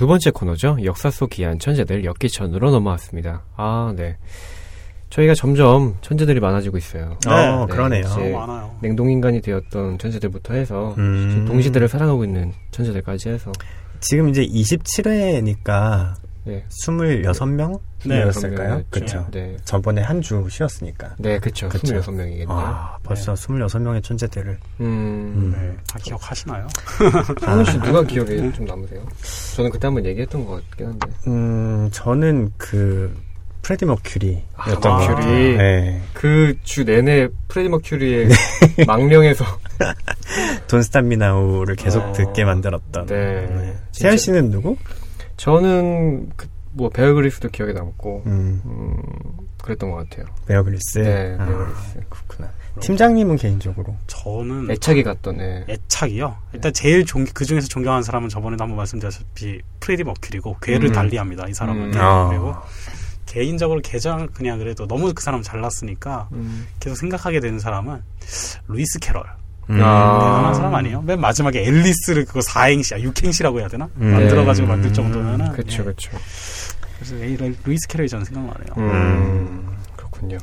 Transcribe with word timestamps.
네, 0.00 0.04
두 0.04 0.06
번째 0.06 0.30
코너죠. 0.30 0.78
역사 0.82 1.10
속 1.10 1.28
귀한 1.28 1.58
천재들 1.58 2.06
엽기천으로 2.06 2.70
넘어왔습니다. 2.70 3.42
아, 3.54 3.92
네. 3.94 4.16
저희가 5.10 5.34
점점 5.34 5.96
천재들이 6.00 6.40
많아지고 6.40 6.78
있어요. 6.78 7.18
어, 7.26 7.66
그러네요. 7.66 8.00
이제 8.00 8.08
너무 8.08 8.30
많아요. 8.46 8.78
냉동인간이 8.80 9.42
되었던 9.42 9.98
천재들부터 9.98 10.54
해서 10.54 10.94
음. 10.96 11.44
동시대를 11.46 11.88
살아가고 11.88 12.24
있는 12.24 12.54
천재들까지 12.70 13.28
해서 13.28 13.52
지금 14.00 14.30
이제 14.30 14.42
27회니까 14.46 16.14
네. 16.44 16.64
26명? 16.68 17.78
네, 18.06 18.22
였을까요? 18.22 18.82
그렇죠. 18.90 19.26
그렇죠. 19.26 19.26
네. 19.30 19.56
저번에 19.64 20.00
한 20.02 20.20
주 20.22 20.46
쉬었으니까. 20.50 21.14
네, 21.18 21.38
그쵸. 21.38 21.68
그쵸. 21.68 22.00
26명이겠네요. 22.00 22.46
아, 22.48 22.96
벌써 23.02 23.34
26명의 23.34 24.02
천재들을. 24.02 24.58
음, 24.80 24.84
음. 24.86 25.52
네, 25.54 25.76
다 25.86 25.98
기억하시나요? 26.02 26.66
성훈 27.40 27.64
씨 27.64 27.78
누가 27.80 28.02
기억에 28.02 28.50
좀 28.52 28.64
남으세요? 28.64 29.06
저는 29.56 29.70
그때 29.70 29.86
한번 29.86 30.04
얘기했던 30.06 30.44
것 30.46 30.62
같긴 30.70 30.86
한데. 30.86 31.06
음, 31.26 31.88
저는 31.92 32.50
그, 32.56 33.14
프레디 33.62 33.84
머큐리였던 33.84 34.42
아, 34.56 34.74
것 34.74 34.88
머큐리. 34.88 35.56
네. 35.58 36.00
그주 36.14 36.82
내내 36.84 37.28
프레디 37.48 37.68
머큐리의 37.68 38.28
망령에서 38.86 39.44
Don't 40.66 40.82
Stop 40.82 41.11
Me 41.11 41.25
Now를 41.25 41.76
계속 41.76 42.02
어, 42.02 42.12
듣게 42.12 42.44
만들었던. 42.44 43.06
네. 43.06 43.76
세현 43.92 44.16
씨는 44.16 44.50
누구? 44.50 44.76
저는 45.40 46.28
그, 46.36 46.48
뭐 46.72 46.90
베어 46.90 47.14
그릴스도 47.14 47.48
기억에 47.48 47.72
남고 47.72 48.24
음, 48.26 48.60
음, 48.66 48.96
그랬던 49.62 49.90
것 49.90 49.96
같아요. 49.96 50.26
베어 50.46 50.61
그릴스. 50.61 50.98
네, 50.98 51.36
아, 51.38 51.46
베어 51.46 51.56
그릴스. 51.64 52.00
그렇구나. 52.10 52.50
팀장님은 52.80 53.36
개인적으로. 53.36 53.96
저는 54.06 54.70
애착이 54.70 55.02
갔던 55.02 55.40
애. 55.40 55.64
애착이요. 55.66 56.36
일단 56.52 56.72
제일 56.74 57.06
존, 57.06 57.24
그 57.24 57.46
중에서 57.46 57.68
존경하는 57.68 58.02
사람은 58.02 58.28
저번에도 58.28 58.64
한번 58.64 58.76
말씀드렸다시피 58.76 59.62
프레디 59.80 60.04
머큐리고 60.04 60.58
궤를 60.60 60.90
음. 60.90 60.92
달리합니다. 60.92 61.48
이 61.48 61.54
사람은. 61.54 61.94
음. 61.94 61.98
아. 61.98 62.28
그리고 62.28 62.54
개인적으로 63.24 63.80
개장 63.82 64.26
그냥 64.34 64.58
그래도 64.58 64.86
너무 64.86 65.10
그 65.14 65.22
사람 65.22 65.40
잘났으니까 65.40 66.28
음. 66.32 66.66
계속 66.80 66.96
생각하게 66.96 67.40
되는 67.40 67.58
사람은 67.58 68.02
루이스 68.68 68.98
캐럴. 68.98 69.24
음. 69.70 69.80
아. 69.82 70.18
대단한 70.18 70.54
사람 70.54 70.74
아니에요? 70.74 71.02
맨 71.02 71.20
마지막에 71.20 71.62
앨리스를 71.64 72.24
그거 72.24 72.40
4행시, 72.40 72.94
아 72.94 72.98
6행시라고 72.98 73.58
해야 73.60 73.68
되나? 73.68 73.88
음. 73.96 74.12
만들어가지고 74.12 74.66
네. 74.66 74.72
만들 74.74 74.92
정도면은. 74.92 75.52
그쵸, 75.52 75.82
예. 75.82 75.86
그쵸. 75.86 76.10
그래서 76.98 77.16
이 77.24 77.36
루- 77.36 77.54
루이스 77.64 77.88
캐럴이 77.88 78.08
저는 78.08 78.24
생각나네요. 78.26 78.74
음, 78.76 79.68
그렇군요. 79.96 80.36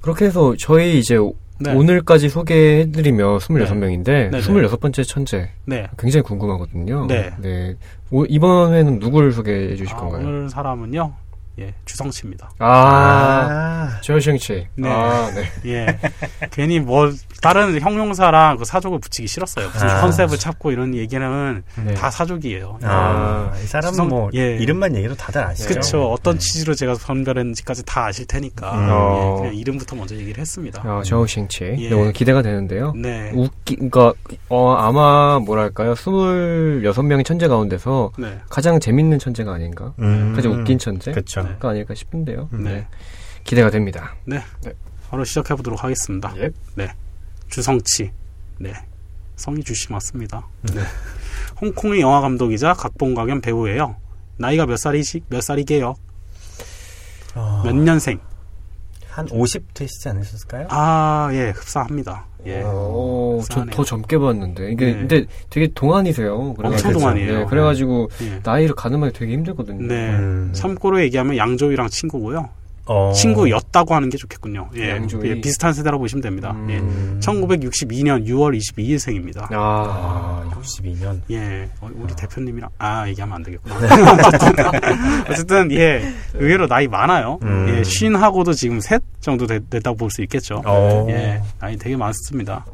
그렇게 0.00 0.26
해서 0.26 0.54
저희 0.58 0.98
이제 0.98 1.16
네. 1.58 1.74
오늘까지 1.74 2.28
소개해드리며 2.30 3.38
26명인데, 3.38 4.04
네, 4.04 4.30
네. 4.30 4.40
26번째 4.40 5.06
천재. 5.06 5.50
네. 5.66 5.88
굉장히 5.98 6.22
궁금하거든요. 6.22 7.06
네. 7.06 7.76
오, 8.10 8.24
이번 8.26 8.72
회는 8.72 8.98
누구를 8.98 9.32
소개해 9.32 9.76
주실 9.76 9.94
아, 9.94 9.98
건가요? 9.98 10.26
오늘 10.26 10.48
사람은요, 10.48 11.12
예, 11.60 11.74
주성치입니다. 11.84 12.50
아, 12.58 12.66
아. 12.68 14.00
조영치. 14.00 14.66
네. 14.76 14.88
아, 14.88 15.30
네. 15.34 15.44
예. 15.66 15.98
괜히 16.50 16.80
뭐, 16.80 17.10
다른 17.42 17.78
형용사랑 17.80 18.56
그 18.56 18.64
사족을 18.64 18.98
붙이기 18.98 19.28
싫었어요. 19.28 19.66
무슨 19.68 19.88
아. 19.88 20.00
컨셉을 20.00 20.38
찾고 20.38 20.70
이런 20.72 20.94
얘기는 20.94 21.62
네. 21.84 21.94
다 21.94 22.10
사족이에요. 22.10 22.78
아, 22.82 23.52
이 23.62 23.66
사람은 23.66 23.92
주성- 23.92 24.08
뭐, 24.08 24.30
예. 24.34 24.56
이름만 24.56 24.94
얘기도 24.96 25.14
다들 25.14 25.42
아시죠? 25.42 25.68
그쵸. 25.68 26.10
어떤 26.10 26.34
네. 26.34 26.38
취지로 26.38 26.74
제가 26.74 26.94
선별했는지까지 26.94 27.84
다 27.84 28.06
아실 28.06 28.26
테니까. 28.26 28.72
음. 28.72 28.88
어. 28.90 29.34
예, 29.36 29.40
그냥 29.40 29.54
이름부터 29.56 29.96
먼저 29.96 30.14
얘기를 30.16 30.40
했습니다. 30.40 30.82
아, 30.84 31.02
조영치. 31.04 31.74
예. 31.78 31.88
네, 31.90 31.94
오늘 31.94 32.12
기대가 32.12 32.40
되는데요. 32.42 32.92
네. 32.96 33.32
웃기, 33.34 33.76
그니까, 33.76 34.12
어, 34.48 34.74
아마, 34.74 35.38
뭐랄까요. 35.40 35.94
26명의 35.94 37.24
천재 37.24 37.48
가운데서 37.48 38.12
네. 38.18 38.38
가장 38.48 38.80
재밌는 38.80 39.18
천재가 39.18 39.52
아닌가? 39.52 39.92
음. 39.98 40.32
가장 40.34 40.52
웃긴 40.52 40.78
천재가 40.78 41.14
그쵸. 41.14 41.46
네. 41.60 41.68
아닐까 41.68 41.94
싶은데요. 41.94 42.48
네. 42.52 42.86
기대가 43.44 43.70
됩니다. 43.70 44.14
바로 45.08 45.24
시작해 45.24 45.54
보도록 45.54 45.82
하겠습니다. 45.82 46.32
예. 46.36 46.50
주성치. 47.48 48.12
네. 48.58 48.74
성이 49.36 49.64
주씨 49.64 49.90
맞습니다. 49.90 50.46
네. 50.74 50.82
홍콩의 51.60 52.00
영화 52.00 52.20
감독이자 52.20 52.74
각본가 52.74 53.26
겸 53.26 53.40
배우예요. 53.40 53.96
나이가 54.36 54.66
몇 54.66 54.76
살이시 54.76 55.22
몇 55.28 55.40
살이게요? 55.42 55.94
어, 57.34 57.62
몇 57.64 57.74
년생? 57.74 58.20
한 59.20 59.28
50 59.30 59.74
되시지 59.74 60.08
않으셨을까요? 60.08 60.66
아, 60.70 61.28
예, 61.32 61.50
흡사합니다. 61.50 62.26
예. 62.46 62.62
오, 62.62 63.40
저 63.42 63.60
흡사하네요. 63.60 63.74
더 63.76 63.84
젊게 63.84 64.18
봤는데. 64.18 64.72
이게, 64.72 64.86
네. 64.86 64.92
근데 64.94 65.24
되게 65.50 65.68
동안이세요. 65.74 66.54
엄청 66.58 66.92
동안이에요. 66.92 67.38
네, 67.40 67.44
그래가지고, 67.44 68.08
예. 68.22 68.40
나이를 68.42 68.74
가늠하기 68.74 69.12
되게 69.12 69.32
힘들거든요. 69.34 69.86
네. 69.86 70.10
음. 70.10 70.50
참고로 70.52 71.02
얘기하면 71.02 71.36
양조위랑 71.36 71.88
친구고요. 71.90 72.48
어. 72.86 73.12
친구였다고 73.12 73.94
하는 73.94 74.08
게 74.10 74.16
좋겠군요. 74.16 74.70
예. 74.76 74.90
양조위. 74.90 75.28
예, 75.28 75.40
비슷한 75.40 75.72
세대라고 75.72 76.00
보시면 76.02 76.22
됩니다. 76.22 76.52
음. 76.52 76.70
예. 76.70 76.78
음. 76.78 77.20
1962년 77.22 78.26
6월 78.26 78.56
22일생입니다. 78.58 79.42
아, 79.52 79.56
아, 79.56 80.50
62년. 80.60 81.20
예, 81.30 81.68
어, 81.80 81.88
우리 81.94 82.14
대표님이랑 82.16 82.68
아 82.78 83.06
얘기하면 83.08 83.36
안 83.36 83.42
되겠구나. 83.42 83.76
어쨌든, 85.30 85.70
예 85.72 86.02
의외로 86.34 86.66
나이 86.66 86.88
많아요. 86.88 87.38
음. 87.42 87.66
예, 87.68 87.84
쉰하고도 87.84 88.52
지금 88.54 88.80
셋 88.80 89.02
정도 89.20 89.46
됐, 89.46 89.62
다고 89.82 89.96
볼 89.96 90.10
수 90.10 90.22
있겠죠. 90.22 90.62
어. 90.64 91.06
예, 91.10 91.40
나이 91.60 91.76
되게 91.76 91.96
많습니다. 91.96 92.64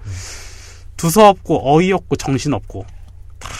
두서없고 0.96 1.74
어이없고 1.76 2.16
정신없고 2.16 2.86
다 3.38 3.50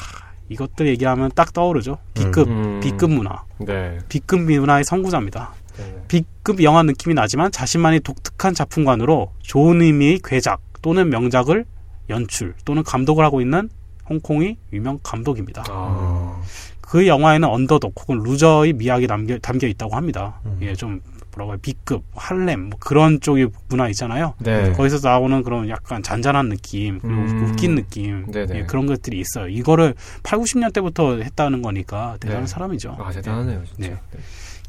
이것들 0.48 0.86
얘기하면 0.88 1.30
딱 1.34 1.52
떠오르죠. 1.52 1.98
B급 2.14 2.48
음. 2.48 2.80
B급 2.80 3.10
문화, 3.10 3.42
네. 3.58 3.98
B급 4.08 4.40
문화의 4.40 4.84
선구자입니다. 4.84 5.52
네. 5.78 6.02
B급 6.08 6.62
영화 6.62 6.82
느낌이 6.82 7.14
나지만 7.14 7.50
자신만의 7.50 8.00
독특한 8.00 8.54
작품관으로 8.54 9.32
좋은 9.42 9.82
의미의 9.82 10.20
괴작 10.24 10.60
또는 10.82 11.10
명작을 11.10 11.64
연출 12.08 12.54
또는 12.64 12.82
감독을 12.82 13.24
하고 13.24 13.40
있는 13.40 13.68
홍콩의 14.08 14.56
유명 14.72 15.00
감독입니다. 15.02 15.64
아, 15.68 16.40
그 16.80 17.06
영화에는 17.06 17.48
언더독 17.48 17.94
혹은 18.00 18.22
loser의 18.22 18.74
미학이 18.74 19.06
담겨, 19.08 19.38
담겨 19.38 19.66
있다고 19.66 19.96
합니다. 19.96 20.40
음. 20.46 20.58
예, 20.62 20.74
좀 20.74 21.00
뭐라고 21.36 21.52
해요? 21.52 21.58
B급, 21.60 22.02
할렘 22.14 22.70
뭐 22.70 22.78
그런 22.78 23.20
쪽의 23.20 23.48
문화 23.68 23.88
있잖아요. 23.88 24.34
네. 24.38 24.72
거기서 24.72 25.06
나오는 25.06 25.42
그런 25.42 25.68
약간 25.68 26.02
잔잔한 26.02 26.48
느낌, 26.48 26.98
그리고 27.00 27.16
음. 27.16 27.48
웃긴 27.50 27.74
느낌, 27.74 28.26
네네. 28.30 28.58
예, 28.58 28.62
그런 28.64 28.86
것들이 28.86 29.20
있어요. 29.20 29.48
이거를 29.48 29.94
8, 30.22 30.38
90년대부터 30.38 31.22
했다는 31.22 31.62
거니까 31.62 32.16
대단한 32.20 32.44
네. 32.44 32.46
사람이죠. 32.46 32.96
아, 32.98 33.10
대단하네요, 33.10 33.64
진짜. 33.64 33.90
네. 33.90 33.96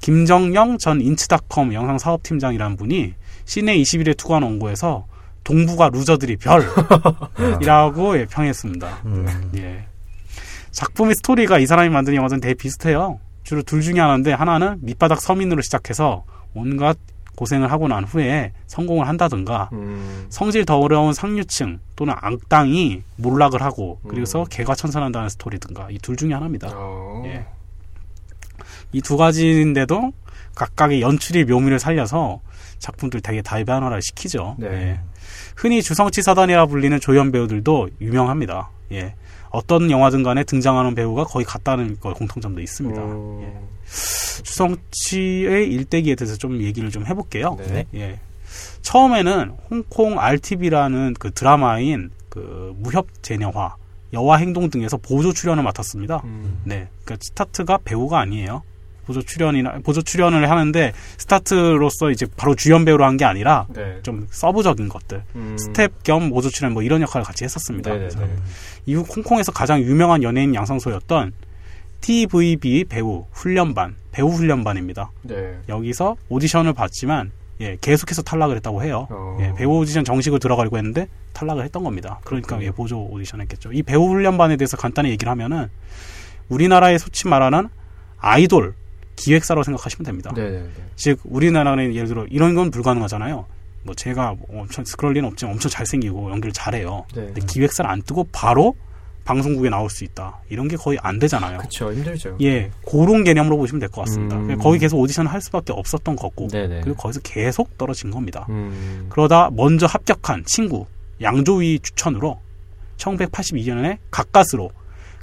김정영 0.02 0.78
전 0.78 1.02
인츠닷컴 1.02 1.74
영상 1.74 1.98
사업팀장이라는 1.98 2.78
분이 2.78 3.14
씨네 3.46 3.78
21에 3.78 4.16
투고한 4.18 4.44
원고에서 4.44 5.06
동북아 5.44 5.90
loser들의 5.90 6.38
별이라고 6.38 8.18
예, 8.20 8.26
평했습니다. 8.26 8.88
음. 9.06 9.52
예. 9.56 9.86
작품의 10.72 11.16
스토리가 11.16 11.60
이 11.60 11.66
사람이 11.66 11.90
만든 11.90 12.16
영화들은 12.16 12.42
되게 12.42 12.54
비슷해요. 12.54 13.20
주로 13.44 13.62
둘 13.64 13.82
중에 13.82 14.00
하나인데 14.00 14.34
하나는 14.34 14.78
밑바닥 14.82 15.22
서민으로 15.22 15.62
시작해서 15.62 16.26
온갖 16.54 16.98
고생을 17.38 17.72
하고 17.72 17.88
난 17.88 18.04
후에 18.04 18.52
성공을 18.66 19.08
한다든가 19.08 19.70
음, 19.72 20.26
성질 20.30 20.66
더 20.66 20.80
어려운 20.80 21.14
상류층 21.14 21.80
또는 21.96 22.16
악당이 22.20 23.04
몰락을 23.18 23.62
하고 23.62 24.00
그래서 24.08 24.42
음. 24.42 24.46
개과천선한다는 24.50 25.30
스토리든가 25.30 25.88
이 25.92 26.00
둘 26.00 26.18
중에 26.18 26.34
하나입니다. 26.34 26.70
어, 26.74 27.24
예. 27.28 27.46
이 28.94 29.02
두 29.02 29.18
가지인데도 29.18 30.14
각각의 30.56 31.02
연출의 31.02 31.46
묘미를 31.46 31.80
살려서 31.80 32.42
작품들 32.80 33.22
되게 33.22 33.42
다변화를 33.42 34.02
시키죠. 34.02 34.56
네. 34.60 34.68
예. 34.68 35.00
흔히 35.56 35.82
주성치 35.82 36.22
사단이라 36.22 36.68
불리는 36.68 37.00
조연 37.00 37.32
배우들도 37.32 37.90
유명합니다. 38.02 38.70
예. 38.92 39.16
어떤 39.50 39.90
영화든 39.90 40.24
간에 40.24 40.44
등장하는 40.44 40.94
배우가 40.96 41.24
거의 41.24 41.46
같다는 41.46 42.00
거 42.00 42.14
공통점도 42.14 42.62
있습니다. 42.62 43.02
음, 43.02 43.42
예. 43.44 44.44
주성치의 44.44 45.68
일대기에 45.70 46.16
대해서 46.16 46.36
좀 46.38 46.62
얘기를 46.62 46.90
좀 46.92 47.06
해볼게요. 47.06 47.58
네. 47.60 47.86
예. 47.96 48.20
처음에는 48.82 49.54
홍콩 49.70 50.20
RTV라는 50.20 51.16
그 51.20 51.32
드라마인 51.32 52.12
그 52.30 52.74
무협 52.78 53.08
제녀화, 53.22 53.76
여화 54.14 54.38
행동 54.38 54.70
등에서 54.70 54.98
보조 54.98 55.34
출연을 55.34 55.64
맡았습니다. 55.64 56.22
음, 56.24 56.62
네. 56.64 56.88
그러니까 57.04 57.18
스타트가 57.22 57.80
배우가 57.84 58.20
아니에요. 58.20 58.64
보조 59.08 59.22
출연이나 59.22 59.80
보조 59.84 60.02
출연을 60.02 60.50
하는데 60.52 60.92
스타트로서 61.18 62.12
이제 62.12 62.28
바로 62.36 62.54
주연 62.56 62.86
배우로 62.86 63.04
한 63.06 63.18
게 63.18 63.26
아니라 63.26 63.66
네. 63.74 63.98
좀 64.04 64.28
서브적인 64.30 64.90
것들, 64.90 65.24
음, 65.36 65.56
스텝 65.58 66.04
겸 66.04 66.30
보조 66.30 66.50
출연 66.50 66.74
뭐 66.74 66.84
이런 66.84 67.02
역할을 67.02 67.26
같이 67.26 67.44
했었습니다. 67.46 67.90
네네네. 67.90 68.10
그래서 68.14 68.28
이후 68.86 69.02
홍콩에서 69.02 69.52
가장 69.52 69.80
유명한 69.82 70.22
연예인 70.22 70.54
양성소였던 70.54 71.34
TVB 72.02 72.86
배우 72.90 73.26
훈련반, 73.32 73.96
배우 74.12 74.30
훈련반입니다. 74.30 75.10
네. 75.24 75.58
여기서 75.68 76.16
오디션을 76.30 76.74
봤지만 76.74 77.32
예, 77.60 77.76
계속해서 77.82 78.22
탈락을 78.22 78.56
했다고 78.58 78.84
해요. 78.84 79.08
어. 79.10 79.38
예, 79.42 79.52
배우 79.56 79.80
오디션 79.80 80.06
정식으로 80.06 80.38
들어가려고 80.38 80.78
했는데 80.78 81.08
탈락을 81.34 81.64
했던 81.64 81.84
겁니다. 81.84 82.20
그러니까. 82.24 82.62
예, 82.62 82.70
보조 82.70 83.00
오디션 83.02 83.42
했겠죠. 83.42 83.72
이 83.74 83.82
배우 83.82 84.08
훈련반에 84.10 84.58
대해서 84.58 84.78
간단히 84.78 85.10
얘기를 85.10 85.32
하면은 85.32 85.70
우리나라의 86.50 87.00
소위 87.00 87.28
말하는 87.28 87.68
아이돌 88.20 88.76
기획사라고 89.18 89.64
생각하시면 89.64 90.06
됩니다. 90.06 90.32
네네네. 90.34 90.70
즉 90.96 91.20
우리나라는 91.26 91.94
예를 91.94 92.08
들어 92.08 92.26
이런 92.30 92.56
건 92.56 92.72
불가능하잖아요. 92.72 93.46
뭐 93.84 93.96
제가 93.96 94.36
뭐 94.38 94.62
엄청 94.62 94.86
그럴 94.98 95.14
리는 95.14 95.28
없지만 95.28 95.54
엄청 95.54 95.70
잘생기고 95.70 96.30
연기를 96.32 96.54
잘해요. 96.54 97.06
네. 97.14 97.26
근데 97.26 97.42
기획사를 97.46 97.90
안 97.90 98.02
뜨고 98.02 98.28
바로 98.32 98.76
방송국에 99.26 99.70
나올 99.70 99.90
수 99.90 100.06
있다. 100.06 100.40
이런 100.50 100.70
게 100.70 100.78
거의 100.78 100.98
안 101.02 101.20
되잖아요. 101.20 101.58
그쵸, 101.58 101.92
힘들죠. 101.92 102.38
예, 102.42 102.72
그런 102.90 103.26
개념으로 103.26 103.58
보시면 103.58 103.80
될 103.82 103.90
것 103.90 104.02
같습니다. 104.06 104.38
음. 104.38 104.58
거기 104.58 104.80
계속 104.80 104.98
오디션을 105.00 105.30
할 105.30 105.42
수밖에 105.42 105.74
없었던 105.74 106.16
거고, 106.16 106.48
네네. 106.48 106.80
그리고 106.82 106.96
거기서 106.98 107.20
계속 107.24 107.78
떨어진 107.78 108.10
겁니다. 108.10 108.46
음. 108.50 109.08
그러다 109.10 109.50
먼저 109.52 109.86
합격한 109.86 110.46
친구 110.46 110.86
양조위 111.22 111.80
추천으로 111.80 112.40
1982년에 112.98 113.98
가까스로 114.12 114.72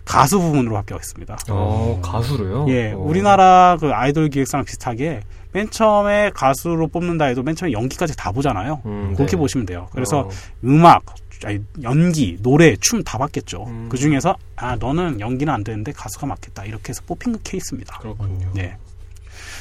가수 0.05 0.39
부문으로 0.39 0.77
합격했습니다. 0.77 1.39
어, 1.51 2.01
가수로요? 2.03 2.67
예, 2.69 2.93
어. 2.93 2.99
우리나라 2.99 3.77
그 3.81 3.93
아이돌 3.93 4.29
기획사랑 4.29 4.65
비슷하게 4.65 5.21
맨 5.53 5.71
처음에 5.71 6.31
가수로 6.35 6.89
뽑는다 6.89 7.27
해도 7.27 7.43
맨 7.43 7.55
처음에 7.55 7.73
연기까지 7.73 8.17
다 8.17 8.33
보잖아요. 8.33 8.83
음, 8.87 9.15
그렇게 9.15 9.33
네. 9.33 9.37
보시면 9.39 9.67
돼요. 9.67 9.89
그래서 9.93 10.21
어. 10.21 10.29
음악, 10.65 11.05
아니, 11.45 11.61
연기, 11.83 12.37
노래, 12.43 12.77
춤다 12.77 13.19
받겠죠. 13.19 13.65
음. 13.67 13.89
그 13.89 13.97
중에서 13.97 14.37
아 14.57 14.77
너는 14.77 15.21
연기는 15.21 15.53
안 15.53 15.63
되는데 15.63 15.93
가수가 15.93 16.27
맞겠다 16.27 16.65
이렇게 16.65 16.91
해서 16.91 17.03
뽑힌 17.07 17.33
그 17.35 17.43
케이스입니다. 17.43 17.99
그렇군요. 17.99 18.51
네. 18.55 18.77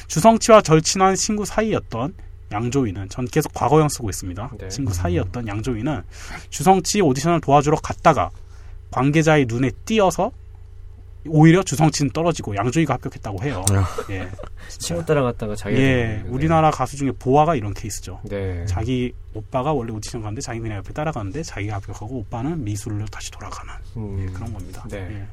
주성치와 0.08 0.62
절친한 0.62 1.16
친구 1.16 1.46
사이였던 1.46 2.14
양조위는 2.52 3.10
전 3.10 3.26
계속 3.26 3.54
과거형 3.54 3.90
쓰고 3.90 4.10
있습니다. 4.10 4.52
네. 4.60 4.70
친구 4.70 4.94
사이였던 4.94 5.48
양조위는 5.48 6.04
주성치 6.50 7.02
오디션을 7.02 7.42
도와주러 7.42 7.78
갔다가 7.78 8.30
관계자의 8.94 9.46
눈에 9.48 9.72
띄어서 9.86 10.32
오히려 11.26 11.64
주성치는 11.64 12.12
떨어지고 12.12 12.56
양조위가 12.56 12.96
합격했다고 12.96 13.44
해요. 13.44 13.64
예. 14.12 14.30
친구 14.68 15.04
따라갔다가 15.06 15.56
자기가. 15.56 15.82
예. 15.82 16.24
우리나라 16.28 16.70
가수 16.70 16.98
중에 16.98 17.12
보아가 17.18 17.56
이런 17.56 17.74
케이스죠. 17.74 18.20
네. 18.24 18.66
자기 18.68 19.14
오빠가 19.34 19.72
원래 19.74 19.92
오디션 19.94 20.22
갔는데 20.22 20.42
자기 20.42 20.60
그냥 20.60 20.78
옆에 20.78 20.94
따라가는데 20.94 21.42
자기가 21.44 21.76
합격하고 21.76 22.18
오빠는 22.18 22.64
미술로 22.64 23.06
다시 23.06 23.32
돌아가는 23.32 23.74
음. 23.98 24.20
예, 24.20 24.32
그런 24.32 24.54
겁니다. 24.54 24.86
네. 24.90 24.98
예. 24.98 25.28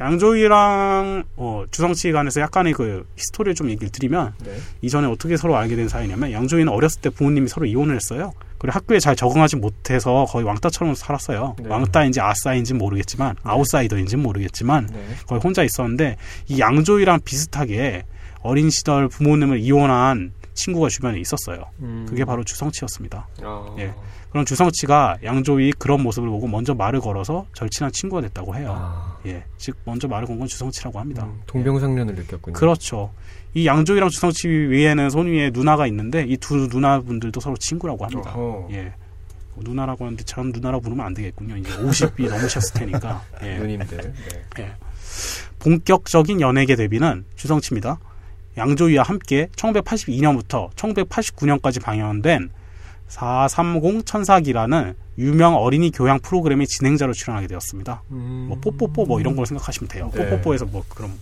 양조위랑 0.00 1.24
어, 1.36 1.64
주성치 1.70 2.12
간에서 2.12 2.40
약간의 2.40 2.72
그 2.72 3.06
히스토리를 3.16 3.54
좀 3.54 3.70
얘기를 3.70 3.90
드리면 3.90 4.34
네. 4.44 4.56
이전에 4.82 5.06
어떻게 5.06 5.36
서로 5.36 5.56
알게 5.56 5.76
된 5.76 5.88
사이냐면 5.88 6.32
양조위는 6.32 6.72
어렸을 6.72 7.00
때 7.00 7.10
부모님이 7.10 7.48
서로 7.48 7.66
이혼을 7.66 7.94
했어요. 7.94 8.32
그리고 8.58 8.74
학교에 8.74 8.98
잘 8.98 9.16
적응하지 9.16 9.56
못해서 9.56 10.24
거의 10.28 10.44
왕따처럼 10.44 10.94
살았어요. 10.94 11.56
네. 11.58 11.68
왕따인지 11.68 12.20
아싸인지는 12.20 12.78
모르겠지만 12.78 13.36
아웃사이더인지는 13.42 14.22
모르겠지만 14.22 14.88
네. 14.92 15.04
거의 15.26 15.40
혼자 15.40 15.62
있었는데 15.62 16.16
이 16.48 16.58
양조위랑 16.58 17.20
비슷하게 17.24 18.04
어린 18.42 18.70
시절 18.70 19.08
부모님을 19.08 19.60
이혼한 19.60 20.32
친구가 20.54 20.88
주변에 20.88 21.20
있었어요. 21.20 21.66
음. 21.80 22.06
그게 22.08 22.24
바로 22.24 22.42
주성치였습니다. 22.44 23.28
아. 23.42 23.76
예. 23.78 23.92
그럼 24.36 24.44
주성치가 24.44 25.16
양조위 25.24 25.72
그런 25.78 26.02
모습을 26.02 26.28
보고 26.28 26.46
먼저 26.46 26.74
말을 26.74 27.00
걸어서 27.00 27.46
절친한 27.54 27.90
친구가 27.90 28.20
됐다고 28.20 28.54
해요. 28.54 28.74
아. 28.76 29.16
예. 29.24 29.42
즉 29.56 29.74
먼저 29.86 30.06
말을 30.08 30.26
건 30.26 30.36
건 30.38 30.46
주성치라고 30.46 31.00
합니다. 31.00 31.24
음, 31.24 31.40
동병상련을 31.46 32.14
느꼈군요. 32.14 32.52
그렇죠. 32.52 33.14
이 33.54 33.66
양조위랑 33.66 34.10
주성치 34.10 34.46
위에는 34.46 35.08
손위에 35.08 35.52
누나가 35.54 35.86
있는데 35.86 36.26
이 36.28 36.36
두 36.36 36.68
누나분들도 36.70 37.40
서로 37.40 37.56
친구라고 37.56 38.04
합니다. 38.04 38.30
어허. 38.36 38.68
예. 38.72 38.92
누나라고 39.56 40.04
하는데 40.04 40.22
전 40.24 40.52
누나라고 40.52 40.82
부르면 40.82 41.06
안 41.06 41.14
되겠군요. 41.14 41.56
이제 41.56 41.70
50이 41.78 42.28
넘으셨을 42.28 42.74
테니까. 42.74 43.22
예. 43.42 43.56
누님들. 43.56 43.96
네. 43.96 44.62
예. 44.64 44.72
본격적인 45.60 46.42
연예계 46.42 46.76
데뷔는 46.76 47.24
주성치입니다. 47.36 47.98
양조위와 48.58 49.02
함께 49.02 49.48
1982년부터 49.56 50.70
1989년까지 50.74 51.82
방영된 51.82 52.50
430 53.08 54.04
천사기라는 54.04 54.94
유명 55.18 55.54
어린이 55.54 55.90
교양 55.90 56.18
프로그램의 56.18 56.66
진행자로 56.66 57.12
출연하게 57.12 57.46
되었습니다. 57.46 58.02
음. 58.10 58.46
뭐 58.48 58.58
뽀뽀뽀 58.60 59.06
뭐 59.06 59.20
이런 59.20 59.36
걸 59.36 59.46
생각하시면 59.46 59.88
돼요. 59.88 60.10
네. 60.14 60.28
뽀뽀뽀에서 60.28 60.66
뭐 60.66 60.84
그런 60.88 61.12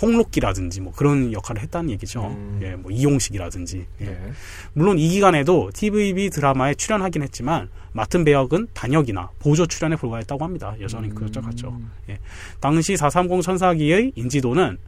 홍록기라든지 0.00 0.80
뭐 0.80 0.92
그런 0.94 1.32
역할을 1.32 1.62
했다는 1.62 1.90
얘기죠. 1.90 2.26
음. 2.26 2.60
예, 2.62 2.74
뭐 2.76 2.90
이용식이라든지. 2.90 3.86
예. 4.00 4.04
네. 4.04 4.32
물론 4.72 4.98
이 4.98 5.08
기간에도 5.08 5.70
TVB 5.72 6.30
드라마에 6.30 6.74
출연하긴 6.74 7.22
했지만 7.22 7.68
맡은 7.92 8.24
배역은 8.24 8.68
단역이나 8.74 9.30
보조 9.38 9.66
출연에 9.66 9.96
불과했다고 9.96 10.44
합니다. 10.44 10.74
여전히 10.80 11.08
그렇죠, 11.10 11.40
같죠. 11.40 11.80
예. 12.08 12.18
당시 12.60 12.96
430 12.96 13.42
천사기의 13.42 14.12
인지도는 14.14 14.78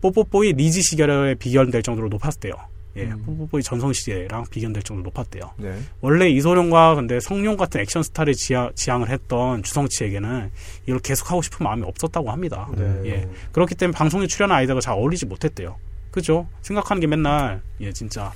뽀뽀뽀의 0.00 0.54
리지 0.54 0.82
시절에 0.82 1.34
비견될 1.34 1.82
정도로 1.82 2.08
높았대요. 2.08 2.54
예, 2.96 3.04
음. 3.04 3.22
뽀뽀뽀의 3.24 3.62
전성 3.62 3.92
시대랑 3.92 4.44
비견될 4.50 4.82
정도로 4.82 5.04
높았대요. 5.04 5.52
네. 5.58 5.78
원래 6.00 6.28
이소룡과 6.28 6.96
근데 6.96 7.20
성룡 7.20 7.56
같은 7.56 7.80
액션 7.80 8.02
스타를 8.02 8.34
지향, 8.34 8.70
지향을 8.74 9.08
했던 9.08 9.62
주성치에게는 9.62 10.50
이걸 10.86 10.98
계속 11.00 11.30
하고 11.30 11.42
싶은 11.42 11.64
마음이 11.64 11.82
없었다고 11.84 12.30
합니다. 12.30 12.68
네. 12.76 13.02
예. 13.06 13.28
그렇기 13.52 13.74
때문에 13.74 13.96
방송에 13.96 14.26
출연한 14.26 14.58
아이들과 14.58 14.80
잘 14.80 14.94
어울리지 14.94 15.26
못했대요. 15.26 15.76
그죠? 16.10 16.46
생각하는 16.62 17.00
게 17.00 17.06
맨날, 17.06 17.60
예, 17.80 17.92
진짜, 17.92 18.32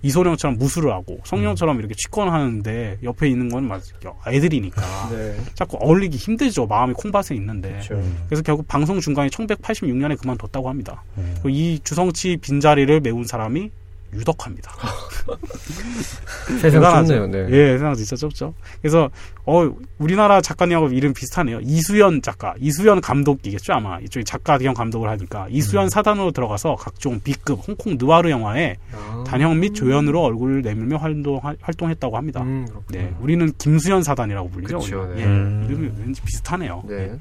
이소룡처럼 0.00 0.56
무술을 0.56 0.92
하고, 0.92 1.18
성룡처럼 1.24 1.78
이렇게 1.78 1.94
취권을 1.94 2.32
하는데, 2.32 2.98
옆에 3.02 3.28
있는 3.28 3.50
건 3.50 3.68
막, 3.68 3.82
애들이니까. 4.26 4.80
네. 5.10 5.36
자꾸 5.54 5.76
어울리기 5.80 6.16
힘들죠. 6.16 6.66
마음이 6.66 6.94
콩밭에 6.94 7.34
있는데. 7.34 7.70
그렇죠. 7.70 8.02
그래서 8.26 8.42
결국 8.42 8.66
방송 8.66 9.00
중간에 9.00 9.28
1986년에 9.28 10.18
그만뒀다고 10.18 10.68
합니다. 10.68 11.02
음. 11.18 11.36
이 11.46 11.80
주성치 11.84 12.38
빈자리를 12.38 13.00
메운 13.00 13.24
사람이 13.24 13.70
유덕화입니다. 14.12 14.72
세상 16.60 16.70
대단하죠. 16.70 17.14
좁네요. 17.14 17.46
네. 17.46 17.56
예, 17.56 17.72
세상 17.72 17.94
진짜 17.94 18.16
좁죠. 18.16 18.54
그래서 18.80 19.10
어 19.44 19.70
우리나라 19.98 20.40
작가님하고 20.40 20.88
이름 20.88 21.12
비슷하네요. 21.12 21.60
이수연 21.62 22.22
작가, 22.22 22.54
이수연 22.58 23.00
감독이겠죠 23.00 23.74
아마 23.74 23.98
이쪽에 24.00 24.24
작가 24.24 24.56
겸 24.58 24.74
감독을 24.74 25.08
하니까 25.10 25.46
이수연 25.50 25.84
음. 25.84 25.88
사단으로 25.88 26.30
들어가서 26.30 26.76
각종 26.76 27.20
B급 27.20 27.60
홍콩 27.66 27.96
느와르 27.98 28.30
영화에 28.30 28.76
아. 28.92 29.24
단역 29.26 29.56
및 29.56 29.74
조연으로 29.74 30.22
얼굴을 30.22 30.62
내밀며 30.62 30.96
활동 30.96 31.40
활동했다고 31.60 32.16
합니다. 32.16 32.42
음. 32.42 32.66
네, 32.88 33.14
우리는 33.20 33.52
김수연 33.58 34.02
사단이라고 34.02 34.48
불리죠. 34.50 34.78
그쵸. 34.78 35.12
네. 35.14 35.22
예, 35.22 35.24
음. 35.26 35.66
이름이 35.68 35.90
왠지 35.98 36.22
비슷하네요. 36.22 36.84
네. 36.88 36.94
예. 36.94 37.18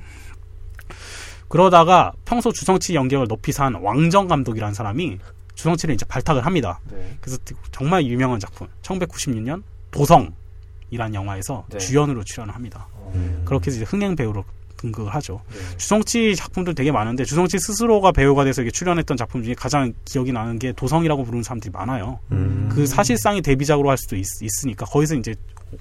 그러다가 1.47 2.11
평소 2.25 2.51
주성치 2.51 2.95
연격을 2.95 3.27
높이 3.27 3.51
산 3.51 3.75
왕정 3.75 4.27
감독이라는 4.27 4.73
사람이 4.73 5.19
주성치를 5.57 5.95
이제 5.95 6.05
발탁을 6.05 6.45
합니다. 6.45 6.79
네. 6.89 7.17
그래서 7.19 7.37
정말 7.71 8.05
유명한 8.05 8.39
작품 8.39 8.67
1996년 8.83 9.63
도성이라는 9.91 11.13
영화에서 11.13 11.65
네. 11.69 11.79
주연으로 11.79 12.23
출연을 12.23 12.53
합니다. 12.53 12.87
음. 13.15 13.41
그렇게 13.43 13.71
해서 13.71 13.77
이제 13.77 13.85
흥행 13.85 14.15
배우로 14.15 14.45
등극을 14.77 15.13
하죠. 15.15 15.41
네. 15.49 15.77
주성치 15.77 16.35
작품들 16.35 16.75
되게 16.75 16.91
많은데 16.91 17.25
주성치 17.25 17.57
스스로가 17.57 18.11
배우가 18.11 18.43
돼서 18.43 18.61
이게 18.61 18.69
출연했던 18.69 19.17
작품 19.17 19.43
중에 19.43 19.55
가장 19.55 19.93
기억이 20.05 20.31
나는 20.31 20.59
게 20.59 20.71
도성이라고 20.73 21.23
부르는 21.23 21.41
사람들이 21.41 21.71
많아요. 21.71 22.19
음. 22.31 22.69
그 22.71 22.85
사실상의 22.85 23.41
데뷔작으로 23.41 23.89
할 23.89 23.97
수도 23.97 24.15
있, 24.15 24.25
으니까 24.63 24.85
거기서 24.85 25.15
이제 25.15 25.33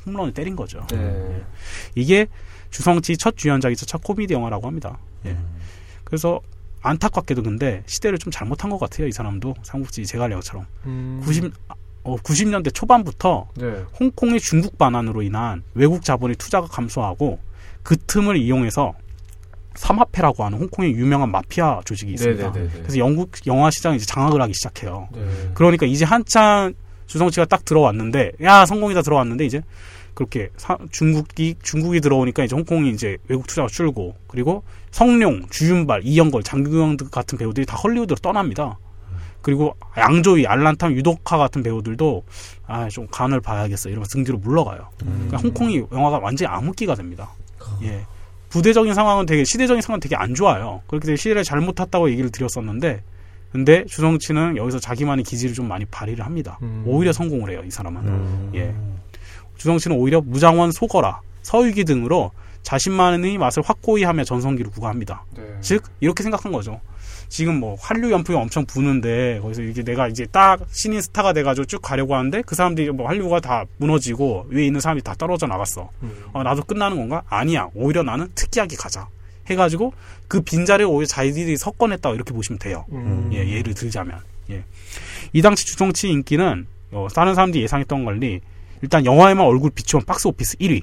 홈런을 0.07 0.33
때린 0.33 0.57
거죠. 0.57 0.85
네. 0.91 1.45
이게 1.95 2.27
주성치 2.71 3.19
첫 3.19 3.37
주연작이자 3.37 3.85
첫 3.85 4.03
코미디 4.03 4.33
영화라고 4.33 4.67
합니다. 4.67 4.99
예. 5.27 5.37
그래서 6.05 6.41
안타깝게도 6.87 7.43
근데 7.43 7.83
시대를 7.87 8.19
좀 8.19 8.31
잘못한 8.31 8.71
것 8.71 8.79
같아요. 8.79 9.07
이 9.07 9.13
사람도 9.13 9.55
삼국지 9.63 10.07
제갈량처럼 10.07 10.67
음. 10.87 11.21
90 11.25 11.53
어, 12.05 12.17
90년대 12.19 12.73
초반부터 12.73 13.49
네. 13.57 13.85
홍콩의 13.99 14.39
중국 14.41 14.79
반환으로 14.79 15.23
인한 15.23 15.65
외국 15.75 16.05
자본의 16.05 16.37
투자가 16.37 16.69
감소하고 16.69 17.41
그 17.83 17.97
틈을 17.97 18.37
이용해서 18.37 18.95
삼합회라고 19.75 20.45
하는 20.45 20.59
홍콩의 20.59 20.93
유명한 20.93 21.31
마피아 21.31 21.81
조직이 21.85 22.13
있습니다. 22.13 22.51
네네네네. 22.51 22.81
그래서 22.83 22.99
영국 22.99 23.33
영화 23.47 23.71
시장이 23.71 23.97
이제 23.97 24.07
장악을 24.07 24.41
하기 24.41 24.55
시작해요. 24.55 25.09
네. 25.13 25.51
그러니까 25.55 25.85
이제 25.87 26.05
한참 26.05 26.75
주성치가 27.07 27.45
딱 27.47 27.65
들어왔는데 27.65 28.33
야 28.43 28.65
성공이다 28.67 29.03
들어왔는데 29.03 29.45
이제 29.45 29.63
그렇게 30.17 30.49
사- 30.57 30.79
중국이 30.91 31.55
중국이 31.63 32.01
들어오니까 32.01 32.43
이제 32.45 32.57
홍콩이 32.57 32.91
이제 32.91 33.19
외국 33.29 33.47
투자가 33.47 33.69
줄고 33.69 34.15
그리고 34.27 34.65
성룡, 34.91 35.47
주윤발, 35.51 36.01
이영걸, 36.05 36.43
장규영 36.43 36.97
등 36.97 37.09
같은 37.11 37.37
배우들이 37.39 37.67
다 37.67 37.77
헐리우드로 37.77 38.17
떠납니다. 38.17 38.79
그리고 39.43 39.77
양조위, 39.97 40.47
알란탐, 40.47 40.95
유독화 40.95 41.37
같은 41.37 41.63
배우들도 41.63 42.25
아 42.67 42.89
좀 42.89 43.07
간을 43.13 43.41
봐야겠어 43.41 43.91
이러면서 43.91 44.11
등 44.15 44.25
뒤로 44.25 44.39
물러가요. 44.39 44.89
그러니까 44.99 45.37
홍콩이 45.37 45.85
영화가 45.93 46.19
완전히 46.19 46.49
암흑기가 46.49 46.95
됩니다. 46.95 47.31
예. 47.83 48.01
부대적인 48.49 48.95
상황은 48.95 49.27
되게 49.27 49.45
시대적인 49.45 49.83
상황은 49.83 50.01
되게 50.01 50.17
안 50.17 50.35
좋아요. 50.35 50.81
그렇기 50.87 51.05
때문에 51.07 51.17
시대를 51.17 51.45
잘못 51.45 51.75
탔다고 51.75 52.11
얘기를 52.11 52.31
드렸었는데 52.31 53.03
근데 53.53 53.85
주성치는 53.85 54.57
여기서 54.57 54.79
자기만의 54.81 55.25
기질을 55.25 55.55
좀 55.55 55.69
많이 55.69 55.85
발휘를 55.85 56.25
합니다. 56.25 56.59
음. 56.63 56.83
오히려 56.87 57.13
성공을 57.13 57.51
해요, 57.51 57.63
이 57.67 57.71
사람은. 57.71 58.03
음. 58.03 58.51
예. 58.55 58.75
주성치는 59.57 59.97
오히려 59.97 60.21
무장원, 60.21 60.73
소거라, 60.73 61.21
서유기 61.43 61.85
등으로 61.85 62.33
자신만의 62.63 63.39
맛을 63.39 63.63
확고히 63.65 64.03
하며 64.05 64.25
전성기를 64.25 64.73
구가합니다. 64.73 65.25
네. 65.37 65.45
즉 65.61 65.85
이렇게 66.01 66.23
생각한 66.23 66.51
거죠. 66.51 66.81
지금 67.29 67.61
뭐 67.61 67.77
한류 67.81 68.11
연풍이 68.11 68.37
엄청 68.39 68.65
부는데 68.67 69.41
거기서 69.41 69.63
이제 69.63 69.83
내가 69.83 70.09
이제 70.09 70.27
딱 70.27 70.61
신인 70.71 71.01
스타가 71.01 71.33
돼가지고 71.33 71.65
쭉 71.67 71.83
가려고 71.83 72.15
하는데 72.15 72.43
그 72.43 72.55
사람들이 72.55 72.91
뭐 72.91 73.09
한류가 73.09 73.41
다 73.41 73.65
무너지고 73.79 74.47
위에 74.49 74.67
있는 74.67 74.81
사람이 74.81 75.03
다 75.03 75.15
떨어져 75.17 75.47
나갔어. 75.47 75.91
음. 76.03 76.25
어, 76.33 76.43
나도 76.43 76.63
끝나는 76.63 76.97
건가? 76.97 77.23
아니야. 77.29 77.69
오히려 77.75 78.03
나는 78.03 78.29
특이하게 78.35 78.77
가자. 78.77 79.09
해가지고 79.49 79.93
그 80.29 80.41
빈자리를 80.41 80.91
오히려 80.91 81.07
자기들이 81.07 81.57
석권했다 81.57 82.11
이렇게 82.11 82.33
보시면 82.33 82.59
돼요. 82.59 82.85
음. 82.91 83.31
예, 83.33 83.49
예를 83.49 83.75
들자면. 83.75 84.19
예. 84.51 84.65
이 85.33 85.43
당시 85.43 85.65
주성치 85.67 86.09
인기는 86.09 86.67
어, 86.93 87.07
다른 87.15 87.35
사람들이 87.35 87.63
예상했던 87.63 88.05
걸리 88.05 88.41
일단 88.87 89.05
영화에만 89.05 89.45
얼굴 89.45 89.71
비추면 89.71 90.05
박스 90.07 90.29
오피스 90.29 90.59
1위. 90.59 90.83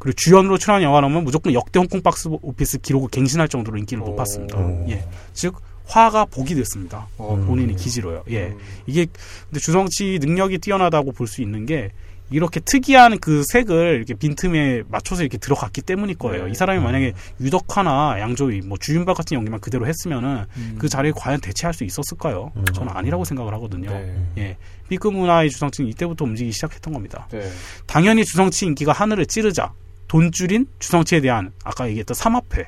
그리고 0.00 0.14
주연으로 0.16 0.58
출연한 0.58 0.82
영화라면 0.82 1.22
무조건 1.22 1.54
역대 1.54 1.78
홍콩 1.78 2.02
박스 2.02 2.28
오피스 2.28 2.78
기록을 2.78 3.08
갱신할 3.10 3.46
정도로 3.48 3.78
인기를 3.78 4.02
오. 4.02 4.06
높았습니다. 4.08 4.58
오. 4.58 4.84
예. 4.90 5.04
즉 5.32 5.54
화가 5.86 6.24
복이 6.26 6.56
됐습니다. 6.56 7.06
어, 7.18 7.34
음. 7.36 7.46
본인이 7.46 7.76
기지로요. 7.76 8.24
예. 8.30 8.46
음. 8.48 8.58
이게 8.86 9.06
근데 9.48 9.60
주성치 9.60 10.18
능력이 10.20 10.58
뛰어나다고 10.58 11.12
볼 11.12 11.28
수 11.28 11.42
있는 11.42 11.64
게 11.64 11.92
이렇게 12.32 12.60
특이한 12.60 13.18
그 13.18 13.42
색을 13.52 13.96
이렇게 13.96 14.14
빈틈에 14.14 14.82
맞춰서 14.88 15.22
이렇게 15.22 15.38
들어갔기 15.38 15.82
때문일 15.82 16.16
거예요. 16.16 16.46
네. 16.46 16.50
이 16.50 16.54
사람이 16.54 16.82
만약에 16.82 17.12
유덕화나 17.40 18.18
양조위, 18.20 18.62
뭐 18.62 18.78
주윤발 18.78 19.14
같은 19.14 19.36
연기만 19.36 19.60
그대로 19.60 19.86
했으면은 19.86 20.44
음. 20.56 20.76
그 20.78 20.88
자리에 20.88 21.12
과연 21.14 21.40
대체할 21.40 21.74
수 21.74 21.84
있었을까요? 21.84 22.52
음. 22.56 22.64
저는 22.64 22.92
아니라고 22.94 23.24
생각을 23.24 23.52
하거든요. 23.54 23.90
네. 23.90 24.14
예. 24.38 24.56
B급 24.88 25.14
문화의 25.14 25.50
주성치는 25.50 25.90
이때부터 25.90 26.24
움직이기 26.24 26.52
시작했던 26.52 26.92
겁니다. 26.92 27.26
네. 27.30 27.48
당연히 27.86 28.24
주성치 28.24 28.66
인기가 28.66 28.92
하늘을 28.92 29.26
찌르자 29.26 29.72
돈줄인 30.08 30.66
주성치에 30.78 31.20
대한 31.20 31.52
아까 31.64 31.88
얘기했던 31.88 32.14
삼합회 32.14 32.66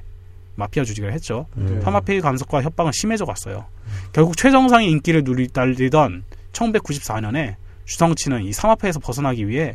마피아 0.56 0.84
조직을 0.84 1.12
했죠. 1.12 1.46
음. 1.56 1.80
삼합회의 1.82 2.20
간섭과 2.20 2.62
협박은 2.62 2.92
심해져 2.92 3.24
갔어요. 3.24 3.66
결국 4.12 4.36
최정상의 4.36 4.88
인기를 4.90 5.24
누리 5.24 5.48
달리던 5.48 6.24
1994년에 6.52 7.56
주성치는 7.84 8.44
이 8.44 8.52
삼합회에서 8.52 9.00
벗어나기 9.00 9.48
위해 9.48 9.74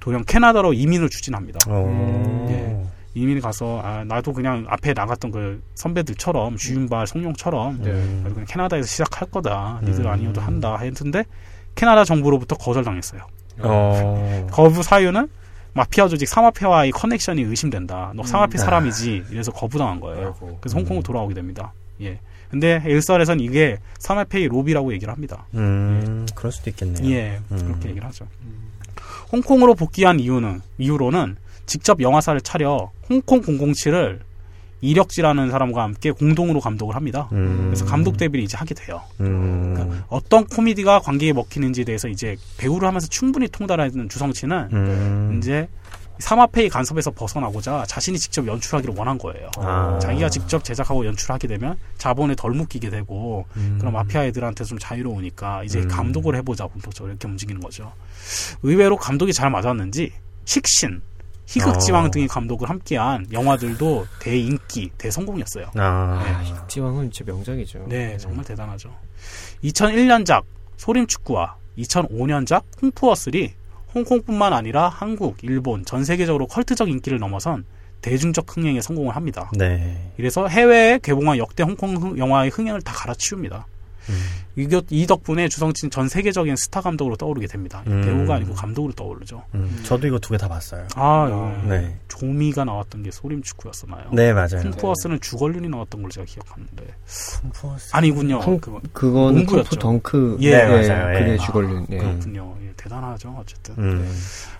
도령 0.00 0.24
캐나다로 0.24 0.72
이민을 0.72 1.08
추진합니다. 1.08 1.60
어. 1.68 2.46
예. 2.50 2.86
이민 3.14 3.40
가서 3.40 3.80
아, 3.82 4.04
나도 4.04 4.34
그냥 4.34 4.66
앞에 4.68 4.92
나갔던 4.92 5.30
그 5.30 5.62
선배들처럼 5.74 6.56
주윤발, 6.58 7.06
성룡처럼 7.06 7.80
네. 7.82 7.92
그냥 8.24 8.44
캐나다에서 8.46 8.86
시작할 8.86 9.30
거다. 9.30 9.80
니들 9.82 10.04
음. 10.04 10.10
아니어도 10.10 10.42
한다. 10.42 10.76
했는데 10.76 11.24
캐나다 11.74 12.04
정부로부터 12.04 12.56
거절당했어요. 12.56 13.22
어. 13.60 14.46
거부 14.50 14.82
사유는 14.82 15.28
마피아 15.72 16.08
조직 16.08 16.28
삼합회와의 16.28 16.90
커넥션이 16.90 17.42
의심된다. 17.42 18.12
너 18.14 18.22
삼합회 18.22 18.56
음. 18.56 18.58
사람이지. 18.58 19.24
이래서 19.30 19.50
거부당한 19.50 19.98
거예요. 19.98 20.26
아이고. 20.26 20.58
그래서 20.60 20.76
홍콩으로 20.76 21.00
음. 21.00 21.02
돌아오게 21.02 21.34
됩니다. 21.34 21.72
예. 22.02 22.20
근데 22.50 22.82
일설에선 22.86 23.40
이게 23.40 23.78
삼합회의 23.98 24.48
로비라고 24.48 24.92
얘기를 24.92 25.12
합니다. 25.12 25.46
음, 25.54 26.26
그럴 26.34 26.52
수도 26.52 26.70
있겠네요. 26.70 27.08
예. 27.10 27.40
음. 27.50 27.58
그렇게 27.58 27.88
얘기를 27.88 28.06
하죠. 28.08 28.26
음. 28.42 28.70
홍콩으로 29.32 29.74
복귀한 29.74 30.20
이유는 30.20 30.60
이후로는 30.78 31.36
직접 31.66 32.00
영화사를 32.00 32.40
차려 32.42 32.92
홍콩 33.08 33.40
007을 33.40 34.20
이력지라는 34.80 35.50
사람과 35.50 35.82
함께 35.82 36.10
공동으로 36.10 36.60
감독을 36.60 36.94
합니다. 36.94 37.28
음. 37.32 37.64
그래서 37.66 37.84
감독 37.86 38.16
데뷔를 38.16 38.44
이제 38.44 38.56
하게 38.56 38.74
돼요. 38.74 39.00
음. 39.20 39.74
그러니까 39.74 40.04
어떤 40.08 40.46
코미디가 40.46 41.00
관객에 41.00 41.32
먹히는지에 41.32 41.84
대해서 41.84 42.08
이제 42.08 42.36
배우를 42.58 42.86
하면서 42.86 43.06
충분히 43.08 43.48
통달하는 43.48 44.08
주성치는 44.08 44.68
음. 44.72 45.38
이제 45.38 45.68
삼합회의 46.18 46.68
간섭에서 46.68 47.10
벗어나고자 47.10 47.84
자신이 47.86 48.18
직접 48.18 48.46
연출하기를 48.46 48.94
원한 48.96 49.18
거예요. 49.18 49.50
아. 49.58 49.98
자기가 50.00 50.28
직접 50.30 50.64
제작하고 50.64 51.04
연출하게 51.06 51.48
되면 51.48 51.76
자본에 51.98 52.34
덜 52.34 52.52
묶이게 52.52 52.90
되고 52.90 53.44
음. 53.56 53.76
그럼 53.78 53.94
마피아 53.94 54.24
애들한테 54.24 54.64
좀 54.64 54.78
자유로우니까 54.78 55.64
이제 55.64 55.80
음. 55.80 55.88
감독을 55.88 56.36
해보자 56.36 56.66
본격적으로 56.66 57.12
이렇게 57.12 57.28
움직이는 57.28 57.60
거죠. 57.60 57.92
의외로 58.62 58.96
감독이 58.96 59.32
잘 59.32 59.50
맞았는지 59.50 60.12
식신, 60.44 61.02
희극지왕 61.46 62.06
어. 62.06 62.10
등의 62.10 62.28
감독을 62.28 62.68
함께한 62.68 63.26
영화들도 63.32 64.06
대인기, 64.20 64.90
대성공이었어요. 64.98 65.70
아. 65.76 66.42
지왕은 66.68 67.10
진짜 67.10 67.32
명작이죠. 67.32 67.86
네, 67.88 68.16
정말 68.18 68.44
대단하죠. 68.44 68.90
2001년작 69.62 70.44
소림축구와 70.76 71.56
2005년작 71.78 72.62
홍푸어슬이 72.82 73.54
홍콩뿐만 73.96 74.52
아니라 74.52 74.88
한국, 74.90 75.38
일본, 75.42 75.84
전 75.86 76.04
세계적으로 76.04 76.46
컬트적 76.46 76.90
인기를 76.90 77.18
넘어선 77.18 77.64
대중적 78.02 78.54
흥행에 78.54 78.82
성공을 78.82 79.16
합니다. 79.16 79.50
네. 79.56 80.12
이래서 80.18 80.46
해외에 80.46 80.98
개봉한 81.02 81.38
역대 81.38 81.62
홍콩 81.62 81.96
흥- 81.96 82.18
영화의 82.18 82.50
흥행을 82.50 82.82
다 82.82 82.92
갈아치웁니다. 82.92 83.66
음. 84.10 84.14
이, 84.58 84.66
이 84.90 85.06
덕분에 85.06 85.48
주성치는 85.48 85.90
전 85.90 86.08
세계적인 86.08 86.56
스타 86.56 86.80
감독으로 86.80 87.16
떠오르게 87.16 87.46
됩니다. 87.46 87.82
음. 87.88 88.00
배우가 88.02 88.36
아니고 88.36 88.54
감독으로 88.54 88.92
떠오르죠. 88.94 89.42
음. 89.54 89.80
저도 89.84 90.06
이거 90.06 90.18
두 90.18 90.30
개 90.30 90.38
다 90.38 90.48
봤어요. 90.48 90.86
아, 90.94 91.60
예. 91.64 91.68
네. 91.68 91.96
조미가 92.08 92.64
나왔던 92.64 93.02
게 93.02 93.10
소림축구였었나요? 93.10 94.08
네, 94.12 94.32
맞아요. 94.32 94.62
쿵푸어스는 94.62 95.20
주걸륜이 95.20 95.68
나왔던 95.68 96.00
걸로 96.00 96.10
제가 96.10 96.24
기억하는데 96.24 96.84
쿵푸어스. 97.42 97.90
아니군요. 97.92 98.40
쿵- 98.40 98.58
그거. 98.60 98.80
그거는. 98.92 99.44
쿵푸 99.46 99.76
덩크. 99.78 100.38
예, 100.40 100.50
네, 100.56 100.66
맞아요. 100.88 101.18
그게 101.18 101.32
예. 101.32 101.36
주걸륜. 101.38 101.86
예. 101.90 101.98
그렇군요. 101.98 102.56
예, 102.62 102.72
대단하죠. 102.76 103.36
어쨌든 103.38 103.74
음. 103.78 104.10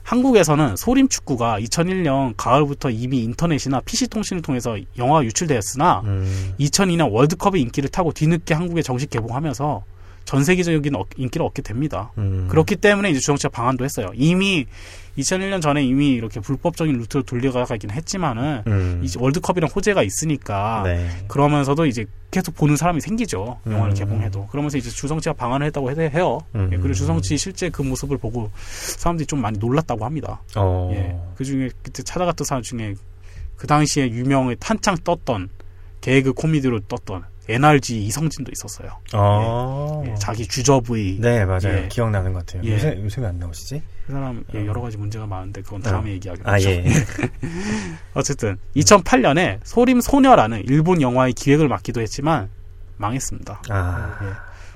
한국에서는 0.03 0.77
소림축구가 0.77 1.59
2001년 1.61 2.35
가을부터 2.37 2.91
이미 2.91 3.23
인터넷이나 3.25 3.81
PC 3.81 4.09
통신을 4.09 4.43
통해서 4.43 4.77
영화가 4.99 5.25
유출되었으나 5.25 6.03
음. 6.05 6.55
2002년 6.61 7.11
월드컵의 7.13 7.61
인기를 7.63 7.89
타고 7.89 8.13
뒤늦게 8.13 8.55
한국에 8.55 8.83
정식 8.83 9.11
개봉하면서 9.11 9.83
전 10.27 10.45
세계적인 10.45 10.95
어- 10.97 11.05
인기를 11.17 11.47
얻게 11.47 11.63
됩니다. 11.63 12.13
음. 12.19 12.47
그렇기 12.51 12.77
때문에 12.77 13.09
이제 13.11 13.21
주정치가 13.21 13.49
방한도 13.51 13.85
했어요. 13.85 14.09
이미 14.15 14.67
2001년 15.17 15.63
전에 15.63 15.83
이미 15.83 16.11
이렇게 16.11 16.41
불법적인 16.41 16.95
루트로 16.99 17.23
돌려가긴 17.23 17.91
했지만은 17.91 18.63
음. 18.67 19.01
이제 19.03 19.19
월드컵이랑 19.23 19.71
호재가 19.75 20.03
있으니까 20.03 20.83
네. 20.85 21.09
그러면서도 21.29 21.87
이제 21.87 22.05
계속 22.31 22.55
보는 22.57 22.77
사람이 22.77 23.01
생기죠. 23.01 23.59
영화를 23.67 23.93
음. 23.93 23.95
개봉해도. 23.95 24.49
그러면서 24.49 24.77
이제 24.77 24.91
주성치가 24.91 25.33
방한을 25.33 25.69
했다고 25.69 25.91
해- 25.93 26.11
해요. 26.11 26.41
음. 26.57 26.69
예, 26.73 26.77
그리고 26.77 26.93
주성치 26.93 27.39
실제 27.39 27.71
그 27.71 27.81
모습을 27.83 28.19
보고 28.19 28.51
사람들이 28.99 29.27
좀 29.27 29.41
많이 29.41 29.59
놀랐다고 29.59 30.05
합니다. 30.05 30.43
어. 30.57 30.91
예. 30.93 31.17
그 31.37 31.45
중에 31.45 31.71
그때 31.83 32.03
찾아갔던 32.03 32.45
사람 32.45 32.63
중에 32.63 32.95
그 33.57 33.67
당시에 33.67 34.11
유명해 34.11 34.57
한창 34.61 34.97
떴던 35.03 35.49
개그 36.03 36.35
코미디로 36.35 36.81
떴던 36.89 37.25
NRG 37.49 38.05
이성진도 38.07 38.51
있었어요. 38.53 38.91
어. 39.15 40.03
예, 40.07 40.15
자기 40.17 40.47
주저부의 40.47 41.19
네, 41.21 41.45
맞아요. 41.45 41.85
예. 41.85 41.89
기억나는 41.89 42.33
것 42.33 42.45
같아요. 42.45 42.63
예. 42.65 42.75
요새, 42.75 42.99
요새 43.03 43.21
왜 43.21 43.27
안 43.29 43.39
나오시지? 43.39 43.83
그 44.07 44.13
사람 44.13 44.45
예, 44.55 44.67
여러 44.67 44.81
가지 44.81 44.97
문제가 44.97 45.27
많은데 45.27 45.63
그건 45.63 45.83
다음에 45.83 46.11
얘기하기로 46.13 46.49
아, 46.49 46.55
하죠. 46.55 46.71
예. 46.71 46.85
어쨌든 48.15 48.57
2008년에 48.77 49.61
소림 49.65 50.01
소녀라는 50.01 50.63
일본 50.67 51.01
영화의 51.03 51.33
기획을 51.33 51.69
맡기도 51.69 52.01
했지만 52.01 52.49
망했습니다. 52.97 53.63
아. 53.69 54.19
예. 54.23 54.27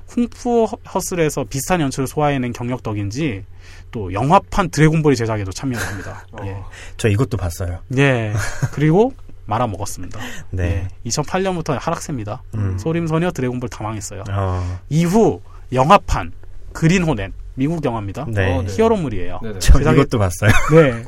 쿵푸 0.06 0.64
허슬에서 0.92 1.44
비슷한 1.44 1.80
연출을 1.80 2.08
소화해낸 2.08 2.52
경력 2.52 2.82
덕인지 2.82 3.44
또 3.92 4.12
영화판 4.12 4.70
드래곤볼의 4.70 5.16
제작에도 5.16 5.52
참여를 5.52 5.84
합니다. 5.86 6.26
어. 6.32 6.44
예. 6.44 6.56
저 6.96 7.08
이것도 7.08 7.36
봤어요. 7.36 7.78
예. 7.96 8.32
그리고 8.72 9.12
말아 9.50 9.66
먹었습니다. 9.66 10.18
네. 10.50 10.88
예. 11.04 11.10
2008년부터 11.10 11.76
하락세입니다. 11.78 12.42
음. 12.54 12.78
소림 12.78 13.06
소녀 13.08 13.30
드래곤볼 13.32 13.68
다 13.68 13.82
망했어요. 13.82 14.22
어. 14.30 14.78
이후 14.88 15.40
영화판 15.72 16.32
그린 16.72 17.02
호넷 17.02 17.32
미국 17.54 17.84
영화입니다. 17.84 18.26
네. 18.28 18.56
어, 18.56 18.62
네. 18.62 18.68
hero물이에요. 18.72 19.40
네네. 19.42 19.58
저 19.58 19.78
제작이- 19.78 19.94
이것도 19.94 20.18
봤어요. 20.20 20.50
네. 20.72 21.04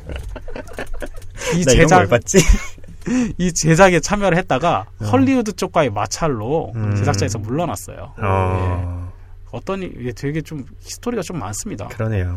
이 1.58 1.64
제작 1.64 1.96
걸 1.98 2.08
봤지? 2.08 2.38
이 3.38 3.52
제작에 3.52 4.00
참여를 4.00 4.36
했다가 4.38 4.86
어. 5.00 5.04
헐리우드 5.06 5.52
쪽과의 5.54 5.90
마찰로 5.90 6.72
음. 6.74 6.94
제작자에서 6.96 7.38
물러났어요. 7.38 8.12
어. 8.18 9.12
어떤 9.52 9.82
이- 9.82 9.92
이게 9.98 10.12
되게 10.12 10.40
좀 10.40 10.64
history가 10.80 11.22
좀 11.22 11.38
많습니다. 11.38 11.86
그러네요. 11.88 12.36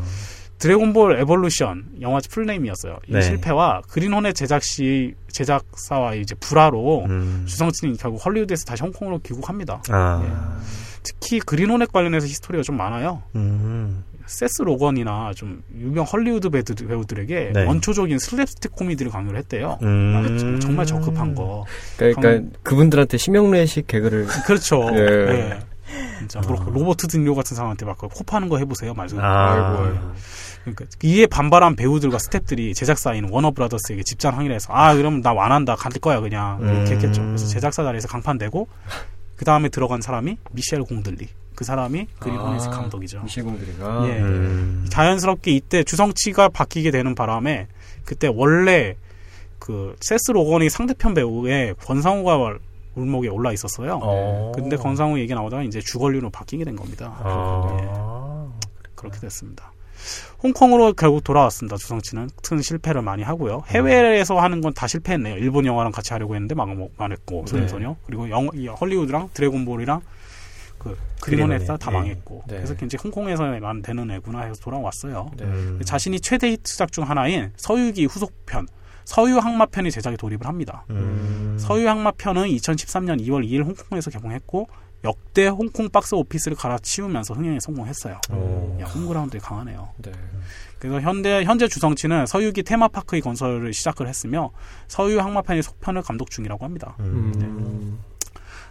드래곤볼 0.57 1.19
에볼루션 1.19 1.85
영화 2.01 2.19
full 2.29 2.44
name이었어요. 2.44 2.97
이 3.07 3.13
네. 3.13 3.21
실패와 3.21 3.81
그린 3.89 4.09
호넷의 4.09 4.33
제작 4.33 4.63
시 4.63 5.13
제작사와 5.31 6.15
이제 6.15 6.33
불화로 6.35 7.05
음. 7.05 7.43
주성치가 7.45 7.97
결국 7.97 8.25
헐리우드에서 8.25 8.63
다시 8.65 8.83
홍콩으로 8.83 9.19
귀국합니다. 9.19 9.81
아. 9.89 10.57
특히 11.03 11.39
그린 11.39 11.62
호넷에 11.62 11.85
관련해서 11.91 12.25
history가 12.25 12.63
좀 12.63 12.77
많아요. 12.77 13.21
음. 13.35 14.03
세스 14.25 14.63
로건이나 14.63 15.33
좀 15.35 15.61
유명 15.77 16.03
헐리우드 16.03 16.49
배우들, 16.49 16.87
배우들에게 16.87 17.51
네. 17.53 17.65
원초적인 17.65 18.17
슬랩스틱 18.17 18.71
코미디를 18.71 19.11
강요를 19.11 19.37
했대요. 19.39 19.77
음. 19.83 20.13
아, 20.15 20.37
정- 20.39 20.59
정말 20.59 20.85
저급한 20.87 21.35
거. 21.35 21.63
그러니까, 21.97 22.21
그러니까 22.21 22.57
그분들한테 22.63 23.17
심형래식 23.17 23.85
개그를 23.85 24.25
그렇죠. 24.47 24.89
예. 24.93 24.99
예. 24.99 25.59
진짜 26.19 26.41
뭐 26.41 26.55
로버트 26.65 27.07
드니로 27.07 27.35
같은 27.35 27.55
사람한테 27.55 27.85
막 27.85 27.97
코 27.97 28.23
파는 28.23 28.49
거 28.49 28.57
해보세요. 28.57 28.93
말씀. 28.93 29.19
아. 29.21 30.13
그러니까 30.63 30.85
이에 31.03 31.27
반발한 31.27 31.75
배우들과 31.75 32.17
스탭들이 32.17 32.73
제작사인 32.75 33.29
워너브라더스에게 33.29 34.03
집단 34.03 34.33
항의를 34.33 34.55
해서 34.55 34.73
아 34.73 34.95
그럼 34.95 35.21
나 35.21 35.31
안 35.33 35.45
한다 35.45 35.75
갈 35.75 35.91
거야 35.93 36.19
그냥 36.19 36.59
이렇게 36.61 36.91
음. 36.91 36.95
했겠죠. 36.97 37.21
그래서 37.21 37.45
제작사 37.47 37.83
자리에서 37.83 38.07
강판되고 38.07 38.67
그 39.35 39.45
다음에 39.45 39.69
들어간 39.69 40.01
사람이 40.01 40.37
미셸 40.51 40.83
공드리. 40.83 41.27
그 41.55 41.63
사람이 41.63 42.07
그린 42.19 42.37
호넷의 42.37 42.67
아, 42.67 42.71
감독이죠. 42.71 43.21
미셸 43.23 43.43
공드리가 43.43 44.07
예. 44.09 44.19
음. 44.19 44.85
자연스럽게 44.89 45.51
이때 45.51 45.83
주성치가 45.83 46.49
바뀌게 46.49 46.91
되는 46.91 47.15
바람에 47.15 47.67
그때 48.03 48.29
원래 48.33 48.95
그 49.59 49.95
세스 50.01 50.31
로건이 50.31 50.69
상대편 50.69 51.13
배우의 51.13 51.75
권상우가 51.85 52.37
울목에 52.95 53.27
올라 53.29 53.51
있었어요. 53.51 53.99
어. 54.01 54.51
근데 54.55 54.75
권상우 54.77 55.19
얘기 55.19 55.33
나오다가 55.33 55.63
이제 55.63 55.79
주걸륜으로 55.79 56.29
바뀌게 56.29 56.63
된 56.63 56.75
겁니다. 56.75 57.15
아. 57.19 58.49
그렇게 58.95 59.19
됐습니다. 59.19 59.71
홍콩으로 60.43 60.93
결국 60.93 61.23
돌아왔습니다. 61.23 61.77
주성치는 61.77 62.29
큰 62.47 62.61
실패를 62.61 63.01
많이 63.01 63.23
하고요. 63.23 63.63
해외에서 63.67 64.39
하는 64.39 64.61
건 64.61 64.73
다 64.73 64.87
실패했네요. 64.87 65.37
일본 65.37 65.65
영화랑 65.65 65.91
같이 65.91 66.13
하려고 66.13 66.35
했는데 66.35 66.53
망, 66.53 66.87
망했고 66.97 67.45
소년소녀 67.47 67.95
그리고 68.05 68.29
영, 68.29 68.49
이 68.53 68.67
헐리우드랑 68.67 69.29
드래곤볼이랑 69.33 70.01
그 70.77 70.97
그린원에서 71.21 71.77
그린원에, 71.77 71.79
다 71.79 71.91
예. 71.91 71.93
망했고 71.95 72.43
네. 72.47 72.55
그래서 72.57 72.75
이제 72.85 72.97
홍콩에서만 73.03 73.81
되는 73.81 74.11
애구나 74.11 74.41
해서 74.41 74.61
돌아왔어요. 74.61 75.31
네. 75.37 75.45
음. 75.45 75.81
자신이 75.83 76.19
최대 76.19 76.51
히트작 76.51 76.91
중 76.91 77.09
하나인 77.09 77.51
서유기 77.55 78.05
후속편 78.05 78.67
서유 79.05 79.37
항마편이 79.37 79.91
제작에 79.91 80.17
돌입을 80.17 80.45
합니다. 80.45 80.83
음. 80.89 81.55
서유 81.59 81.87
항마편은 81.87 82.47
2013년 82.47 83.21
2월 83.21 83.47
2일 83.47 83.63
홍콩에서 83.63 84.09
개봉했고 84.11 84.67
역대 85.03 85.47
홍콩 85.47 85.87
박스 85.89 86.15
오피스를 86.15 86.57
갈아치우면서 86.57 87.35
흥행에 87.35 87.59
성공했어요. 87.61 88.19
오. 88.31 88.77
야, 88.81 88.85
홈그라운드에 88.85 89.39
강하네요. 89.39 89.89
네. 89.97 90.11
그래서 90.79 90.99
현대 90.99 91.43
현재 91.43 91.67
주성치는 91.67 92.25
서유기 92.25 92.63
테마파크의 92.63 93.21
건설을 93.21 93.71
시작을 93.71 94.07
했으며 94.07 94.49
서유 94.87 95.19
항마편의 95.19 95.61
속편을 95.61 96.01
감독 96.01 96.31
중이라고 96.31 96.65
합니다. 96.65 96.95
음. 96.99 97.31
음. 97.37 97.99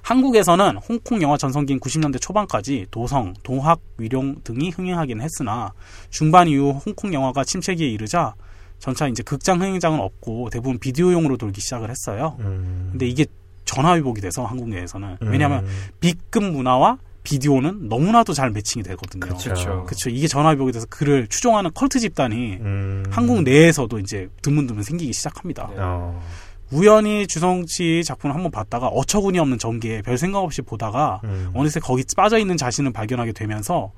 한국에서는 0.03 0.77
홍콩 0.77 1.23
영화 1.23 1.39
전성기인 1.39 1.81
90년대 1.81 2.21
초반까지 2.21 2.87
도성, 2.91 3.33
동학, 3.43 3.81
위룡 3.97 4.37
등이 4.45 4.71
흥행하긴 4.71 5.23
했으나 5.23 5.73
중반 6.11 6.47
이후 6.47 6.79
홍콩 6.85 7.15
영화가 7.15 7.45
침체기에 7.45 7.89
이르자 7.89 8.35
전차 8.85 9.09
이제 9.09 9.23
극장 9.23 9.63
흥행장은 9.63 9.99
없고 9.99 10.51
대부분 10.51 10.79
비디오용으로 10.79 11.39
돌기 11.39 11.63
시작을 11.63 11.89
했어요. 11.89 12.37
음. 12.41 12.89
근데 12.93 13.07
이게 13.07 13.25
전화위복이 13.65 14.21
돼서 14.21 14.45
한국 14.45 14.69
내에서는 14.69 15.17
왜냐하면 15.23 15.65
음. 15.65 15.71
B급 16.01 16.45
문화와 16.45 16.99
비디오는 17.23 17.89
너무나도 17.89 18.35
잘 18.35 18.51
매칭이 18.51 18.83
되거든요. 18.83 19.21
그쵸. 19.21 19.87
그쵸. 19.87 20.11
이게 20.11 20.29
전화위복이 20.29 20.73
돼서 20.73 20.85
그를 20.91 21.27
추종하는 21.29 21.71
컬트 21.73 21.99
집단이 21.99 22.59
음. 22.61 23.05
한국 23.09 23.43
내에서도 23.43 23.99
이제 24.01 24.29
드문드문 24.43 24.83
생기기 24.83 25.15
시작합니다. 25.15 25.67
네. 25.71 25.77
어. 25.79 26.23
우연히 26.71 27.27
주성치 27.27 28.03
작품을 28.05 28.35
한번 28.35 28.51
봤다가 28.51 28.89
어처구니 28.89 29.39
없는 29.39 29.59
전개에 29.59 30.03
별 30.03 30.19
생각 30.19 30.41
없이 30.41 30.61
보다가 30.61 31.23
음. 31.25 31.51
어느새 31.55 31.81
거기 31.81 32.05
빠져 32.15 32.37
있는 32.37 32.59
자신을 32.59 32.93
발견하게 32.93 33.33
되면서 33.33 33.93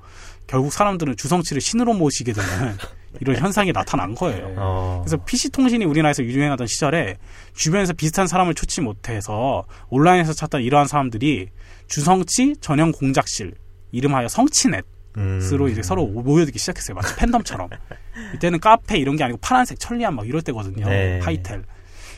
결국 0.47 0.71
사람들은 0.71 1.17
주성치를 1.17 1.61
신으로 1.61 1.93
모시게 1.93 2.31
되는 2.31 2.47
이런 3.21 3.35
현상이 3.37 3.71
나타난 3.73 4.15
거예요. 4.15 4.47
네. 4.47 4.55
어. 4.57 5.01
그래서 5.03 5.17
PC 5.23 5.51
통신이 5.51 5.85
우리나라에서 5.85 6.23
유행하던 6.23 6.67
시절에 6.67 7.17
주변에서 7.53 7.93
비슷한 7.93 8.27
사람을 8.27 8.53
찾지 8.53 8.81
못해서 8.81 9.65
온라인에서 9.89 10.33
찾던 10.33 10.61
이러한 10.61 10.87
사람들이 10.87 11.49
주성치 11.87 12.55
전용 12.61 12.91
공작실 12.91 13.53
이름하여 13.91 14.27
성치넷 14.27 14.85
음. 15.17 15.39
스로 15.41 15.67
이제 15.67 15.81
서로 15.81 16.05
모여들기 16.05 16.59
시작했어요. 16.59 16.95
마치 16.95 17.15
팬덤처럼. 17.15 17.69
이때는 18.35 18.59
카페 18.59 18.97
이런 18.97 19.15
게 19.15 19.23
아니고 19.23 19.39
파란색 19.41 19.79
천리안 19.79 20.15
막 20.15 20.27
이럴 20.27 20.41
때거든요. 20.41 20.87
네. 20.87 21.19
하이텔. 21.21 21.63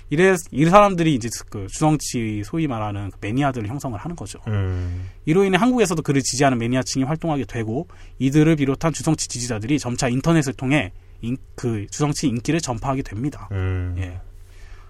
이래 0.10 0.36
이 0.52 0.66
사람들이 0.66 1.14
이제 1.14 1.30
그 1.50 1.68
주성치 1.68 2.42
소위 2.44 2.68
말하는 2.68 3.12
그 3.12 3.18
매니아들을 3.22 3.68
형성을 3.68 3.98
하는 3.98 4.16
거죠. 4.16 4.40
음. 4.48 5.08
이로 5.26 5.44
인해 5.44 5.58
한국에서도 5.58 6.02
그를 6.02 6.22
지지하는 6.24 6.58
매니아층이 6.58 7.06
활동하게 7.06 7.46
되고 7.46 7.88
이들을 8.18 8.56
비롯한 8.56 8.92
주성치 8.94 9.28
지지자들이 9.28 9.78
점차 9.78 10.10
인터넷을 10.10 10.54
통해 10.54 10.92
인- 11.22 11.38
그 11.56 11.86
주성치 11.92 12.28
인기를 12.28 12.60
전파하게 12.60 13.04
됩니다. 13.04 13.48
음. 13.52 13.96
예. 14.00 14.20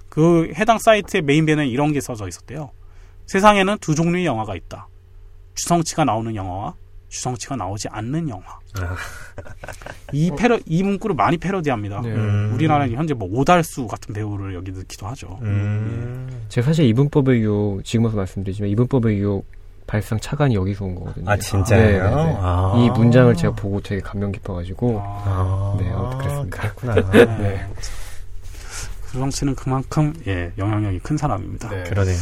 그 0.08 0.52
해당 0.56 0.78
사이트의 0.80 1.22
메인배는 1.24 1.68
이런 1.68 1.92
게 1.92 2.00
써져 2.00 2.28
있었대요. 2.28 2.72
세상에는 3.28 3.78
두 3.80 3.96
종류의 3.96 4.26
영화가 4.26 4.56
있다. 4.56 4.88
주성치가 5.56 6.06
나오는 6.06 6.34
영화와 6.36 6.76
주성치가 7.10 7.56
나오지 7.56 7.88
않는 7.92 8.30
영화. 8.30 8.60
아. 8.80 8.96
이 10.14 10.32
패러 10.38 10.60
이 10.66 10.84
문구를 10.84 11.16
많이 11.16 11.38
패러디합니다. 11.38 12.02
네. 12.02 12.10
음. 12.10 12.52
우리나라는 12.54 12.96
현재 12.96 13.14
뭐 13.14 13.28
오달수 13.32 13.88
같은 13.88 14.14
배우를 14.14 14.54
여기 14.54 14.72
넣기도 14.72 15.08
하죠. 15.08 15.40
음. 15.42 16.46
제가 16.50 16.66
사실 16.68 16.86
이분법의 16.86 17.42
유혹 17.42 17.84
지금 17.84 18.06
와서 18.06 18.18
말씀드리지만 18.18 18.70
이분법의 18.72 19.18
유혹 19.18 19.46
발상 19.88 20.20
차관이 20.20 20.54
여기서 20.54 20.86
온 20.86 20.96
거거든요. 20.96 21.30
아 21.30 21.36
진짜요? 21.36 21.82
네, 21.82 21.92
네, 21.94 22.00
네. 22.00 22.38
아. 22.40 22.74
이 22.78 22.90
문장을 22.92 23.34
제가 23.36 23.56
보고 23.56 23.82
되게 23.82 24.00
감명 24.02 24.32
깊어가지고 24.32 25.00
아, 25.02 25.24
아. 25.26 25.78
네, 25.80 25.92
그랬습니다. 26.20 26.62
그렇구나. 26.62 27.12
네. 27.42 27.68
주성치는 29.12 29.56
그만큼 29.56 30.14
예 30.28 30.52
영향력이 30.60 31.00
큰 31.00 31.18
사람입니다. 31.18 31.70
네. 31.70 31.84
그러네요. 31.86 32.16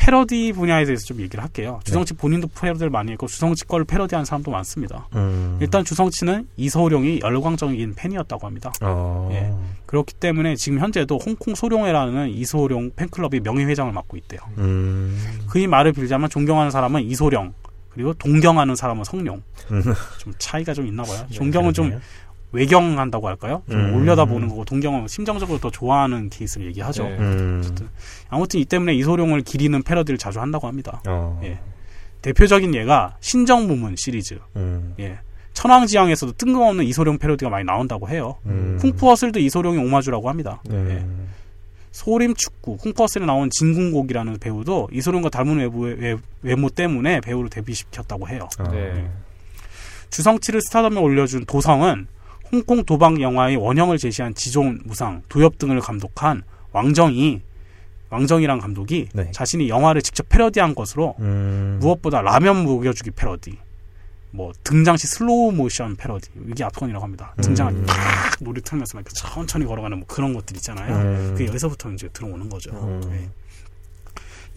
패러디 0.00 0.52
분야에 0.54 0.86
대해서 0.86 1.04
좀 1.04 1.20
얘기를 1.20 1.44
할게요. 1.44 1.78
주성치 1.84 2.14
본인도 2.14 2.48
패러디를 2.48 2.88
많이 2.88 3.12
했고 3.12 3.26
주성치 3.26 3.66
거를 3.66 3.84
패러디한 3.84 4.24
사람도 4.24 4.50
많습니다. 4.50 5.06
음. 5.14 5.58
일단 5.60 5.84
주성치는 5.84 6.48
이소룡이 6.56 7.20
열광적인 7.22 7.94
팬이었다고 7.96 8.46
합니다. 8.46 8.72
어. 8.80 9.28
예. 9.32 9.52
그렇기 9.84 10.14
때문에 10.14 10.56
지금 10.56 10.78
현재도 10.78 11.18
홍콩 11.24 11.54
소룡회라는 11.54 12.30
이소룡 12.30 12.92
팬클럽의 12.96 13.40
명예회장을 13.40 13.92
맡고 13.92 14.16
있대요. 14.16 14.40
음. 14.56 15.20
그의 15.50 15.66
말을 15.66 15.92
빌자면 15.92 16.30
존경하는 16.30 16.70
사람은 16.70 17.02
이소룡, 17.02 17.52
그리고 17.90 18.14
동경하는 18.14 18.76
사람은 18.76 19.04
성룡. 19.04 19.42
음. 19.70 19.82
좀 20.18 20.32
차이가 20.38 20.72
좀 20.72 20.86
있나 20.86 21.02
봐요. 21.02 21.18
네, 21.28 21.34
존경은 21.34 21.74
좀. 21.74 22.00
외경한다고 22.52 23.28
할까요? 23.28 23.62
좀 23.70 23.78
음. 23.80 23.94
올려다보는 23.94 24.48
거고 24.48 24.64
동경은 24.64 25.08
심정적으로 25.08 25.58
더 25.58 25.70
좋아하는 25.70 26.28
케이스를 26.28 26.66
얘기하죠. 26.68 27.04
네. 27.04 27.16
음. 27.18 27.62
아무튼 28.28 28.60
이 28.60 28.64
때문에 28.64 28.94
이소룡을 28.94 29.42
기리는 29.42 29.82
패러디를 29.82 30.18
자주 30.18 30.40
한다고 30.40 30.66
합니다. 30.66 31.00
어. 31.06 31.40
예. 31.44 31.58
대표적인 32.22 32.74
예가 32.74 33.16
신정무문 33.20 33.96
시리즈. 33.96 34.38
음. 34.56 34.94
예. 34.98 35.18
천왕지향에서도 35.54 36.32
뜬금없는 36.32 36.84
이소룡 36.84 37.18
패러디가 37.18 37.50
많이 37.50 37.64
나온다고 37.64 38.08
해요. 38.08 38.36
음. 38.46 38.78
쿵푸어슬도 38.80 39.40
이소룡이 39.40 39.78
오마주라고 39.78 40.28
합니다. 40.28 40.62
예. 40.70 40.74
음. 40.74 41.28
소림 41.92 42.34
축구, 42.34 42.76
쿵푸허슬에 42.76 43.26
나온 43.26 43.50
진궁곡이라는 43.50 44.38
배우도 44.38 44.90
이소룡과 44.92 45.28
닮은 45.28 45.58
외부의, 45.58 45.96
외, 45.98 46.16
외모 46.42 46.68
때문에 46.68 47.20
배우로 47.20 47.48
데뷔시켰다고 47.48 48.28
해요. 48.28 48.48
어. 48.58 48.62
네. 48.70 49.10
주성치를 50.10 50.60
스타덤에 50.62 51.00
올려준 51.00 51.46
도성은 51.46 52.06
홍콩 52.52 52.84
도박 52.84 53.20
영화의 53.20 53.56
원형을 53.56 53.98
제시한 53.98 54.34
지존 54.34 54.80
무상, 54.84 55.22
도협 55.28 55.58
등을 55.58 55.80
감독한 55.80 56.42
왕정이 56.72 57.42
왕정이란 58.10 58.58
감독이 58.58 59.08
네. 59.12 59.30
자신의 59.30 59.68
영화를 59.68 60.02
직접 60.02 60.28
패러디한 60.28 60.74
것으로 60.74 61.14
음. 61.20 61.78
무엇보다 61.80 62.22
라면 62.22 62.64
먹여주기 62.64 63.12
패러디, 63.12 63.56
뭐 64.32 64.52
등장 64.64 64.96
시 64.96 65.06
슬로우 65.06 65.52
모션 65.52 65.96
패러디 65.96 66.28
이게 66.48 66.64
압권이라고 66.64 67.04
합니다. 67.04 67.34
등장을 67.40 67.72
음. 67.72 67.86
탁 67.86 67.96
노래 68.40 68.60
틀면서 68.60 68.98
막 68.98 69.04
천천히 69.14 69.64
걸어가는 69.64 69.98
뭐 69.98 70.06
그런 70.08 70.34
것들 70.34 70.56
있잖아요. 70.56 70.94
음. 70.96 71.34
그 71.36 71.46
여기서부터 71.46 71.92
이제 71.92 72.08
들어오는 72.12 72.48
거죠. 72.48 72.70
음. 72.72 73.00
네. 73.10 73.28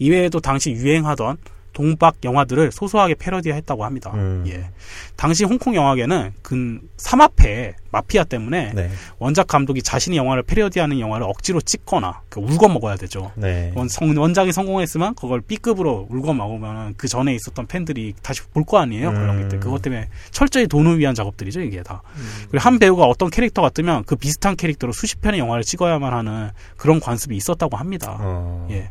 이외에도 0.00 0.40
당시 0.40 0.72
유행하던 0.72 1.36
동박 1.74 2.14
영화들을 2.24 2.72
소소하게 2.72 3.16
패러디했다고 3.16 3.84
합니다. 3.84 4.12
음. 4.14 4.44
예. 4.46 4.70
당시 5.16 5.44
홍콩 5.44 5.74
영화계는 5.74 6.32
근 6.40 6.80
삼합회 6.96 7.74
마피아 7.90 8.24
때문에 8.24 8.72
네. 8.74 8.90
원작 9.18 9.46
감독이 9.48 9.82
자신이 9.82 10.16
영화를 10.16 10.42
패러디하는 10.44 10.98
영화를 11.00 11.26
억지로 11.26 11.60
찍거나 11.60 12.22
그 12.28 12.40
울거 12.40 12.68
먹어야 12.68 12.96
되죠. 12.96 13.30
네. 13.34 13.72
원, 13.74 13.88
성- 13.88 14.16
원작이 14.16 14.52
성공했으면 14.52 15.14
그걸 15.16 15.40
B급으로 15.42 16.06
울거 16.10 16.32
먹으면 16.32 16.94
그 16.96 17.06
전에 17.08 17.34
있었던 17.34 17.66
팬들이 17.66 18.14
다시 18.22 18.40
볼 18.52 18.64
거 18.64 18.78
아니에요. 18.78 19.10
음. 19.10 19.48
때. 19.50 19.58
그것 19.58 19.82
때문에 19.82 20.08
철저히 20.30 20.66
돈을 20.66 20.98
위한 20.98 21.14
작업들이죠, 21.14 21.60
이게 21.60 21.82
다. 21.82 22.02
음. 22.16 22.28
그리고 22.50 22.62
한 22.62 22.78
배우가 22.78 23.04
어떤 23.04 23.28
캐릭터가 23.30 23.68
뜨면 23.70 24.04
그 24.04 24.16
비슷한 24.16 24.56
캐릭터로 24.56 24.92
수십 24.92 25.20
편의 25.20 25.38
영화를 25.40 25.64
찍어야만 25.64 26.14
하는 26.14 26.50
그런 26.76 26.98
관습이 27.00 27.36
있었다고 27.36 27.76
합니다. 27.76 28.16
어. 28.20 28.66
예. 28.70 28.90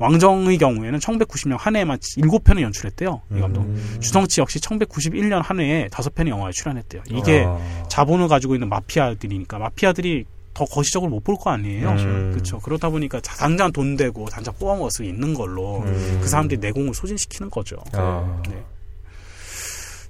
왕정의 0.00 0.56
경우에는 0.58 0.98
1990년 0.98 1.56
한 1.58 1.76
해에만 1.76 1.98
7편을 1.98 2.62
연출했대요. 2.62 3.20
이 3.36 3.40
감독. 3.40 3.60
음. 3.60 3.98
주성치 4.00 4.40
역시 4.40 4.58
1991년 4.58 5.42
한 5.42 5.60
해에 5.60 5.88
5편의 5.88 6.28
영화에 6.30 6.52
출연했대요. 6.52 7.02
이게 7.10 7.44
어. 7.46 7.84
자본을 7.90 8.26
가지고 8.28 8.54
있는 8.54 8.68
마피아들이니까 8.70 9.58
마피아들이 9.58 10.24
더 10.54 10.64
거시적으로 10.64 11.10
못 11.10 11.22
볼 11.22 11.36
거 11.36 11.50
아니에요. 11.50 11.90
음. 11.90 12.30
그렇죠. 12.32 12.58
그렇다 12.60 12.88
보니까 12.88 13.20
자- 13.20 13.34
당장 13.36 13.70
돈 13.72 13.96
되고 13.96 14.26
당장 14.28 14.52
뽑아 14.58 14.74
먹을 14.76 14.90
수 14.90 15.04
있는 15.04 15.34
걸로 15.34 15.80
음. 15.82 16.18
그 16.22 16.26
사람들이 16.28 16.58
내공을 16.60 16.94
소진시키는 16.94 17.50
거죠. 17.50 17.76
어. 17.94 18.42
네. 18.48 18.60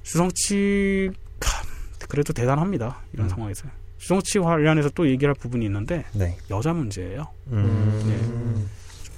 주성치 0.04 1.10
참, 1.40 1.64
그래도 2.08 2.32
대단합니다. 2.32 2.98
이런 3.12 3.26
음. 3.26 3.28
상황에서. 3.28 3.64
주성치 3.98 4.38
관련해서 4.38 4.88
또 4.94 5.08
얘기할 5.08 5.34
부분이 5.34 5.64
있는데 5.66 6.04
네. 6.14 6.36
여자 6.50 6.72
문제예요. 6.72 7.26
음. 7.48 8.68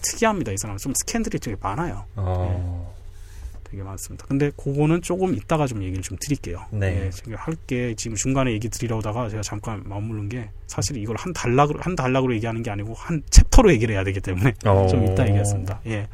특이합니다. 0.02 0.52
이 0.52 0.58
사람 0.58 0.76
좀 0.76 0.92
스캔들이 0.94 1.38
되게 1.38 1.56
많아요. 1.60 2.04
어. 2.16 2.92
되게 3.72 3.82
많습니다. 3.82 4.26
근데 4.26 4.50
그거는 4.50 5.00
조금 5.00 5.34
이따가 5.34 5.66
좀 5.66 5.82
얘기를 5.82 6.02
좀 6.02 6.18
드릴게요. 6.20 6.66
네. 6.70 7.06
예, 7.06 7.10
제가 7.10 7.38
할게 7.38 7.94
지금 7.96 8.16
중간에 8.16 8.52
얘기 8.52 8.68
드리려다가 8.68 9.30
제가 9.30 9.40
잠깐 9.42 9.82
머무른 9.86 10.28
게 10.28 10.50
사실 10.66 10.98
이걸 10.98 11.16
한 11.16 11.32
단락으로 11.32 11.80
한 11.80 11.96
단락으로 11.96 12.34
얘기하는 12.34 12.62
게 12.62 12.70
아니고 12.70 12.92
한 12.94 13.22
챕터로 13.30 13.72
얘기를 13.72 13.94
해야 13.94 14.04
되기 14.04 14.20
때문에 14.20 14.52
어. 14.66 14.86
좀 14.90 15.06
이따 15.06 15.26
얘기했습니다. 15.26 15.80
예. 15.86 16.06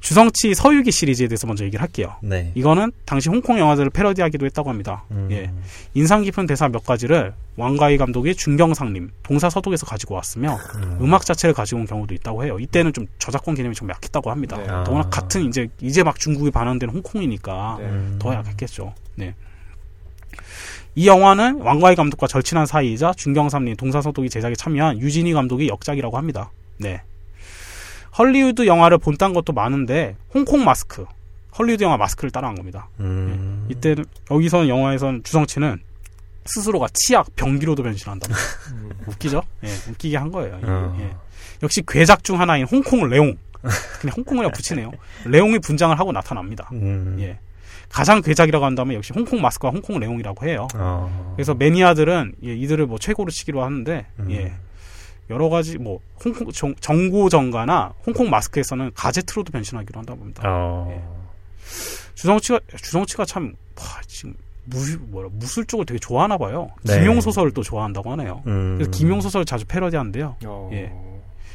주성치 0.00 0.54
서유기 0.54 0.90
시리즈에 0.90 1.28
대해서 1.28 1.46
먼저 1.46 1.64
얘기를 1.64 1.80
할게요. 1.80 2.14
네. 2.22 2.50
이거는 2.54 2.90
당시 3.04 3.28
홍콩 3.28 3.58
영화들을 3.58 3.90
패러디하기도 3.90 4.46
했다고 4.46 4.68
합니다. 4.70 5.04
음. 5.10 5.28
예. 5.30 5.50
인상 5.94 6.22
깊은 6.22 6.46
대사 6.46 6.68
몇 6.68 6.84
가지를 6.84 7.34
왕가희 7.56 7.98
감독이 7.98 8.34
중경상림 8.34 9.10
동사서독에서 9.22 9.86
가지고 9.86 10.14
왔으며 10.14 10.58
음. 11.00 11.14
악 11.14 11.26
자체를 11.26 11.52
가지고 11.54 11.82
온 11.82 11.86
경우도 11.86 12.14
있다고 12.14 12.44
해요. 12.44 12.58
이때는 12.58 12.92
좀 12.92 13.06
저작권 13.18 13.54
개념이 13.54 13.74
좀 13.74 13.90
약했다고 13.90 14.30
합니다. 14.30 14.56
네. 14.56 14.66
더구나 14.66 15.00
아. 15.00 15.10
같은 15.10 15.46
이제 15.46 15.68
이제 15.80 16.02
막 16.02 16.18
중국이 16.18 16.50
반환된 16.50 16.88
홍콩이니까 16.88 17.76
네. 17.78 17.84
음. 17.84 18.16
더 18.18 18.34
약했겠죠. 18.34 18.94
네. 19.16 19.34
이 20.94 21.06
영화는 21.06 21.60
왕가희 21.60 21.94
감독과 21.94 22.26
절친한 22.26 22.66
사이이자 22.66 23.12
중경삼림 23.14 23.76
동사서독이 23.76 24.30
제작에 24.30 24.54
참여한 24.54 24.98
유진희 24.98 25.32
감독의 25.34 25.68
역작이라고 25.68 26.16
합니다. 26.16 26.50
네. 26.78 27.02
헐리우드 28.20 28.66
영화를 28.66 28.98
본딴 28.98 29.32
것도 29.32 29.54
많은데 29.54 30.14
홍콩 30.34 30.62
마스크, 30.62 31.06
헐리우드 31.58 31.82
영화 31.82 31.96
마스크를 31.96 32.30
따라한 32.30 32.54
겁니다. 32.54 32.90
음. 33.00 33.66
이때는 33.70 34.04
여기서 34.30 34.68
영화에선 34.68 35.22
주성치는 35.22 35.80
스스로가 36.44 36.88
치약, 36.92 37.34
병기로도 37.36 37.82
변신한다. 37.82 38.28
음. 38.72 38.90
웃기죠? 39.06 39.42
예, 39.64 39.68
웃기게 39.90 40.18
한 40.18 40.30
거예요. 40.30 40.60
예, 40.62 40.66
어. 40.68 40.96
예. 41.00 41.10
역시 41.62 41.82
괴작 41.88 42.22
중 42.22 42.38
하나인 42.38 42.66
홍콩 42.66 43.08
레옹. 43.08 43.38
그냥 44.00 44.14
홍콩을 44.18 44.42
그냥 44.42 44.52
붙이네요. 44.52 44.90
레옹이 45.24 45.58
분장을 45.60 45.98
하고 45.98 46.12
나타납니다. 46.12 46.68
음. 46.72 47.16
예. 47.20 47.38
가장 47.88 48.20
괴작이라고 48.20 48.64
한다면 48.64 48.96
역시 48.96 49.14
홍콩 49.14 49.40
마스크와 49.40 49.72
홍콩 49.72 49.98
레옹이라고 49.98 50.46
해요. 50.46 50.68
어. 50.74 51.32
그래서 51.36 51.54
매니아들은 51.54 52.34
예, 52.44 52.54
이들을 52.54 52.84
뭐 52.86 52.98
최고로 52.98 53.30
치기로 53.30 53.62
하는데 53.64 54.06
음. 54.18 54.30
예. 54.30 54.52
여러 55.30 55.48
가지 55.48 55.78
뭐 55.78 56.00
홍콩 56.24 56.50
정, 56.52 56.74
정고 56.80 57.28
정가나 57.28 57.94
홍콩 58.04 58.28
마스크에서는 58.28 58.90
가제트로도 58.94 59.52
변신하기로 59.52 59.98
한다고 59.98 60.20
합니다. 60.20 60.42
어. 60.44 60.88
예. 60.90 61.02
주성치가 62.14 62.60
주성치가 62.76 63.24
참 63.24 63.54
와, 63.78 63.84
지금 64.06 64.34
무 64.64 64.78
뭐라 65.08 65.28
무술 65.32 65.64
쪽을 65.64 65.86
되게 65.86 65.98
좋아하나 65.98 66.36
봐요. 66.36 66.68
네. 66.82 66.98
김용 66.98 67.20
소설을 67.20 67.52
또 67.52 67.62
좋아한다고 67.62 68.10
하네요. 68.12 68.42
음. 68.46 68.74
그래서 68.76 68.90
김용 68.90 69.20
소설 69.20 69.44
자주 69.44 69.64
패러디한대요. 69.66 70.36
어. 70.44 70.70
예. 70.72 70.92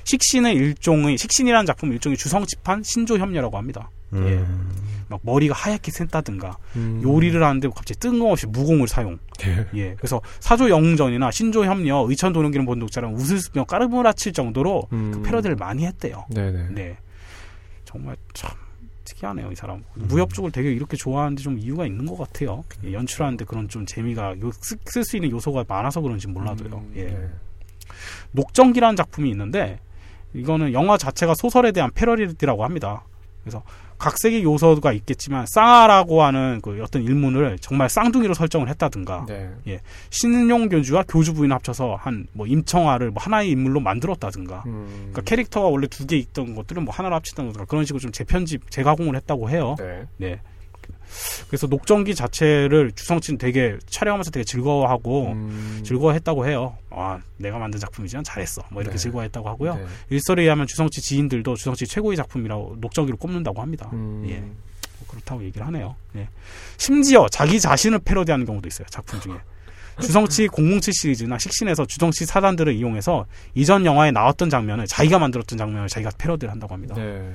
식신의 0.05 0.53
일종의 0.55 1.17
식신이라는 1.17 1.65
작품 1.65 1.91
일종의 1.91 2.17
주성치판 2.17 2.83
신조 2.83 3.17
협녀라고 3.17 3.57
합니다. 3.57 3.89
음. 4.13 4.71
막 5.07 5.19
머리가 5.23 5.53
하얗게 5.53 5.91
샌다든가 5.91 6.57
음. 6.75 7.01
요리를 7.03 7.41
하는데 7.41 7.67
갑자기 7.69 7.99
뜬금없이 7.99 8.47
무공을 8.47 8.87
사용. 8.87 9.19
예. 9.45 9.67
예. 9.75 9.95
그래서 9.95 10.21
사조 10.39 10.69
영웅전이나 10.69 11.31
신조 11.31 11.65
협녀, 11.65 12.05
의천 12.07 12.33
도룡기는 12.33 12.65
본독자랑 12.65 13.15
웃으며 13.15 13.65
까르무라칠 13.65 14.33
정도로 14.33 14.87
음. 14.93 15.11
그 15.11 15.21
패러디를 15.21 15.55
많이 15.55 15.85
했대요. 15.85 16.25
네네. 16.29 16.69
네. 16.71 16.97
정말 17.83 18.17
참 18.33 18.51
특이하네요, 19.05 19.51
이 19.51 19.55
사람. 19.55 19.83
무협 19.93 20.33
쪽을 20.33 20.51
되게 20.51 20.71
이렇게 20.71 20.97
좋아하는데 20.97 21.41
좀 21.41 21.59
이유가 21.59 21.85
있는 21.85 22.05
것 22.05 22.17
같아요. 22.17 22.63
예, 22.83 22.93
연출하는데 22.93 23.45
그런 23.45 23.69
좀 23.69 23.85
재미가 23.85 24.35
쓸 24.85 25.03
수 25.03 25.15
있는 25.15 25.29
요소가 25.31 25.63
많아서 25.67 26.01
그런지 26.01 26.27
몰라도요. 26.27 26.77
음, 26.77 26.93
예. 26.95 27.05
네. 27.05 27.29
녹정기라는 28.31 28.95
작품이 28.95 29.29
있는데 29.29 29.79
이거는 30.33 30.73
영화 30.73 30.97
자체가 30.97 31.35
소설에 31.35 31.71
대한 31.71 31.91
패러디라고 31.93 32.63
합니다. 32.63 33.05
그래서 33.43 33.63
각색의 33.97 34.43
요소가 34.43 34.91
있겠지만 34.93 35.45
쌍아라고 35.47 36.21
하는 36.23 36.59
그 36.61 36.81
어떤 36.83 37.03
일문을 37.03 37.57
정말 37.59 37.89
쌍둥이로 37.89 38.33
설정을 38.33 38.69
했다든가 38.69 39.25
네. 39.27 39.79
신용 40.09 40.69
교주와 40.69 41.03
교주 41.07 41.33
부인 41.33 41.51
합쳐서 41.51 41.95
한 41.99 42.27
뭐 42.33 42.47
임청아를 42.47 43.11
뭐 43.11 43.21
하나의 43.23 43.49
인물로 43.51 43.79
만들었다든가 43.79 44.63
음. 44.65 44.87
그러니까 45.11 45.21
캐릭터가 45.21 45.67
원래 45.67 45.87
두 45.87 46.05
개 46.05 46.17
있던 46.17 46.53
것들은 46.55 46.83
뭐 46.85 46.93
하나로 46.93 47.15
합치다든가 47.15 47.65
그런 47.65 47.85
식으로 47.85 47.99
좀 47.99 48.11
재편집 48.11 48.69
재가공을 48.69 49.15
했다고 49.15 49.49
해요. 49.49 49.75
네. 49.79 50.03
네. 50.17 50.41
그래서 51.47 51.67
녹정기 51.67 52.15
자체를 52.15 52.91
주성치는 52.93 53.37
되게 53.37 53.77
촬영하면서 53.87 54.31
되게 54.31 54.43
즐거워하고 54.43 55.27
음. 55.31 55.81
즐거워했다고 55.83 56.47
해요. 56.47 56.77
아, 56.89 57.19
내가 57.37 57.57
만든 57.57 57.79
작품이지만 57.79 58.23
잘했어. 58.23 58.63
뭐 58.71 58.81
이렇게 58.81 58.97
네. 58.97 59.01
즐거워했다고 59.03 59.47
하고요. 59.49 59.75
네. 59.75 59.85
일설에 60.09 60.43
의하면 60.43 60.67
주성치 60.67 61.01
지인들도 61.01 61.55
주성치 61.55 61.87
최고의 61.87 62.17
작품이라고 62.17 62.77
녹정기로 62.79 63.17
꼽는다고 63.17 63.61
합니다. 63.61 63.89
음. 63.93 64.25
예. 64.29 64.39
뭐 64.39 65.07
그렇다고 65.07 65.43
얘기를 65.43 65.65
하네요. 65.67 65.95
예. 66.15 66.27
심지어 66.77 67.27
자기 67.29 67.59
자신을 67.59 67.99
패러디하는 67.99 68.45
경우도 68.45 68.67
있어요. 68.67 68.87
작품 68.89 69.19
중에. 69.19 69.35
주성치 70.01 70.49
007 70.49 70.93
시리즈나 70.93 71.37
식신에서 71.37 71.85
주성치 71.85 72.25
사단들을 72.25 72.73
이용해서 72.73 73.25
이전 73.53 73.85
영화에 73.85 74.11
나왔던 74.11 74.49
장면을 74.49 74.87
자기가 74.87 75.19
만들었던 75.19 75.57
장면을 75.57 75.87
자기가 75.87 76.11
패러디를 76.17 76.51
한다고 76.51 76.73
합니다. 76.73 76.95
네. 76.95 77.33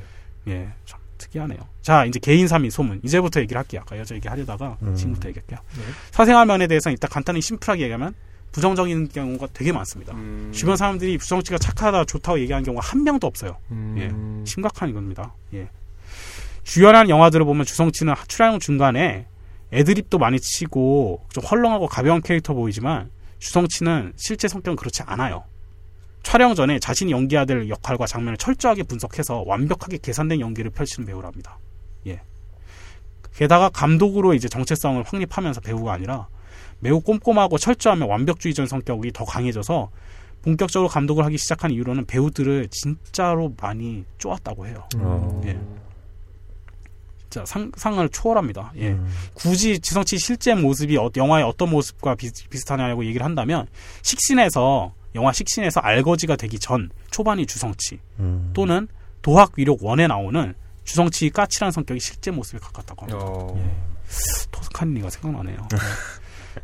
예, 0.49 0.69
참 0.85 1.00
특이하네요. 1.21 1.59
자, 1.83 2.05
이제 2.05 2.19
개인 2.19 2.47
3위 2.47 2.71
소문. 2.71 3.01
이제부터 3.05 3.41
얘기를 3.41 3.59
할게요. 3.59 3.83
아까 3.85 3.99
여자 3.99 4.15
얘기 4.15 4.27
하려다가 4.29 4.79
음. 4.83 4.95
지금부터 4.95 5.29
얘기할게요. 5.29 5.59
네. 5.77 5.83
사생활면에 6.11 6.67
대해서는 6.67 6.95
일단 6.95 7.11
간단히 7.11 7.41
심플하게 7.41 7.83
얘기하면 7.83 8.15
부정적인 8.53 9.09
경우가 9.11 9.49
되게 9.53 9.73
많습니다. 9.73 10.13
음. 10.15 10.51
주변 10.53 10.77
사람들이 10.77 11.19
주성치가 11.19 11.59
착하다, 11.59 12.05
좋다고 12.05 12.41
얘기하는 12.41 12.65
경우가 12.65 12.85
한 12.85 13.05
명도 13.05 13.27
없어요. 13.27 13.57
음. 13.71 14.45
심각한 14.47 14.89
이겁니다. 14.89 15.35
예. 15.55 15.69
주연한 16.65 17.09
영화들을 17.09 17.45
보면 17.45 17.65
주성치는 17.65 18.15
촬영 18.29 18.59
중간에 18.59 19.27
애드립도 19.73 20.19
많이 20.19 20.39
치고 20.41 21.27
좀 21.33 21.45
헐렁하고 21.45 21.87
가벼운 21.87 22.21
캐릭터 22.21 22.55
보이지만 22.55 23.11
주성치는 23.39 24.15
실제 24.17 24.49
성격은 24.49 24.77
그렇지 24.77 25.03
않아요. 25.05 25.45
촬영 26.23 26.55
전에 26.55 26.79
자신이 26.79 27.13
연기해야 27.13 27.45
될 27.45 27.69
역할과 27.69 28.07
장면을 28.07 28.37
철저하게 28.37 28.83
분석해서 28.85 29.45
완벽하게 29.47 29.99
계산된 30.03 30.41
연기를 30.41 30.71
펼치는 30.71 31.07
배우랍니다. 31.07 31.59
예. 32.07 32.21
게다가 33.35 33.69
감독으로 33.71 34.35
이제 34.35 34.49
정체성을 34.49 35.03
확립하면서 35.03 35.61
배우가 35.63 35.93
아니라 35.93 36.29
매우 36.79 37.01
꼼꼼하고 37.01 37.59
철저하며 37.59 38.07
완벽주의적인 38.07 38.69
성격이 38.69 39.13
더 39.13 39.25
강해져서 39.25 39.91
본격적으로 40.43 40.89
감독을 40.89 41.25
하기 41.27 41.37
시작한 41.39 41.71
이후로는 41.71 42.07
배우들을 42.07 42.69
진짜로 42.71 43.55
많이 43.61 44.05
쪼았다고 44.19 44.67
해요. 44.67 44.87
어. 44.97 45.41
예. 45.45 45.59
진짜 47.31 47.45
상 47.47 47.71
상을 47.77 48.07
초월합니다. 48.09 48.73
예. 48.77 48.89
음. 48.89 49.07
굳이 49.35 49.79
지성치 49.79 50.19
실제 50.19 50.55
모습이 50.55 50.97
어- 50.97 51.11
영화의 51.17 51.45
어떤 51.45 51.71
모습과 51.71 52.15
비, 52.17 52.31
비슷하냐고 52.49 53.05
얘기를 53.05 53.25
한다면 53.25 53.67
식신에서 54.03 54.95
영화 55.15 55.33
식신에서 55.33 55.81
알거지가 55.81 56.37
되기 56.37 56.59
전 56.59 56.91
초반이 57.11 57.47
주성치 57.47 57.99
음. 58.21 58.51
또는 58.55 58.89
도학 59.23 59.53
위력 59.57 59.83
원에 59.83 60.07
나오는 60.07 60.55
주성치 60.85 61.31
까칠한 61.31 61.73
성격이 61.73 62.01
실제 62.01 62.31
모습에 62.31 62.59
가깝다고 62.59 63.03
합니다. 63.07 63.25
어. 63.25 63.55
예. 63.57 63.91
토스카니가 64.51 65.11
생각나네요. 65.11 65.69
예. 65.73 65.79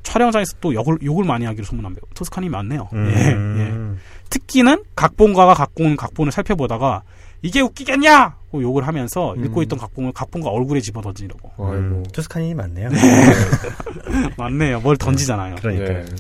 촬영장에서 0.02 0.56
또 0.60 0.74
욕을, 0.74 0.98
욕을 1.02 1.24
많이 1.24 1.44
하기로 1.46 1.64
소문난 1.64 1.94
배우 1.94 2.02
토스카니 2.14 2.48
맞네요. 2.48 2.88
예, 2.92 2.98
예. 2.98 3.32
음. 3.34 4.00
특기는 4.30 4.82
각본가가 4.96 5.54
갖고 5.54 5.84
온 5.84 5.96
각본을 5.96 6.32
살펴보다가 6.32 7.02
이게 7.42 7.60
웃기겠냐! 7.60 8.36
고 8.50 8.62
욕을 8.62 8.86
하면서 8.86 9.34
음. 9.34 9.44
읽고 9.44 9.62
있던 9.62 9.78
각본을 9.78 10.12
각본가 10.12 10.50
얼굴에 10.50 10.80
집어 10.80 11.00
던지려고. 11.00 11.50
아이고. 11.58 11.76
음. 11.76 12.04
투스카니 12.12 12.54
맞네요. 12.54 12.88
맞네요. 14.36 14.80
뭘 14.80 14.96
던지잖아요. 14.96 15.56
그러니까요. 15.56 16.04
네. 16.04 16.14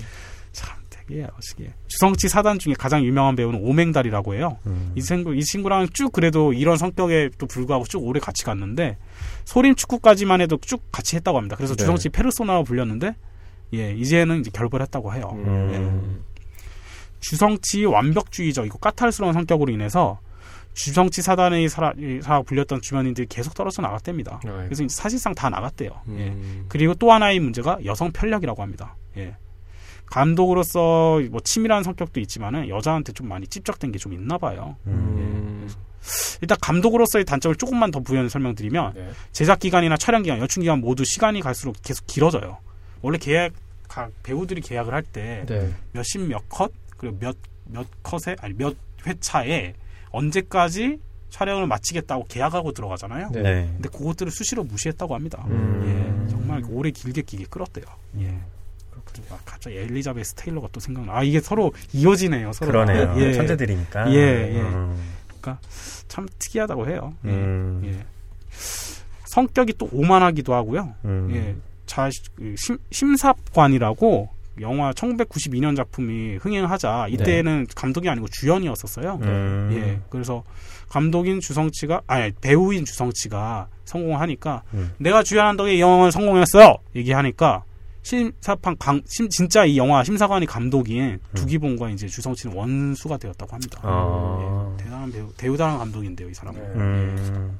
참 1.06 1.16
되게 1.16 1.26
어시기해. 1.38 1.72
주성치 1.88 2.28
사단 2.28 2.58
중에 2.58 2.74
가장 2.74 3.04
유명한 3.04 3.36
배우는 3.36 3.60
오맹달이라고 3.62 4.34
해요. 4.34 4.58
음. 4.66 4.92
이 4.94 5.02
친구 5.02 5.34
이 5.34 5.42
친구랑 5.42 5.88
쭉 5.92 6.12
그래도 6.12 6.52
이런 6.52 6.76
성격에 6.76 7.30
또 7.38 7.46
불구하고 7.46 7.84
쭉 7.84 8.04
오래 8.04 8.20
같이 8.20 8.44
갔는데 8.44 8.98
소림 9.44 9.74
축구까지만 9.74 10.40
해도 10.40 10.58
쭉 10.60 10.82
같이 10.92 11.16
했다고 11.16 11.38
합니다. 11.38 11.56
그래서 11.56 11.74
네. 11.74 11.82
주성치 11.82 12.08
페르소나로 12.10 12.64
불렸는데 12.64 13.14
예 13.74 13.92
이제는 13.92 14.40
이제 14.40 14.50
결별했다고 14.52 15.14
해요. 15.14 15.30
음. 15.34 16.24
주성치 17.20 17.84
완벽주의적 17.84 18.66
이고 18.66 18.78
까탈스러운 18.78 19.32
성격으로 19.32 19.72
인해서 19.72 20.20
주성치 20.74 21.22
사단의 21.22 21.70
사라, 21.70 21.94
불렸던 22.44 22.82
주변인들이 22.82 23.26
계속 23.28 23.54
떨어져 23.54 23.80
나갔답니다. 23.80 24.40
아이고. 24.44 24.68
그래서 24.68 24.86
사실상 24.88 25.34
다 25.34 25.48
나갔대요. 25.48 25.90
예. 26.10 26.28
음. 26.28 26.66
그리고 26.68 26.94
또 26.94 27.10
하나의 27.12 27.40
문제가 27.40 27.78
여성 27.86 28.12
편력이라고 28.12 28.60
합니다. 28.60 28.94
예. 29.16 29.34
감독으로서 30.06 31.20
뭐 31.30 31.40
치밀한 31.40 31.82
성격도 31.82 32.20
있지만은 32.20 32.68
여자한테 32.68 33.12
좀 33.12 33.28
많이 33.28 33.46
찝적된 33.46 33.92
게 33.92 33.98
좀 33.98 34.12
있나 34.12 34.38
봐요. 34.38 34.76
음. 34.86 34.92
음. 34.92 35.70
일단 36.40 36.56
감독으로서의 36.60 37.24
단점을 37.24 37.56
조금만 37.56 37.90
더 37.90 38.00
부연 38.00 38.28
설명드리면 38.28 38.92
네. 38.94 39.10
제작 39.32 39.58
기간이나 39.58 39.96
촬영 39.96 40.22
기간, 40.22 40.38
연출 40.38 40.62
기간 40.62 40.80
모두 40.80 41.04
시간이 41.04 41.40
갈수록 41.40 41.76
계속 41.82 42.06
길어져요. 42.06 42.58
원래 43.02 43.18
계약 43.18 43.52
각 43.88 44.10
배우들이 44.22 44.60
계약을 44.60 44.92
할때 44.94 45.44
네. 45.46 45.72
몇십 45.92 46.20
몇컷 46.22 46.72
그리고 46.96 47.16
몇 47.20 47.36
몇 47.68 47.86
컷에 48.02 48.36
아니 48.40 48.54
몇 48.54 48.76
회차에 49.06 49.74
언제까지 50.10 50.98
촬영을 51.30 51.66
마치겠다고 51.66 52.24
계약하고 52.28 52.72
들어가잖아요. 52.72 53.30
네. 53.32 53.42
네. 53.42 53.68
근데 53.72 53.88
그것들을 53.88 54.30
수시로 54.30 54.64
무시했다고 54.64 55.14
합니다. 55.14 55.44
음. 55.48 56.24
예, 56.26 56.30
정말 56.30 56.62
오래 56.70 56.90
길게 56.90 57.22
길게 57.22 57.46
끌었대요. 57.50 57.84
예. 58.20 58.38
그렇군요. 59.04 59.26
아, 59.30 59.38
갑자기 59.44 59.76
엘리자베스 59.78 60.34
테일러가 60.34 60.68
또 60.72 60.80
생각나. 60.80 61.16
아 61.16 61.22
이게 61.22 61.40
서로 61.40 61.72
이어지네요. 61.92 62.52
서로. 62.52 62.72
그러네요. 62.72 63.14
예. 63.18 63.32
천재들이니까. 63.32 64.12
예, 64.12 64.16
예. 64.54 64.60
음. 64.60 64.96
참 66.08 66.26
특이하다고 66.38 66.88
해요. 66.88 67.14
예. 67.26 67.30
음. 67.30 67.82
예. 67.84 68.04
성격이 69.26 69.74
또 69.78 69.88
오만하기도 69.92 70.54
하고요. 70.54 70.94
음. 71.04 71.30
예. 71.32 71.54
자, 71.84 72.08
그 72.34 72.54
심, 72.56 72.78
심사관이라고 72.90 74.30
영화 74.60 74.92
1992년 74.92 75.76
작품이 75.76 76.36
흥행하자 76.36 77.08
이때는 77.10 77.66
감독이 77.74 78.08
아니고 78.08 78.28
주연이었었어요. 78.28 79.18
음. 79.22 79.70
예. 79.74 80.00
그래서 80.08 80.42
감독인 80.88 81.40
주성치가 81.40 82.00
아니 82.06 82.32
배우인 82.40 82.84
주성치가 82.84 83.68
성공하니까 83.84 84.62
음. 84.74 84.92
내가 84.98 85.22
주연한 85.22 85.56
덕에 85.56 85.74
이 85.74 85.80
영화는 85.80 86.10
성공했어요. 86.10 86.76
얘기하니까 86.94 87.64
심사판 88.06 88.76
강 88.78 89.02
심, 89.04 89.28
진짜 89.28 89.64
이 89.64 89.76
영화 89.76 90.04
심사관이 90.04 90.46
감독인 90.46 91.18
두기봉과 91.34 91.90
이제 91.90 92.06
주성치는 92.06 92.54
원수가 92.54 93.16
되었다고 93.16 93.52
합니다. 93.52 93.80
아. 93.82 94.76
예. 94.78 94.84
대단한 94.84 95.10
배우 95.10 95.32
대우단한 95.36 95.78
감독인데요, 95.78 96.30
이 96.30 96.34
사람은. 96.34 96.60
네. 96.60 96.68
음. 96.78 97.58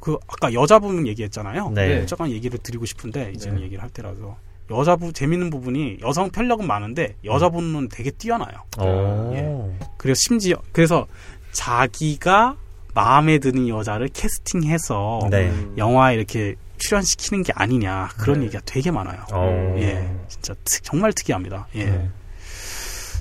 그 0.00 0.16
아까 0.26 0.52
여자분 0.52 1.06
얘기했잖아요. 1.06 1.70
네. 1.70 2.04
잠깐 2.06 2.32
얘기를 2.32 2.58
드리고 2.58 2.84
싶은데 2.84 3.30
이제 3.32 3.48
네. 3.52 3.60
얘기를 3.60 3.80
할 3.80 3.90
때라서 3.90 4.36
여자분 4.72 5.12
재밌는 5.12 5.50
부분이 5.50 5.98
여성 6.02 6.30
편력은 6.30 6.66
많은데 6.66 7.14
여자분은 7.24 7.90
되게 7.90 8.10
뛰어나요. 8.10 8.64
오. 8.80 9.34
예. 9.36 9.86
그래서 9.96 10.18
심지어 10.26 10.56
그래서 10.72 11.06
자기가 11.52 12.56
마음에 12.92 13.38
드는 13.38 13.68
여자를 13.68 14.08
캐스팅해서 14.08 15.28
네. 15.30 15.50
음. 15.50 15.74
영화에 15.78 16.16
이렇게 16.16 16.56
출연시키는 16.80 17.44
게 17.44 17.52
아니냐 17.54 18.08
그런 18.18 18.40
네. 18.40 18.46
얘기가 18.46 18.60
되게 18.66 18.90
많아요. 18.90 19.24
오. 19.32 19.78
예, 19.78 20.10
진짜 20.28 20.54
특- 20.64 20.82
정말 20.82 21.12
특이합니다. 21.12 21.68
예. 21.76 21.84
네. 21.84 22.08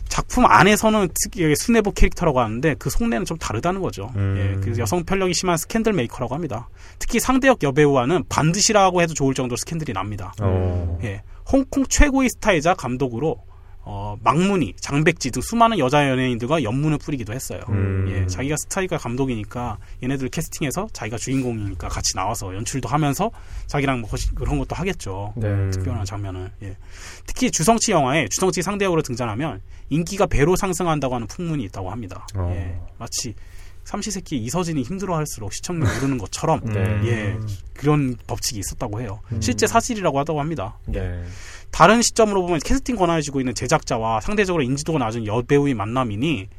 작품 0.07 0.45
안에서는 0.45 1.09
특이하게 1.13 1.53
순애보 1.55 1.91
캐릭터라고 1.93 2.39
하는데 2.39 2.73
그 2.79 2.89
속내는 2.89 3.25
좀 3.25 3.37
다르다는 3.37 3.79
거죠. 3.81 4.11
음. 4.15 4.35
예, 4.57 4.61
그래서 4.61 4.81
여성 4.81 5.03
편력이 5.05 5.33
심한 5.35 5.55
스캔들 5.57 5.93
메이커라고 5.93 6.33
합니다. 6.33 6.67
특히 6.97 7.19
상대역 7.19 7.61
여배우와는 7.61 8.23
반드시라고 8.27 9.01
해도 9.03 9.13
좋을 9.13 9.35
정도로 9.35 9.55
스캔들이 9.57 9.93
납니다. 9.93 10.33
오. 10.41 10.99
예, 11.03 11.21
홍콩 11.51 11.85
최고의 11.87 12.29
스타이자 12.29 12.73
감독으로 12.73 13.43
어, 13.81 14.17
막문위, 14.23 14.75
장백지 14.79 15.31
등 15.31 15.41
수많은 15.41 15.79
여자 15.79 16.07
연예인들과 16.09 16.63
염문을 16.63 16.97
뿌리기도 16.97 17.33
했어요. 17.33 17.61
음. 17.69 18.05
예, 18.09 18.27
자기가 18.27 18.55
스타이자 18.63 18.97
감독이니까 18.97 19.77
얘네들 20.03 20.29
캐스팅해서 20.29 20.89
자기가 20.93 21.17
주인공이니까 21.17 21.87
같이 21.87 22.13
나와서 22.15 22.53
연출도 22.53 22.89
하면서 22.89 23.31
자기랑 23.67 24.01
뭐 24.01 24.09
그런 24.35 24.59
것도 24.59 24.75
하겠죠. 24.75 25.33
네. 25.37 25.69
특별한 25.71 26.05
장면을. 26.05 26.51
예. 26.63 26.77
특히 27.25 27.49
주성치 27.49 27.91
영화에 27.91 28.27
주성치 28.29 28.61
상대역으로 28.61 29.01
등장하면 29.01 29.61
인기가 29.89 30.27
배로 30.27 30.55
상승한다고 30.55 31.15
하는 31.15 31.27
풍문이 31.27 31.63
있다고 31.65 31.89
합니다. 31.89 32.27
어. 32.35 32.51
예. 32.53 32.79
마치 32.97 33.33
삼시세끼 33.93 34.37
이서진이 34.37 34.83
힘들어할수록 34.83 35.51
시청률 35.51 35.87
오르는 35.97 36.19
것처럼 36.19 36.61
네. 36.63 36.79
예 37.05 37.37
그런 37.73 38.15
법칙이 38.27 38.59
있었다고 38.59 39.01
해요. 39.01 39.19
실제 39.39 39.65
사실이라고 39.65 40.19
하다고 40.19 40.39
합니다. 40.39 40.77
네. 40.85 41.23
다른 41.71 42.03
시점으로 42.03 42.43
보면 42.43 42.59
캐스팅 42.63 42.95
권한을 42.95 43.23
쥐고 43.23 43.41
있는 43.41 43.55
제작자와 43.55 44.21
상대적으로 44.21 44.61
인지도가 44.61 44.99
낮은 44.99 45.25
여배우의 45.25 45.73
만남이니 45.73 46.49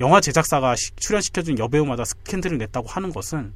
영화 0.00 0.20
제작사가 0.20 0.74
시- 0.74 0.90
출연시켜준 0.96 1.60
여배우마다 1.60 2.04
스캔들을 2.04 2.58
냈다고 2.58 2.88
하는 2.88 3.12
것은 3.12 3.54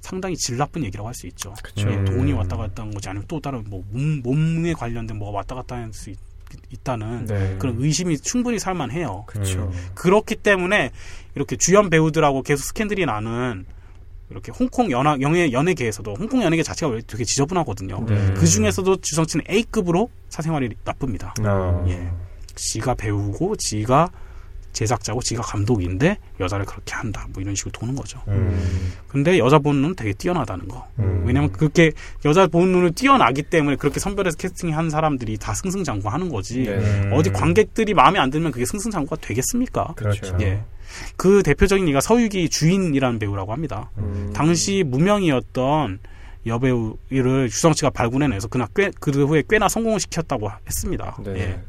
상당히 0.00 0.34
질 0.38 0.56
나쁜 0.56 0.82
얘기라고 0.84 1.06
할 1.06 1.14
수 1.14 1.26
있죠. 1.26 1.52
예, 1.76 1.82
음. 1.84 2.04
돈이 2.06 2.32
왔다 2.32 2.56
갔다 2.56 2.82
한 2.84 2.90
거지 2.90 3.06
아니면 3.10 3.26
또 3.28 3.38
다른 3.38 3.64
뭐 3.68 3.84
몸, 3.90 4.22
몸에 4.22 4.72
관련된 4.72 5.18
뭐가 5.18 5.36
왔다 5.38 5.54
갔다 5.56 5.76
할 5.76 5.90
수 5.92 6.08
있 6.10 6.16
다는 6.82 7.26
네. 7.26 7.56
그런 7.58 7.76
의심이 7.78 8.18
충분히 8.18 8.58
살만해요. 8.58 9.24
그렇죠. 9.26 9.70
음. 9.72 9.90
그렇기 9.94 10.36
때문에 10.36 10.90
이렇게 11.34 11.56
주연 11.56 11.90
배우들하고 11.90 12.42
계속 12.42 12.64
스캔들이 12.64 13.06
나는 13.06 13.64
이렇게 14.30 14.50
홍콩 14.50 14.90
연하, 14.90 15.16
연예, 15.20 15.52
연예계에서도 15.52 16.14
홍콩 16.18 16.42
연예계 16.42 16.62
자체가 16.62 16.98
되게 17.06 17.24
지저분하거든요. 17.24 18.04
네. 18.08 18.34
그 18.34 18.46
중에서도 18.46 18.96
주성치는 18.96 19.44
A급으로 19.48 20.10
사생활이 20.30 20.70
나쁩니다. 20.84 21.34
어. 21.42 21.84
예. 21.88 22.10
지가 22.54 22.94
배우고 22.94 23.56
지가 23.56 24.10
제작자고 24.72 25.20
지가 25.20 25.42
감독인데 25.42 26.18
여자를 26.40 26.64
그렇게 26.64 26.94
한다. 26.94 27.26
뭐 27.32 27.42
이런 27.42 27.54
식으로 27.54 27.72
도는 27.72 27.94
거죠. 27.94 28.20
음. 28.28 28.92
근데 29.08 29.38
여자 29.38 29.58
보는 29.58 29.82
눈은 29.82 29.96
되게 29.96 30.12
뛰어나다는 30.12 30.68
거. 30.68 30.86
음. 30.98 31.24
왜냐면 31.26 31.52
그렇게 31.52 31.92
여자 32.24 32.46
보는 32.46 32.72
눈을 32.72 32.92
뛰어나기 32.92 33.42
때문에 33.42 33.76
그렇게 33.76 34.00
선별해서 34.00 34.36
캐스팅한 34.36 34.90
사람들이 34.90 35.36
다 35.36 35.54
승승장구하는 35.54 36.28
거지. 36.28 36.64
네. 36.64 36.76
음. 36.76 37.10
어디 37.12 37.30
관객들이 37.30 37.94
마음에 37.94 38.18
안 38.18 38.30
들면 38.30 38.52
그게 38.52 38.64
승승장구가 38.64 39.16
되겠습니까? 39.20 39.94
그렇죠. 39.96 40.36
예. 40.40 40.62
그 41.16 41.42
대표적인 41.42 41.88
이가 41.88 42.00
서유기 42.00 42.48
주인이라는 42.48 43.18
배우라고 43.18 43.52
합니다. 43.52 43.90
음. 43.98 44.32
당시 44.34 44.84
무명이었던 44.86 45.98
여배우를 46.46 47.48
주성치가 47.48 47.90
발굴해내서 47.90 48.48
그나 48.48 48.66
꽤, 48.74 48.90
그 49.00 49.10
후에 49.10 49.42
꽤나 49.48 49.68
성공을 49.68 50.00
시켰다고 50.00 50.50
했습니다. 50.66 51.16
네. 51.24 51.38
예. 51.38 51.60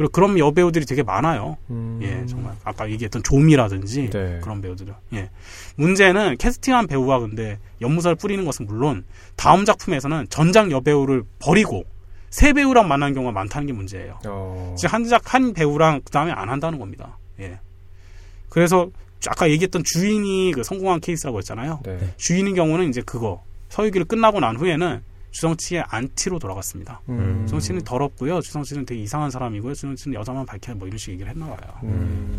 그리고 0.00 0.12
그런 0.12 0.38
여배우들이 0.38 0.86
되게 0.86 1.02
많아요. 1.02 1.58
음. 1.68 2.00
예, 2.00 2.24
정말 2.24 2.54
아까 2.64 2.90
얘기했던 2.90 3.22
조미라든지 3.22 4.08
네. 4.08 4.38
그런 4.40 4.62
배우들은 4.62 4.94
예. 5.12 5.28
문제는 5.76 6.38
캐스팅한 6.38 6.86
배우가 6.86 7.18
근데 7.18 7.58
연무사를 7.82 8.16
뿌리는 8.16 8.42
것은 8.46 8.64
물론 8.64 9.04
다음 9.36 9.66
작품에서는 9.66 10.28
전작 10.30 10.70
여배우를 10.70 11.24
버리고 11.38 11.84
새 12.30 12.54
배우랑 12.54 12.88
만나는 12.88 13.12
경우가 13.12 13.32
많다는 13.32 13.66
게 13.66 13.74
문제예요. 13.74 14.20
어. 14.24 14.74
즉 14.78 14.90
한작 14.90 15.34
한 15.34 15.52
배우랑 15.52 16.00
그 16.02 16.10
다음에 16.10 16.32
안 16.32 16.48
한다는 16.48 16.78
겁니다. 16.78 17.18
예. 17.38 17.60
그래서 18.48 18.88
아까 19.28 19.50
얘기했던 19.50 19.82
주인이 19.84 20.52
그 20.54 20.62
성공한 20.62 21.00
케이스라고 21.00 21.36
했잖아요. 21.36 21.80
네. 21.84 21.98
주인의 22.16 22.54
경우는 22.54 22.88
이제 22.88 23.02
그거 23.02 23.44
서유기를 23.68 24.06
끝나고 24.06 24.40
난 24.40 24.56
후에는 24.56 25.02
주성치의 25.30 25.84
안티로 25.88 26.38
돌아갔습니다. 26.38 27.00
음. 27.08 27.42
주성치는 27.46 27.82
더럽고요. 27.82 28.40
주성치는 28.40 28.84
되게 28.86 29.00
이상한 29.02 29.30
사람이고요. 29.30 29.74
주성치는 29.74 30.18
여자만 30.18 30.44
밝혀야 30.46 30.76
뭐 30.76 30.86
이런 30.88 30.98
식의 30.98 31.14
얘기를 31.14 31.30
했나 31.30 31.46
봐요. 31.46 31.58
음. 31.84 32.38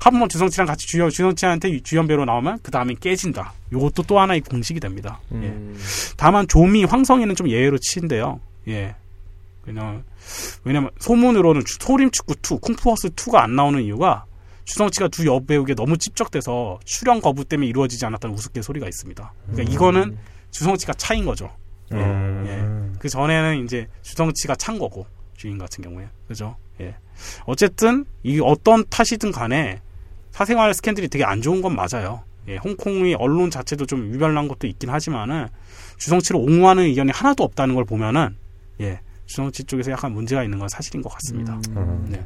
한번 0.00 0.28
주성치랑 0.28 0.66
같이 0.66 0.86
주연 0.86 1.10
주성치한테 1.10 1.80
주연 1.80 2.06
배우로 2.06 2.24
나오면 2.24 2.58
그 2.62 2.70
다음에 2.70 2.94
깨진다. 3.00 3.52
요것도 3.72 4.02
또 4.04 4.18
하나의 4.20 4.40
공식이 4.42 4.80
됩니다. 4.80 5.20
예. 5.32 5.36
음. 5.36 5.78
다만 6.16 6.46
조미 6.46 6.84
황성이는 6.84 7.34
좀 7.36 7.48
예외로 7.48 7.78
치인데요. 7.78 8.40
예. 8.68 8.94
왜냐면 9.66 10.04
왜냐면 10.64 10.90
소문으로는 11.00 11.64
주- 11.64 11.78
소림 11.80 12.10
축구 12.10 12.34
2, 12.34 12.58
쿵푸어스 12.60 13.08
2가 13.10 13.36
안 13.36 13.56
나오는 13.56 13.82
이유가 13.82 14.26
주성치가 14.66 15.08
두 15.08 15.26
여배우에게 15.26 15.74
너무 15.74 15.96
찝적돼서 15.96 16.80
출연 16.84 17.20
거부 17.20 17.44
때문에 17.44 17.66
이루어지지 17.68 18.04
않았다는 18.06 18.34
우스갯소리가 18.36 18.86
있습니다. 18.88 19.32
그러니까 19.52 19.72
이거는 19.72 20.18
주성치가 20.50 20.92
차인 20.94 21.24
거죠. 21.24 21.50
음. 21.92 22.94
그 22.98 23.08
전에는 23.08 23.64
이제 23.64 23.86
주성치가 24.02 24.54
찬 24.56 24.78
거고 24.78 25.06
주인 25.36 25.58
같은 25.58 25.84
경우에 25.84 26.08
그죠? 26.26 26.56
예. 26.80 26.96
어쨌든 27.44 28.04
이 28.22 28.40
어떤 28.42 28.84
탓이든 28.88 29.32
간에 29.32 29.80
사생활 30.30 30.72
스캔들이 30.74 31.08
되게 31.08 31.24
안 31.24 31.42
좋은 31.42 31.62
건 31.62 31.76
맞아요. 31.76 32.24
예, 32.48 32.56
홍콩의 32.56 33.14
언론 33.14 33.50
자체도 33.50 33.86
좀 33.86 34.12
유별난 34.12 34.48
것도 34.48 34.66
있긴 34.66 34.90
하지만은 34.90 35.48
주성치를 35.98 36.40
옹호하는 36.40 36.84
의견이 36.84 37.10
하나도 37.12 37.44
없다는 37.44 37.74
걸 37.74 37.84
보면은 37.84 38.36
예, 38.80 39.00
주성치 39.26 39.64
쪽에서 39.64 39.92
약간 39.92 40.12
문제가 40.12 40.42
있는 40.42 40.58
건 40.58 40.68
사실인 40.68 41.02
것 41.02 41.10
같습니다. 41.10 41.60
음. 41.70 42.06
네. 42.08 42.24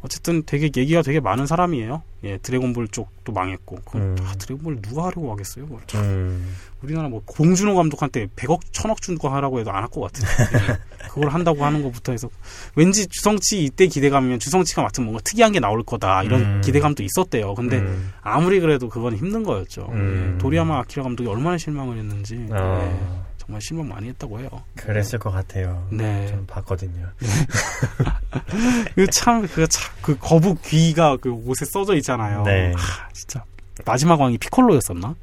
어쨌든 0.00 0.42
되게 0.44 0.70
얘기가 0.76 1.02
되게 1.02 1.20
많은 1.20 1.46
사람이에요. 1.46 2.02
예, 2.24 2.38
드래곤볼 2.38 2.88
쪽도 2.88 3.32
망했고, 3.32 3.78
그 3.84 3.98
음. 3.98 4.16
아, 4.22 4.34
드래곤볼 4.38 4.82
누가 4.82 5.04
하려고 5.04 5.30
하겠어요? 5.32 5.66
그걸. 5.66 5.98
음. 6.00 6.54
우리나라 6.82 7.08
뭐 7.08 7.22
봉준호 7.26 7.74
감독한테 7.76 8.26
100억, 8.36 8.60
1000억 8.72 9.00
준 9.02 9.18
거 9.18 9.28
하라고 9.28 9.60
해도 9.60 9.70
안 9.70 9.82
할 9.82 9.88
것 9.88 10.00
같은데. 10.00 10.30
예. 10.72 10.78
그걸 11.08 11.30
한다고 11.30 11.64
하는 11.64 11.82
것부터 11.82 12.12
해서 12.12 12.28
왠지 12.76 13.06
주성치 13.08 13.64
이때 13.64 13.86
기대감이면 13.86 14.38
주성치가 14.40 14.82
맡은 14.82 15.04
뭔가 15.04 15.20
특이한 15.24 15.52
게 15.52 15.58
나올 15.60 15.82
거다 15.82 16.22
이런 16.22 16.40
음. 16.42 16.60
기대감도 16.62 17.02
있었대요. 17.02 17.54
근데 17.54 17.78
음. 17.78 18.12
아무리 18.20 18.60
그래도 18.60 18.88
그건 18.88 19.16
힘든 19.16 19.42
거였죠. 19.42 19.88
음. 19.92 20.34
예. 20.34 20.38
도리야마 20.38 20.78
아키라 20.80 21.02
감독이 21.04 21.28
얼마나 21.28 21.56
실망을 21.58 21.96
했는지 21.98 22.46
어. 22.50 22.80
예. 22.82 23.27
정말 23.48 23.62
실망 23.62 23.88
많이 23.88 24.08
했다고 24.10 24.40
해요. 24.40 24.50
그랬을 24.76 25.18
것 25.18 25.30
같아요. 25.30 25.88
네. 25.90 26.26
좀 26.26 26.46
봤거든요. 26.46 27.08
그 28.94 29.06
참, 29.06 29.46
그 29.48 29.66
참, 29.66 29.90
그 30.02 30.18
거북 30.18 30.60
귀가 30.62 31.16
그 31.16 31.32
옷에 31.32 31.64
써져 31.64 31.94
있잖아요. 31.96 32.42
네. 32.42 32.74
아, 32.76 33.08
진짜. 33.14 33.42
마지막 33.86 34.20
왕이 34.20 34.36
피콜로였었나? 34.36 35.14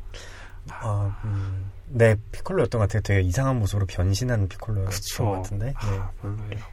아, 0.72 1.16
음, 1.24 1.70
네, 1.86 2.16
피콜로였던 2.32 2.80
것 2.80 2.88
같아요. 2.88 3.04
되게 3.04 3.22
이상한 3.22 3.60
모습으로 3.60 3.86
변신한 3.86 4.48
피콜로였던. 4.48 4.92
것 5.20 5.32
같은데. 5.44 5.66
네. 5.68 5.74
아, 5.76 6.10
별로예요. 6.24 6.66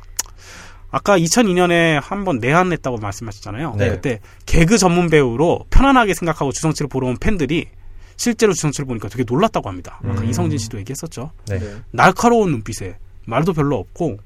아까 0.91 1.19
2002년에 1.19 2.01
한번 2.03 2.39
내한했다고 2.39 2.97
말씀하셨잖아요. 2.97 3.75
네. 3.77 3.91
그때 3.91 4.21
개그 4.47 4.79
전문 4.79 5.11
배우로 5.11 5.67
편안하게 5.69 6.15
생각하고 6.15 6.51
주성치를 6.53 6.89
보러 6.89 7.09
온 7.09 7.19
팬들이 7.19 7.69
실제로 8.17 8.53
주성치를 8.53 8.87
보니까 8.87 9.09
되게 9.09 9.25
놀랐다고 9.27 9.69
합니다. 9.69 10.01
아까 10.05 10.21
음. 10.23 10.29
이성진 10.29 10.59
씨도 10.59 10.79
얘기했었죠. 10.79 11.31
네. 11.49 11.61
날카로운 11.91 12.51
눈빛에 12.51 12.97
말도 13.27 13.53
별로 13.53 13.79
없고 13.79 14.19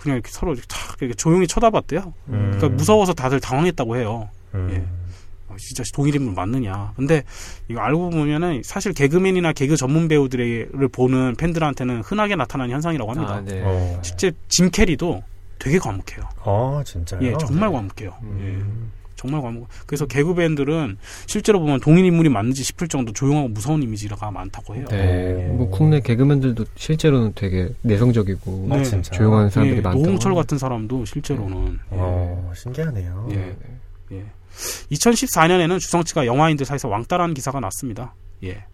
그냥 0.00 0.16
이렇게 0.16 0.30
서로 0.30 0.52
이렇게 0.52 0.66
탁 0.68 0.96
이렇게 1.00 1.14
조용히 1.14 1.46
쳐다봤대요. 1.46 2.14
음. 2.28 2.52
그러니까 2.52 2.68
무서워서 2.70 3.12
다들 3.12 3.40
당황했다고 3.40 3.96
해요. 3.96 4.28
음. 4.54 4.68
예. 4.72 5.52
어, 5.52 5.56
진짜 5.58 5.82
동일 5.92 6.14
인물 6.14 6.34
맞느냐. 6.34 6.92
근데 6.96 7.22
이거 7.68 7.80
알고 7.80 8.10
보면은 8.10 8.62
사실 8.64 8.92
개그맨이나 8.92 9.52
개그 9.52 9.76
전문 9.76 10.08
배우들을 10.08 10.88
보는 10.92 11.34
팬들한테는 11.36 12.00
흔하게 12.02 12.36
나타나는 12.36 12.72
현상이라고 12.72 13.12
합니다. 13.12 13.34
아, 13.34 13.40
네. 13.40 13.62
어. 13.64 13.98
실제 14.02 14.32
짐 14.48 14.70
캐리도 14.70 15.22
되게 15.58 15.78
과묵해요. 15.78 16.22
어, 16.44 16.82
진짜요? 16.84 17.20
예, 17.22 17.34
정말 17.38 17.68
네. 17.68 17.74
과묵해요. 17.74 18.16
음. 18.22 18.40
예, 18.40 18.99
정말 19.20 19.42
과묵. 19.42 19.68
그래서 19.86 20.06
개그 20.06 20.34
밴들은 20.34 20.96
실제로 21.26 21.60
보면 21.60 21.80
동일 21.80 22.06
인물이 22.06 22.30
맞는지 22.30 22.62
싶을 22.62 22.88
정도 22.88 23.12
조용하고 23.12 23.48
무서운 23.48 23.82
이미지가 23.82 24.30
많다고 24.30 24.74
해요. 24.76 24.86
네. 24.88 25.46
뭐 25.52 25.68
국내 25.68 26.00
개그맨들도 26.00 26.64
실제로는 26.74 27.32
되게 27.34 27.68
내성적이고 27.82 28.66
네. 28.70 28.82
진짜. 28.82 29.10
조용한 29.10 29.50
사람들이 29.50 29.78
예, 29.78 29.82
많다고. 29.82 30.02
노홍철 30.04 30.34
같은 30.34 30.56
사람도 30.56 31.04
실제로는 31.04 31.78
예, 31.92 31.96
어, 31.98 32.50
신기하네요. 32.56 33.28
예. 33.32 33.54
예. 34.12 34.24
2014년에는 34.90 35.78
주성치가 35.78 36.24
영화인들 36.24 36.64
사이에서 36.64 36.88
왕따라는 36.88 37.34
기사가 37.34 37.60
났습니다. 37.60 38.14
예. 38.44 38.64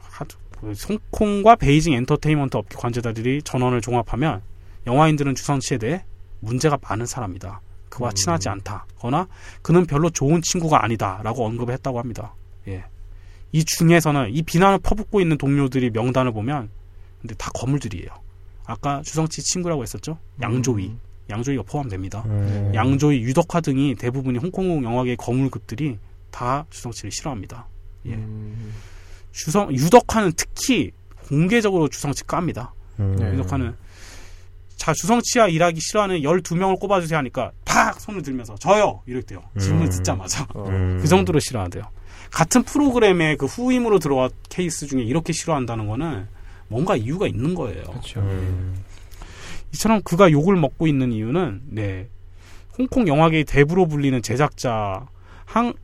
하- 0.00 0.24
그 0.58 0.72
홍콩과 0.88 1.56
베이징 1.56 1.92
엔터테인먼트 1.92 2.56
업계 2.56 2.76
관계자들이 2.76 3.42
전원을 3.42 3.82
종합하면 3.82 4.40
영화인들은 4.86 5.34
주성치에 5.34 5.76
대해 5.76 6.04
문제가 6.40 6.78
많은 6.80 7.04
사람이다. 7.04 7.60
그와 7.90 8.10
음. 8.10 8.14
친하지 8.14 8.48
않다거나 8.48 9.28
그는 9.60 9.84
별로 9.84 10.08
좋은 10.08 10.40
친구가 10.42 10.82
아니다라고 10.82 11.44
언급을 11.44 11.74
했다고 11.74 11.98
합니다. 11.98 12.34
예. 12.68 12.84
이 13.52 13.64
중에서는 13.64 14.30
이 14.32 14.42
비난을 14.42 14.78
퍼붓고 14.78 15.20
있는 15.20 15.36
동료들이 15.36 15.90
명단을 15.90 16.32
보면 16.32 16.70
근데 17.20 17.34
다 17.34 17.50
거물들이에요. 17.52 18.08
아까 18.64 19.02
주성치 19.02 19.42
친구라고 19.42 19.82
했었죠? 19.82 20.18
양조위. 20.40 20.86
음. 20.86 21.00
양조위가 21.28 21.64
포함됩니다. 21.64 22.22
음. 22.26 22.72
양조위, 22.74 23.20
유덕화 23.22 23.60
등이 23.60 23.96
대부분이 23.96 24.38
홍콩 24.38 24.82
영화계 24.82 25.16
거물급들이 25.16 25.98
다 26.30 26.64
주성치를 26.70 27.10
싫어합니다. 27.10 27.66
예. 28.06 28.14
음. 28.14 28.72
주성 29.32 29.72
유덕화는 29.72 30.32
특히 30.36 30.92
공개적으로 31.28 31.88
주성치 31.88 32.24
깝니다. 32.24 32.72
음. 32.98 33.16
네. 33.18 33.32
유덕화는 33.32 33.74
자 34.80 34.94
주성치와 34.94 35.48
일하기 35.48 35.78
싫어하는 35.78 36.20
12명을 36.20 36.80
꼽아주세요 36.80 37.18
하니까 37.18 37.52
팍 37.66 38.00
손을 38.00 38.22
들면서 38.22 38.54
저요 38.54 39.02
이랬대요. 39.04 39.42
질문 39.58 39.82
음. 39.82 39.90
듣자마자 39.90 40.46
어. 40.54 40.64
음. 40.70 40.98
그 41.02 41.06
정도로 41.06 41.38
싫어한대요. 41.38 41.84
같은 42.30 42.62
프로그램에 42.62 43.36
그 43.36 43.44
후임으로 43.44 43.98
들어와 43.98 44.30
케이스 44.48 44.86
중에 44.86 45.02
이렇게 45.02 45.34
싫어한다는 45.34 45.86
거는 45.86 46.26
뭔가 46.68 46.96
이유가 46.96 47.26
있는 47.26 47.54
거예요. 47.54 47.82
그렇죠. 47.82 48.20
음. 48.20 48.82
이처럼 49.74 50.00
그가 50.02 50.30
욕을 50.30 50.56
먹고 50.56 50.86
있는 50.86 51.12
이유는 51.12 51.60
네 51.66 52.08
홍콩 52.78 53.06
영화계의 53.06 53.44
대부로 53.44 53.86
불리는 53.86 54.22
제작자 54.22 55.06
항 55.44 55.74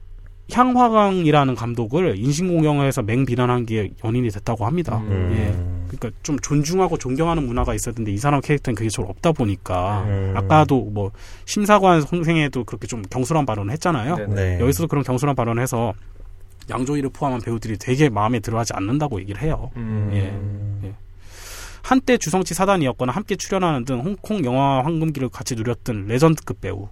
향화강이라는 0.50 1.54
감독을 1.54 2.18
인신공격해서 2.18 3.02
맹비난한 3.02 3.66
게 3.66 3.90
연인이 4.02 4.30
됐다고 4.30 4.64
합니다. 4.64 4.96
음. 5.04 5.34
예. 5.36 5.75
그러니까 5.88 6.10
좀 6.22 6.38
존중하고 6.38 6.98
존경하는 6.98 7.46
문화가 7.46 7.74
있어야 7.74 7.94
되는데 7.94 8.12
이 8.12 8.18
사람 8.18 8.40
캐릭터는 8.40 8.74
그게 8.74 8.88
잘 8.88 9.04
없다 9.04 9.32
보니까 9.32 10.04
음. 10.04 10.32
아까도 10.36 10.80
뭐 10.82 11.12
심사관 11.44 12.00
선생에도 12.00 12.64
그렇게 12.64 12.86
좀 12.86 13.02
경솔한 13.02 13.46
발언을 13.46 13.72
했잖아요. 13.72 14.16
네. 14.16 14.26
네. 14.26 14.60
여기서도 14.60 14.88
그런 14.88 15.04
경솔한 15.04 15.34
발언을 15.36 15.62
해서 15.62 15.92
양조위를 16.68 17.10
포함한 17.10 17.40
배우들이 17.42 17.78
되게 17.78 18.08
마음에 18.08 18.40
들어하지 18.40 18.72
않는다고 18.74 19.20
얘기를 19.20 19.40
해요. 19.42 19.70
음. 19.76 20.10
예. 20.12 20.92
한때 21.82 22.18
주성치 22.18 22.52
사단이었거나 22.54 23.12
함께 23.12 23.36
출연하는 23.36 23.84
등 23.84 24.00
홍콩 24.00 24.44
영화 24.44 24.82
황금기를 24.82 25.28
같이 25.28 25.54
누렸던 25.54 26.06
레전드급 26.08 26.60
배우 26.60 26.88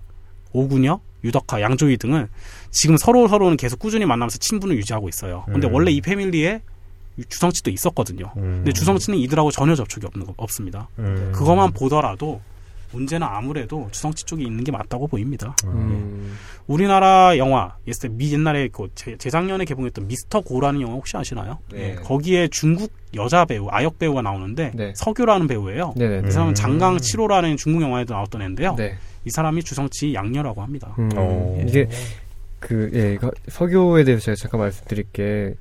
오군혁, 0.53 1.03
유덕화, 1.25 1.61
양조위 1.61 1.97
등은 1.97 2.29
지금 2.71 2.97
서로 2.97 3.27
서로는 3.27 3.57
계속 3.57 3.81
꾸준히 3.81 4.07
만나면서 4.07 4.39
친분을 4.39 4.77
유지하고 4.77 5.09
있어요. 5.09 5.45
근데 5.47 5.67
음. 5.67 5.75
원래 5.75 5.91
이 5.91 6.01
패밀리에 6.01 6.63
주성치도 7.29 7.71
있었거든요. 7.71 8.33
음. 8.37 8.63
근데 8.65 8.73
주성치는 8.73 9.19
이들하고 9.21 9.51
전혀 9.51 9.75
접촉이 9.75 10.07
없는 10.07 10.27
거, 10.27 10.35
없습니다. 10.37 10.89
음. 10.99 11.31
그것만 11.35 11.73
보더라도 11.73 12.41
문제는 12.93 13.27
아무래도 13.27 13.89
주성치 13.91 14.25
쪽에 14.25 14.45
있는 14.45 14.63
게 14.63 14.71
맞다고 14.71 15.09
보입니다. 15.09 15.57
음. 15.65 16.37
우리나라 16.69 17.37
영화 17.39 17.75
옛날 17.89 18.17
미 18.17 18.33
옛날에 18.33 18.69
그 18.73 18.89
재- 18.95 19.17
재작년에 19.17 19.65
개봉했던 19.65 20.07
미스터 20.07 20.41
고라는 20.43 20.81
영화 20.81 20.95
혹시 20.95 21.17
아시나요? 21.17 21.59
네. 21.73 21.91
예, 21.91 21.95
거기에 21.97 22.49
중국 22.49 22.93
여자 23.15 23.45
배우 23.45 23.67
아역 23.71 23.99
배우가 23.99 24.23
나오는데 24.23 24.71
네. 24.75 24.93
서규라는 24.97 25.49
배우예요. 25.49 25.93
네네네. 25.97 26.29
이 26.29 26.31
사람은 26.31 26.53
음. 26.53 26.55
장강 26.55 26.97
7호라는 26.99 27.57
중국 27.59 27.83
영화에도 27.83 28.15
나왔던 28.15 28.43
애인데요. 28.43 28.77
네. 28.77 28.97
이 29.25 29.31
사람이 29.31 29.63
주성치 29.65 30.15
양녀라고 30.15 30.63
합니다. 30.63 30.95
음. 30.99 31.11
어. 31.17 31.65
이게 31.67 31.89
그, 32.61 32.91
예, 32.95 33.19
서교에 33.49 34.05
대해서 34.05 34.23
제가 34.27 34.37
잠깐 34.37 34.61
말씀드릴 34.61 35.05
게, 35.13 35.55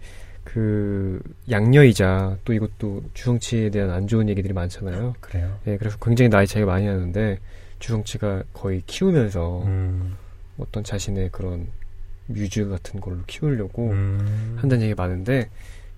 그, 0.54 1.20
양녀이자, 1.50 2.38
또 2.46 2.54
이것도 2.54 3.06
주성치에 3.16 3.72
대한 3.72 3.90
안 3.90 4.08
좋은 4.08 4.30
얘기들이 4.30 4.54
많잖아요. 4.54 5.16
그래요. 5.20 5.58
예, 5.66 5.78
그래서 5.78 5.98
굉장히 6.00 6.30
나이 6.30 6.46
차이가 6.46 6.68
많이 6.72 6.86
나는데, 6.86 7.40
주성치가 7.80 8.44
거의 8.54 8.84
키우면서 8.86 9.64
음. 9.64 10.16
어떤 10.60 10.84
자신의 10.84 11.30
그런 11.32 11.68
뮤즈 12.28 12.68
같은 12.70 13.02
걸로 13.02 13.18
키우려고 13.26 13.90
음. 13.90 14.58
한다는 14.60 14.84
얘기가 14.86 15.02
많은데, 15.02 15.50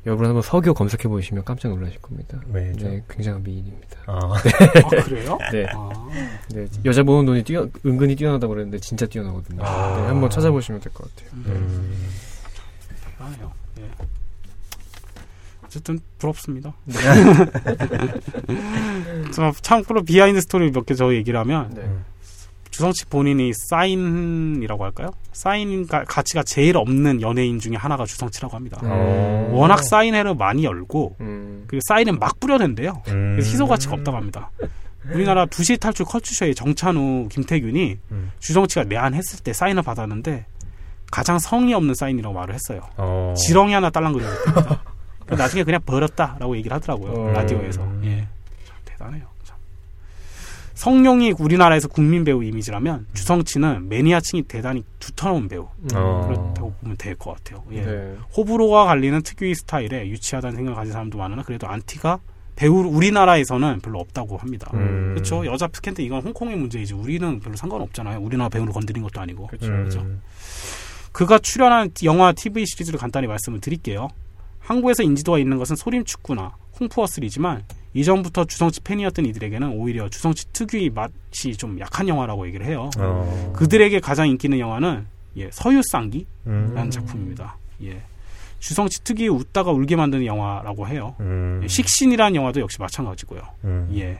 여러분 0.05 0.25
한번 0.27 0.41
서교 0.41 0.73
검색해 0.73 1.09
보시면 1.09 1.43
깜짝 1.43 1.69
놀라실 1.69 1.99
겁니다. 1.99 2.39
왜죠? 2.49 2.87
네, 2.87 3.03
굉장한 3.09 3.43
미인입니다. 3.43 3.97
아, 4.05 4.19
아 4.35 5.03
그래요? 5.03 5.37
네. 5.51 5.65
아, 5.73 6.09
네, 6.53 6.65
여자 6.85 7.03
보는 7.03 7.25
눈이 7.25 7.43
뛰어, 7.43 7.67
은근히 7.85 8.15
뛰어나다고 8.15 8.53
그랬는데, 8.53 8.77
진짜 8.79 9.05
뛰어나거든요. 9.05 9.61
아. 9.65 9.97
네, 9.99 10.07
한번 10.07 10.29
찾아보시면 10.29 10.79
될 10.79 10.93
것 10.93 11.13
같아요. 11.13 11.31
음. 11.45 12.09
대단해요. 13.17 13.51
예. 13.79 13.89
어쨌든 15.75 15.99
부럽습니다. 16.17 16.73
저 19.33 19.51
참고로 19.61 20.03
behind 20.03 20.39
story 20.41 20.71
몇 20.71 20.85
개 20.85 20.95
저 20.95 21.13
얘기를 21.13 21.37
하면 21.41 21.73
네. 21.75 21.81
주성치 22.71 23.05
본인이 23.07 23.51
사인이라고 23.69 24.83
할까요? 24.83 25.09
사인 25.33 25.87
가, 25.87 26.03
가치가 26.05 26.43
제일 26.43 26.77
없는 26.77 27.21
연예인 27.21 27.59
중에 27.59 27.75
하나가 27.75 28.05
주성치라고 28.05 28.55
합니다. 28.55 28.79
음. 28.83 28.89
어. 28.91 29.49
워낙 29.53 29.83
사인회를 29.83 30.35
많이 30.35 30.63
열고 30.65 31.15
음. 31.21 31.63
그 31.67 31.79
사인을 31.87 32.13
막 32.13 32.39
뿌려댄대요. 32.39 33.01
음. 33.07 33.31
그래서 33.35 33.51
희소 33.51 33.67
가치가 33.67 33.93
없다고 33.95 34.17
합니다. 34.17 34.51
우리나라 35.13 35.45
두시 35.45 35.77
탈출 35.77 36.05
컬투쇼의 36.05 36.55
정찬우, 36.55 37.27
김태균이 37.29 37.97
음. 38.11 38.31
주성치가 38.39 38.83
내한했을 38.85 39.39
때 39.39 39.53
사인을 39.53 39.83
받았는데 39.83 40.45
가장 41.11 41.39
성의 41.39 41.73
없는 41.75 41.93
사인이라고 41.95 42.33
말을 42.33 42.55
했어요. 42.55 42.81
어. 42.97 43.33
지렁이 43.37 43.71
하나 43.73 43.89
딸랑 43.89 44.19
그렸답니다. 44.19 44.83
나중에 45.27 45.63
그냥 45.63 45.81
버렸다라고 45.85 46.55
얘기를 46.57 46.75
하더라고요. 46.75 47.11
어. 47.11 47.31
라디오에서. 47.31 47.81
예. 48.03 48.27
참 48.65 48.77
대단해요. 48.85 49.25
참. 49.43 49.57
성룡이 50.75 51.33
우리나라에서 51.39 51.87
국민 51.87 52.23
배우 52.23 52.43
이미지라면 52.43 53.07
주성치는 53.13 53.89
매니아층이 53.89 54.43
대단히 54.43 54.83
두터운 54.99 55.47
배우. 55.47 55.67
어. 55.95 56.25
그렇다고 56.27 56.73
보면 56.81 56.97
될 56.97 57.15
것 57.15 57.35
같아요. 57.35 57.63
예. 57.71 57.81
네. 57.81 58.15
호불호가 58.37 58.85
갈리는 58.85 59.21
특유의 59.21 59.55
스타일에 59.55 60.07
유치하다는 60.09 60.55
생각을 60.57 60.75
가진 60.75 60.91
사람도 60.93 61.17
많으나 61.17 61.43
그래도 61.43 61.67
안티가 61.67 62.19
배우 62.55 62.75
우리나라에서는 62.85 63.79
별로 63.81 63.99
없다고 63.99 64.37
합니다. 64.37 64.69
음. 64.73 65.11
그렇죠. 65.13 65.45
여자 65.45 65.67
스캔들 65.73 66.03
이건 66.05 66.21
홍콩의 66.21 66.55
문제이지 66.55 66.93
우리는 66.93 67.39
별로 67.39 67.55
상관없잖아요. 67.57 68.19
우리나라 68.19 68.49
배우를 68.49 68.71
건드린 68.71 69.01
것도 69.03 69.19
아니고. 69.19 69.47
그렇죠. 69.47 69.67
음. 69.67 69.83
그죠. 69.85 70.05
그가 71.11 71.39
출연한 71.39 71.89
영화 72.03 72.31
TV 72.33 72.65
시리즈를 72.65 72.99
간단히 72.99 73.27
말씀을 73.27 73.59
드릴게요. 73.61 74.09
한국에서 74.65 75.03
인지도가 75.03 75.39
있는 75.39 75.57
것은 75.57 75.75
소림축구나 75.75 76.55
콩푸어3지만 76.73 77.61
이전부터 77.93 78.45
주성치 78.45 78.81
팬이었던 78.81 79.25
이들에게는 79.25 79.69
오히려 79.69 80.09
주성치 80.09 80.51
특유의 80.51 80.89
맛이 80.89 81.55
좀 81.57 81.79
약한 81.79 82.07
영화라고 82.07 82.45
얘기를 82.47 82.65
해요. 82.65 82.89
어. 82.97 83.53
그들에게 83.55 83.99
가장 84.01 84.27
인기 84.27 84.47
있는 84.47 84.59
영화는 84.59 85.05
예, 85.37 85.49
서유쌍기라는 85.51 86.27
음. 86.47 86.89
작품입니다. 86.91 87.57
예. 87.83 88.01
주성치 88.59 89.03
특유의 89.03 89.29
웃다가 89.29 89.71
울게 89.71 89.95
만드는 89.95 90.25
영화라고 90.25 90.87
해요. 90.87 91.15
음. 91.21 91.63
식신이라는 91.65 92.35
영화도 92.35 92.59
역시 92.59 92.77
마찬가지고요. 92.79 93.41
음. 93.63 93.89
예. 93.95 94.19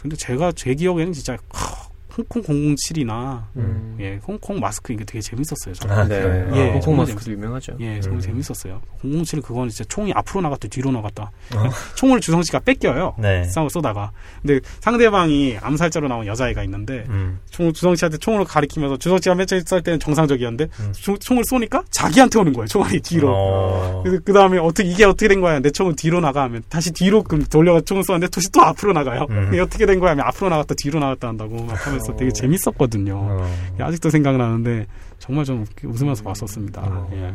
근데 0.00 0.16
제가 0.16 0.52
제 0.52 0.74
기억에는 0.74 1.12
진짜 1.12 1.36
하, 1.50 1.73
홍콩 2.16 2.42
007이나 2.42 3.42
음. 3.56 3.96
예, 4.00 4.20
홍콩 4.26 4.60
마스크 4.60 4.92
이게 4.92 5.04
되게 5.04 5.20
재밌었어요. 5.20 5.74
저는. 5.74 5.94
아, 5.96 6.04
네. 6.06 6.48
예, 6.54 6.68
아, 6.70 6.72
홍콩 6.74 6.96
마스크도 6.96 7.32
유명하죠. 7.32 7.76
예, 7.80 8.00
정말 8.00 8.18
음. 8.18 8.20
재밌었어요. 8.20 8.80
007 9.02 9.40
그거는 9.42 9.68
진짜 9.70 9.84
총이 9.88 10.12
앞으로 10.14 10.42
나갔다 10.42 10.68
뒤로 10.68 10.90
나갔다. 10.92 11.30
어. 11.56 11.62
총을 11.96 12.20
주성치가 12.20 12.60
뺏겨요. 12.60 13.14
네. 13.18 13.44
싸워 13.44 13.68
쏘다가. 13.68 14.12
근데 14.42 14.60
상대방이 14.80 15.56
암살자로 15.60 16.08
나온 16.08 16.26
여자애가 16.26 16.62
있는데 16.64 17.04
음. 17.08 17.38
총, 17.50 17.72
주성치한테 17.72 18.18
총으로 18.18 18.44
가리키면서 18.44 18.96
주성치가 18.98 19.34
맨 19.34 19.46
처음에 19.46 19.62
쏠 19.66 19.82
때는 19.82 19.98
정상적이었는데 19.98 20.68
음. 20.80 20.92
총- 20.94 21.18
총을 21.18 21.42
쏘니까 21.48 21.82
자기한테 21.90 22.38
오는 22.38 22.52
거예요. 22.52 22.66
총알이 22.68 23.00
뒤로. 23.00 23.32
어. 23.34 24.02
그래서 24.04 24.22
그 24.24 24.32
다음에 24.32 24.58
어떻게 24.58 24.88
이게 24.88 25.04
어떻게 25.04 25.28
된 25.28 25.40
거야? 25.40 25.58
내 25.60 25.70
총은 25.70 25.96
뒤로 25.96 26.20
나가면 26.20 26.62
다시 26.68 26.92
뒤로 26.92 27.22
그럼 27.22 27.44
돌려가 27.44 27.80
총을 27.80 28.04
쏘는데 28.04 28.28
다시 28.28 28.50
또 28.52 28.62
앞으로 28.62 28.92
나가요. 28.92 29.26
음. 29.30 29.48
이게 29.52 29.60
어떻게 29.60 29.84
된 29.86 29.98
거야? 29.98 30.12
하면 30.12 30.24
앞으로 30.26 30.48
나갔다 30.50 30.74
뒤로 30.76 31.00
나갔다 31.00 31.28
한다고 31.28 31.56
막 31.64 31.86
하면서 31.86 32.03
어. 32.12 32.16
되게 32.16 32.30
재밌었거든요. 32.32 33.16
어. 33.16 33.48
아직도 33.78 34.10
생각나는데 34.10 34.86
정말 35.18 35.44
좀 35.44 35.64
웃으면서 35.84 36.22
봤었습니다. 36.22 36.82
어. 36.82 37.10
예. 37.12 37.34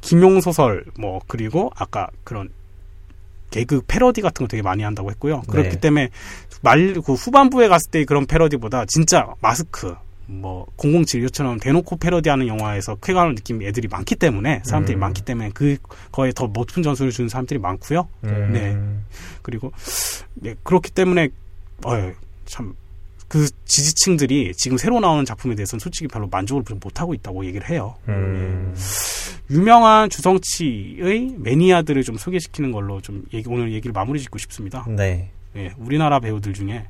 김용 0.00 0.40
소설 0.40 0.84
뭐 0.98 1.20
그리고 1.26 1.70
아까 1.74 2.08
그런 2.22 2.48
개그 3.50 3.82
패러디 3.86 4.20
같은 4.20 4.44
거 4.44 4.48
되게 4.48 4.62
많이 4.62 4.82
한다고 4.82 5.10
했고요. 5.10 5.42
그렇기 5.48 5.70
네. 5.70 5.80
때문에 5.80 6.10
말 6.62 6.94
그 7.04 7.14
후반부에 7.14 7.68
갔을 7.68 7.90
때 7.90 8.04
그런 8.04 8.26
패러디보다 8.26 8.86
진짜 8.86 9.26
마스크 9.40 9.94
뭐 10.26 10.66
007 10.76 11.24
이처럼 11.24 11.58
대놓고 11.60 11.96
패러디하는 11.96 12.48
영화에서 12.48 12.96
쾌감을 12.96 13.36
느낀 13.36 13.62
애들이 13.62 13.86
많기 13.88 14.16
때문에 14.16 14.62
사람들이 14.64 14.96
음. 14.96 15.00
많기 15.00 15.22
때문에 15.22 15.50
그 15.54 15.76
거에 16.10 16.32
더 16.32 16.48
높은 16.52 16.82
점수를 16.82 17.12
주는 17.12 17.28
사람들이 17.28 17.60
많고요. 17.60 18.08
음. 18.24 18.50
네. 18.52 18.76
그리고 19.42 19.72
네, 20.34 20.54
그렇기 20.64 20.90
때문에 20.90 21.28
어, 21.84 22.12
참. 22.46 22.74
그 23.28 23.48
지지층들이 23.64 24.54
지금 24.54 24.78
새로 24.78 25.00
나오는 25.00 25.24
작품에 25.24 25.56
대해서는 25.56 25.80
솔직히 25.80 26.06
별로 26.06 26.28
만족을 26.28 26.62
못 26.80 27.00
하고 27.00 27.12
있다고 27.12 27.44
얘기를 27.44 27.68
해요. 27.68 27.96
음. 28.08 28.72
유명한 29.50 30.08
주성치의 30.10 31.34
매니아들을 31.38 32.02
좀 32.04 32.16
소개시키는 32.16 32.72
걸로 32.72 33.00
좀 33.00 33.24
얘기, 33.32 33.48
오늘 33.48 33.72
얘기를 33.72 33.92
마무리 33.92 34.20
짓고 34.20 34.38
싶습니다. 34.38 34.84
네. 34.88 35.30
예, 35.56 35.72
우리나라 35.78 36.20
배우들 36.20 36.52
중에 36.52 36.86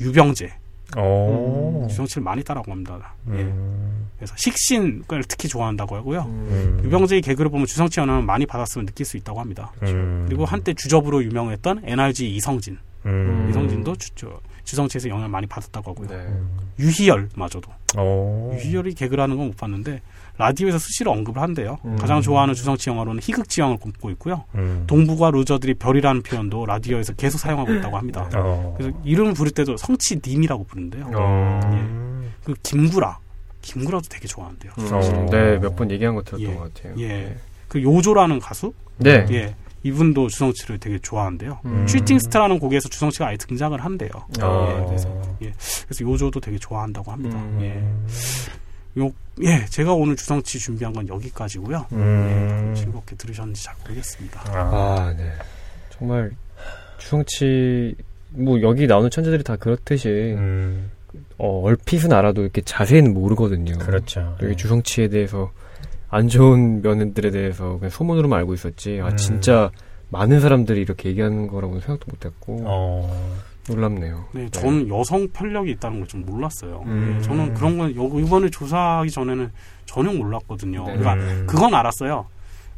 유병재, 0.00 0.52
오. 0.96 1.86
주성치를 1.88 2.22
많이 2.22 2.42
따라고 2.42 2.72
합니다. 2.72 3.14
예, 3.28 3.42
음. 3.42 4.08
그래서 4.16 4.34
식신을 4.36 5.24
특히 5.28 5.48
좋아한다고 5.48 5.96
하고요. 5.96 6.22
음. 6.22 6.78
음. 6.78 6.84
유병재의 6.84 7.22
개그를 7.22 7.50
보면 7.50 7.66
주성치 7.66 8.00
영향을 8.00 8.22
많이 8.22 8.46
받았으면 8.46 8.86
느낄 8.86 9.06
수 9.06 9.16
있다고 9.16 9.40
합니다. 9.40 9.72
음. 9.82 10.24
그리고 10.26 10.44
한때 10.44 10.74
주접으로 10.74 11.22
유명했던 11.24 11.82
NRG 11.84 12.34
이성진, 12.36 12.78
음. 13.06 13.48
이성진도 13.50 13.96
주, 13.96 14.10
저, 14.14 14.40
주성치에서 14.64 15.08
영향을 15.08 15.28
많이 15.28 15.46
받았다고 15.46 15.90
하고요. 15.90 16.08
네. 16.08 16.14
음. 16.16 16.48
유희열마저도 16.78 17.70
오. 17.98 18.52
유희열이 18.54 18.94
개그를 18.94 19.22
하는 19.22 19.36
건 19.36 19.46
못 19.48 19.56
봤는데 19.56 20.00
라디오에서 20.38 20.78
수시로 20.78 21.12
언급을 21.12 21.42
한대요. 21.42 21.78
음. 21.84 21.96
가장 21.96 22.22
좋아하는 22.22 22.54
주성치 22.54 22.88
영화로는 22.90 23.20
희극지왕을 23.22 23.76
꼽고 23.78 24.10
있고요. 24.12 24.44
음. 24.54 24.84
동부가 24.86 25.30
루저들이 25.30 25.74
별이라는 25.74 26.22
표현도 26.22 26.64
라디오에서 26.64 27.12
계속 27.14 27.38
사용하고 27.38 27.74
있다고 27.74 27.98
합니다. 27.98 28.28
어. 28.34 28.74
그래서 28.78 28.96
이름을 29.04 29.34
부를 29.34 29.52
때도 29.52 29.76
성치님이라고 29.76 30.64
부른대요. 30.64 31.10
어. 31.14 31.60
음. 31.64 32.32
그 32.44 32.54
김구라, 32.62 33.18
김구라도 33.60 34.08
되게 34.08 34.26
좋아한대요. 34.26 34.72
음. 34.78 34.88
어. 34.92 35.26
네, 35.30 35.58
몇 35.58 35.76
번 35.76 35.90
얘기한 35.90 36.14
것 36.14 36.24
들었던 36.24 36.48
예. 36.50 36.54
것 36.54 36.72
같아요. 36.74 36.94
예. 36.98 37.36
그 37.68 37.82
요조라는 37.82 38.38
가수, 38.40 38.72
네. 38.98 39.26
예, 39.30 39.54
이분도 39.84 40.28
주성치를 40.28 40.78
되게 40.78 40.98
좋아한대요. 40.98 41.58
음. 41.64 41.86
슈팅 41.88 42.18
스타라는 42.18 42.58
곡에서 42.58 42.88
주성치가 42.88 43.28
아예 43.28 43.36
등장을 43.36 43.78
한대요. 43.82 44.10
어. 44.40 44.68
예, 44.70 44.86
그래서 44.86 45.22
그래서 45.84 46.04
요조도 46.04 46.40
되게 46.40 46.58
좋아한다고 46.58 47.10
합니다. 47.10 47.36
음. 47.36 47.58
예, 47.62 49.00
요, 49.02 49.10
예, 49.42 49.64
제가 49.66 49.92
오늘 49.94 50.14
주성치 50.16 50.58
준비한 50.58 50.92
건 50.92 51.08
여기까지고요. 51.08 51.86
음. 51.92 52.72
예, 52.74 52.80
즐겁게 52.80 53.16
들으셨는지 53.16 53.64
잘 53.64 53.74
모르겠습니다. 53.82 54.40
아. 54.48 54.58
아, 54.58 55.14
네. 55.16 55.32
정말 55.90 56.30
주성치 56.98 57.94
뭐 58.30 58.60
여기 58.62 58.86
나오는 58.86 59.10
천재들이 59.10 59.42
다 59.42 59.56
그렇듯이 59.56 60.08
음. 60.08 60.90
어, 61.38 61.60
얼핏은 61.62 62.12
알아도 62.12 62.42
이렇게 62.42 62.62
자세히는 62.62 63.12
모르거든요. 63.12 63.78
그렇죠. 63.78 64.36
여기 64.42 64.56
주성치에 64.56 65.08
대해서 65.08 65.50
안 66.12 66.28
좋은 66.28 66.82
면들에 66.82 67.30
대해서 67.30 67.78
그냥 67.78 67.88
소문으로만 67.90 68.38
알고 68.40 68.52
있었지. 68.54 69.00
아 69.02 69.08
음. 69.08 69.16
진짜 69.16 69.70
많은 70.10 70.40
사람들이 70.40 70.80
이렇게 70.82 71.08
얘기하는 71.08 71.46
거라고는 71.48 71.80
생각도 71.80 72.06
못 72.10 72.24
했고 72.24 72.62
어. 72.66 73.36
놀랍네요. 73.68 74.24
네, 74.34 74.46
저는 74.50 74.88
여성 74.90 75.26
편력이 75.32 75.70
있다는 75.72 76.00
걸 76.00 76.06
좀 76.08 76.24
몰랐어요. 76.26 76.82
음. 76.84 77.16
예, 77.18 77.22
저는 77.22 77.54
그런 77.54 77.78
건 77.78 77.96
요- 77.96 78.20
이번에 78.20 78.50
조사하기 78.50 79.10
전에는 79.10 79.50
전혀 79.86 80.12
몰랐거든요. 80.12 80.84
네. 80.86 80.96
그러니까 80.98 81.14
음. 81.14 81.46
그건 81.48 81.72
알았어요. 81.72 82.26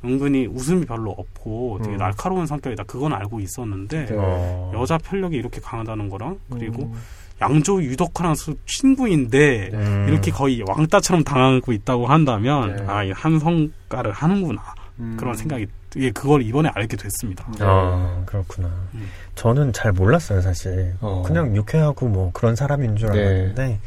은근히 0.04 0.46
웃음이 0.46 0.84
별로 0.86 1.10
없고 1.10 1.78
되게 1.82 1.96
음. 1.96 1.98
날카로운 1.98 2.46
성격이다. 2.46 2.84
그건 2.84 3.14
알고 3.14 3.40
있었는데 3.40 4.06
네. 4.06 4.14
어. 4.16 4.70
여자 4.76 4.96
편력이 4.98 5.36
이렇게 5.36 5.60
강하다는 5.60 6.08
거랑 6.08 6.38
그리고 6.50 6.82
음. 6.84 6.92
양조 7.40 7.82
유덕화랑 7.82 8.34
수- 8.34 8.56
친구인데 8.66 9.70
네. 9.72 9.76
음. 9.76 10.06
이렇게 10.08 10.30
거의 10.30 10.62
왕따처럼 10.66 11.24
당하고 11.24 11.72
있다고 11.72 12.06
한다면 12.06 12.76
네. 12.76 12.84
아, 12.86 13.02
이 13.04 13.10
한성가를 13.10 14.12
하는구나 14.12 14.62
음. 15.00 15.16
그런 15.18 15.34
생각이 15.34 15.66
예, 15.96 16.10
그걸 16.10 16.42
이번에 16.42 16.70
알게 16.74 16.96
됐습니다. 16.96 17.46
네. 17.52 17.58
아, 17.60 18.22
그렇구나. 18.26 18.68
음. 18.94 19.08
저는 19.36 19.72
잘 19.72 19.92
몰랐어요, 19.92 20.40
사실. 20.40 20.94
어. 21.00 21.22
그냥 21.24 21.54
유쾌하고 21.54 22.08
뭐 22.08 22.30
그런 22.32 22.56
사람인 22.56 22.96
줄 22.96 23.10
네. 23.12 23.20
알았는데, 23.20 23.78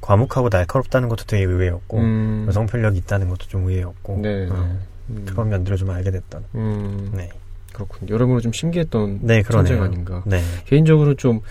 과묵하고 0.00 0.48
날카롭다는 0.50 1.08
것도 1.08 1.22
되게 1.26 1.44
의외였고, 1.44 1.98
음. 1.98 2.44
여성 2.48 2.66
편력이 2.66 2.98
있다는 2.98 3.28
것도 3.28 3.46
좀 3.46 3.68
의외였고, 3.68 4.18
네. 4.22 4.48
어, 4.50 4.76
음. 5.10 5.24
그런 5.28 5.50
면들을 5.50 5.76
좀 5.76 5.90
알게 5.90 6.10
됐던. 6.10 6.44
음. 6.56 7.12
네. 7.14 7.28
그렇군요. 7.72 8.12
여러모로 8.12 8.40
좀 8.40 8.52
신기했던 8.52 9.20
네, 9.22 9.42
그러네요. 9.42 9.84
아닌가. 9.84 10.24
네. 10.26 10.42
개인적으로 10.66 11.14
좀 11.14 11.42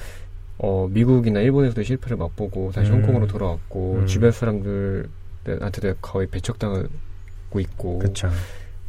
어, 0.64 0.88
미국이나 0.92 1.40
일본에서도 1.40 1.82
실패를 1.82 2.18
맛보고 2.18 2.72
다시 2.72 2.92
음. 2.92 2.98
홍콩으로 2.98 3.26
돌아왔고 3.28 3.96
음. 4.02 4.06
주변 4.08 4.32
사람들한테도 4.32 5.96
거의 6.02 6.28
배척당하고 6.28 7.60
있고 7.60 8.00
그쵸. 8.00 8.30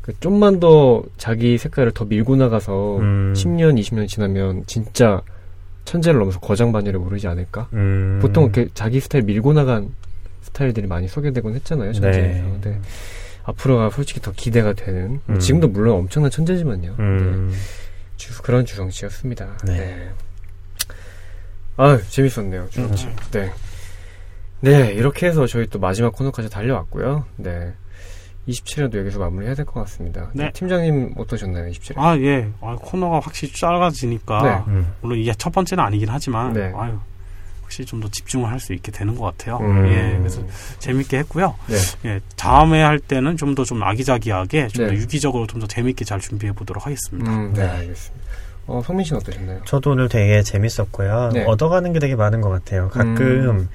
그 0.03 0.13
좀만 0.21 0.61
더 0.61 1.03
자기 1.17 1.57
색깔을 1.57 1.93
더 1.93 2.05
밀고 2.05 2.37
나가서 2.37 2.99
음. 2.99 3.33
10년, 3.35 3.81
20년 3.81 4.07
지나면 4.09 4.65
진짜 4.67 5.23
천재를 5.85 6.19
넘어서 6.19 6.41
거장반열에 6.41 6.97
오르지 6.99 7.27
않을까? 7.27 7.69
음. 7.73 8.19
보통 8.21 8.45
이렇게 8.45 8.69
자기 8.75 9.01
스타일 9.01 9.25
밀고 9.25 9.53
나간 9.55 9.95
스타일들이 10.43 10.87
많이 10.87 11.09
소개되곤 11.09 11.55
했잖아요, 11.55 11.93
천재에서. 11.93 12.19
네. 12.21 12.43
근데 12.43 12.81
앞으로가 13.45 13.91
솔직히 13.91 14.21
더 14.21 14.33
기대가 14.33 14.73
되는 14.75 15.21
음. 15.29 15.39
지금도 15.39 15.69
물론 15.69 16.01
엄청난 16.01 16.31
천재지만요. 16.31 16.91
네. 16.99 17.03
음. 17.03 17.53
주- 18.17 18.43
그런 18.43 18.67
주성치였습니다. 18.67 19.57
네. 19.65 19.73
네. 19.79 20.09
아 21.77 21.99
재밌었네요, 22.09 22.69
주성치. 22.71 23.07
음. 23.07 23.17
네. 23.33 23.53
네, 24.61 24.93
이렇게 24.93 25.27
해서 25.27 25.47
저희 25.47 25.67
또 25.67 25.79
마지막 25.79 26.13
코너까지 26.13 26.49
달려왔고요. 26.51 27.25
네. 27.37 27.73
27회도 28.49 28.97
여기서 28.99 29.19
마무리해야 29.21 29.55
될 29.55 29.65
것 29.65 29.81
같습니다. 29.83 30.31
네. 30.35 30.51
팀장님 30.53 31.15
어떠셨나요, 31.17 31.71
27회? 31.71 31.95
아, 31.97 32.17
예. 32.19 32.49
아, 32.61 32.77
코너가 32.81 33.21
확실히 33.21 33.53
짧아지니까 33.55 34.43
네. 34.67 34.73
음. 34.73 34.93
물론 35.01 35.19
이게 35.19 35.33
첫 35.35 35.53
번째는 35.53 35.83
아니긴 35.85 36.09
하지만 36.09 36.53
네. 36.53 36.73
아유 36.77 36.99
확실히 37.63 37.87
좀 37.87 38.01
더 38.01 38.09
집중을 38.09 38.49
할 38.51 38.59
수 38.61 38.73
있게 38.75 38.91
되는 38.93 39.15
것 39.17 39.25
같아요. 39.25 39.59
음. 39.59 39.87
예, 39.89 40.19
그래서 40.19 40.43
재밌게 40.81 41.19
했고요. 41.19 41.55
네. 41.69 41.77
예, 42.11 42.21
다음에 42.37 42.83
할 42.83 42.99
때는 42.99 43.37
좀 43.37 43.55
더좀 43.55 43.83
아기자기하게 43.83 44.69
좀더 44.69 44.93
네. 44.93 44.99
유기적으로 44.99 45.47
좀 45.47 45.61
더 45.61 45.67
재밌게 45.67 46.05
잘 46.05 46.19
준비해 46.21 46.53
보도록 46.53 46.85
하겠습니다. 46.87 47.31
음, 47.33 47.53
네, 47.55 47.63
네. 47.63 47.69
알겠습니다. 47.69 48.27
어, 48.67 48.81
성민 48.85 49.05
씨는 49.05 49.21
어떠셨나요? 49.21 49.61
저도 49.65 49.91
오늘 49.91 50.09
되게 50.09 50.43
재밌었고요. 50.43 51.31
네. 51.33 51.45
얻어가는 51.45 51.93
게 51.93 51.99
되게 51.99 52.15
많은 52.15 52.41
것 52.41 52.49
같아요. 52.49 52.89
가끔 52.89 53.17
음. 53.17 53.69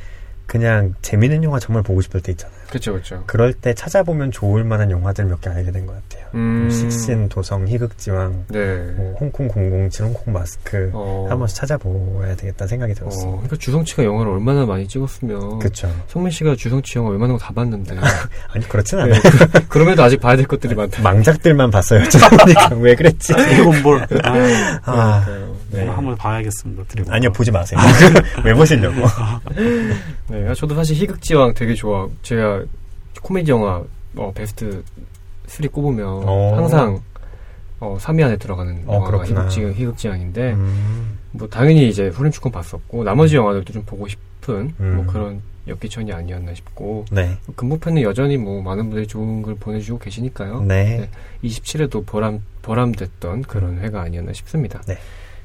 그냥 0.48 0.96
재밌는 1.02 1.44
영화 1.44 1.60
정말 1.60 1.84
보고 1.84 2.02
싶을 2.02 2.22
때 2.22 2.32
있잖아요. 2.32 2.58
그렇죠, 2.70 2.92
그렇죠. 2.92 3.24
그럴 3.28 3.54
때 3.54 3.74
찾아보면 3.74 4.32
좋을 4.32 4.64
만한 4.66 4.92
영화들 4.92 5.24
몇 5.26 5.40
개 5.40 5.50
알게 5.50 5.72
된 5.72 5.86
것 5.88 5.94
같아요. 5.94 6.26
음. 6.36 6.70
식신, 6.70 7.30
도성, 7.30 7.66
희극지왕, 7.68 8.46
네. 8.50 8.76
뭐 8.98 9.16
홍콩 9.20 9.48
007, 9.48 10.06
홍콩 10.06 10.34
마스크 10.34 10.90
어, 10.94 11.28
한 11.30 11.38
번씩 11.40 11.56
찾아보아야 11.58 12.36
되겠다는 12.36 12.68
생각이 12.68 12.94
들었어요. 12.94 13.28
어, 13.28 13.32
그러니까 13.34 13.56
주성치가 13.58 14.04
영화를 14.04 14.32
얼마나 14.34 14.66
많이 14.66 14.86
찍었으면 14.88 15.60
그쵸. 15.60 15.90
성민 16.08 16.32
씨가 16.32 16.56
주성치 16.56 16.98
영화 17.00 17.12
웬만한 17.12 17.38
거다 17.38 17.54
봤는데 17.54 17.96
아니, 18.54 18.68
그렇진 18.68 18.98
네. 18.98 19.04
않아요. 19.06 19.22
그럼에도 19.70 20.04
아직 20.04 20.20
봐야 20.20 20.36
될 20.36 20.46
것들이 20.46 20.76
많다. 20.76 21.02
망작들만 21.02 21.72
봤어요. 21.72 22.02
그러니까 22.30 22.76
왜 22.76 22.96
그랬지? 22.96 23.34
드래곤볼 23.34 24.08
아, 24.24 24.80
아, 24.84 25.26
네. 25.26 25.47
네. 25.72 25.86
한번 25.88 26.16
봐야겠습니다. 26.16 26.84
드래곤볼. 26.86 27.14
아니요, 27.16 27.32
보지 27.32 27.52
마세요. 27.52 27.80
왜 28.44 28.54
보시려고. 28.54 29.02
네, 30.30 30.54
저도 30.54 30.76
사실 30.76 30.96
희극지왕 30.96 31.54
되게 31.54 31.74
좋아. 31.74 32.08
제가 32.22 32.64
코미디 33.22 33.52
영화 33.52 33.84
어, 34.16 34.32
베스트 34.34 34.84
3 35.48 35.70
꼽으면 35.70 36.06
어. 36.26 36.54
항상 36.56 37.02
어, 37.80 37.98
3위 38.00 38.24
안에 38.24 38.38
들어가는 38.38 38.84
어, 38.86 38.94
영화가 38.96 39.12
그렇구나. 39.12 39.42
희극지향, 39.42 39.72
희극지향인데 39.74 40.54
음. 40.54 41.18
뭐 41.32 41.48
당연히 41.48 41.88
이제 41.90 42.08
후렴축은 42.08 42.52
봤었고 42.52 43.04
나머지 43.04 43.36
영화들도 43.36 43.74
좀 43.74 43.84
보고 43.86 44.08
싶은 44.08 44.74
음. 44.80 44.96
뭐 44.96 45.06
그런 45.06 45.42
엽기천이 45.68 46.12
아니었나 46.14 46.54
싶고 46.54 47.06
네. 47.12 47.38
금보편은 47.56 48.02
여전히 48.02 48.38
뭐 48.38 48.62
많은 48.62 48.86
분들이 48.86 49.06
좋은 49.06 49.42
글 49.42 49.56
보내주고 49.56 50.00
계시니까요. 50.00 50.62
네. 50.62 51.10
27회도 51.44 52.06
보람 52.06 52.42
보람됐던 52.62 53.44
그런 53.44 53.80
회가 53.80 54.02
아니었나 54.02 54.34
싶습니다. 54.34 54.82
네. 54.88 54.98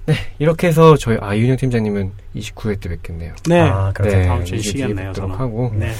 네, 0.06 0.14
이렇게 0.38 0.68
해서 0.68 0.96
저희 0.96 1.16
아 1.20 1.34
이윤영 1.34 1.56
팀장님은 1.56 2.12
29회 2.36 2.80
때 2.80 2.88
뵙겠네요. 2.88 3.34
네. 3.48 3.60
아, 3.60 3.92
그렇죠. 3.92 4.16
네, 4.16 4.26
다음 4.26 4.44
주에 4.44 4.58
쉬겠네요, 4.58 5.12
저는. 5.12 5.34
하고 5.34 5.70
네. 5.74 5.92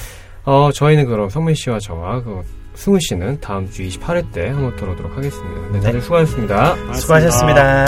어 0.45 0.71
저희는 0.73 1.07
그럼 1.07 1.29
성민 1.29 1.55
씨와 1.55 1.79
저와 1.79 2.23
그 2.23 2.43
승우 2.75 2.99
씨는 3.01 3.41
다음 3.41 3.71
주 3.71 3.83
28회 3.83 4.33
때 4.33 4.49
한번 4.49 4.75
돌아오도록 4.77 5.17
하겠습니다. 5.17 5.73
네, 5.73 5.81
다들 5.81 6.01
수고하셨습니다. 6.01 6.95
수고하셨습니다. 6.95 7.87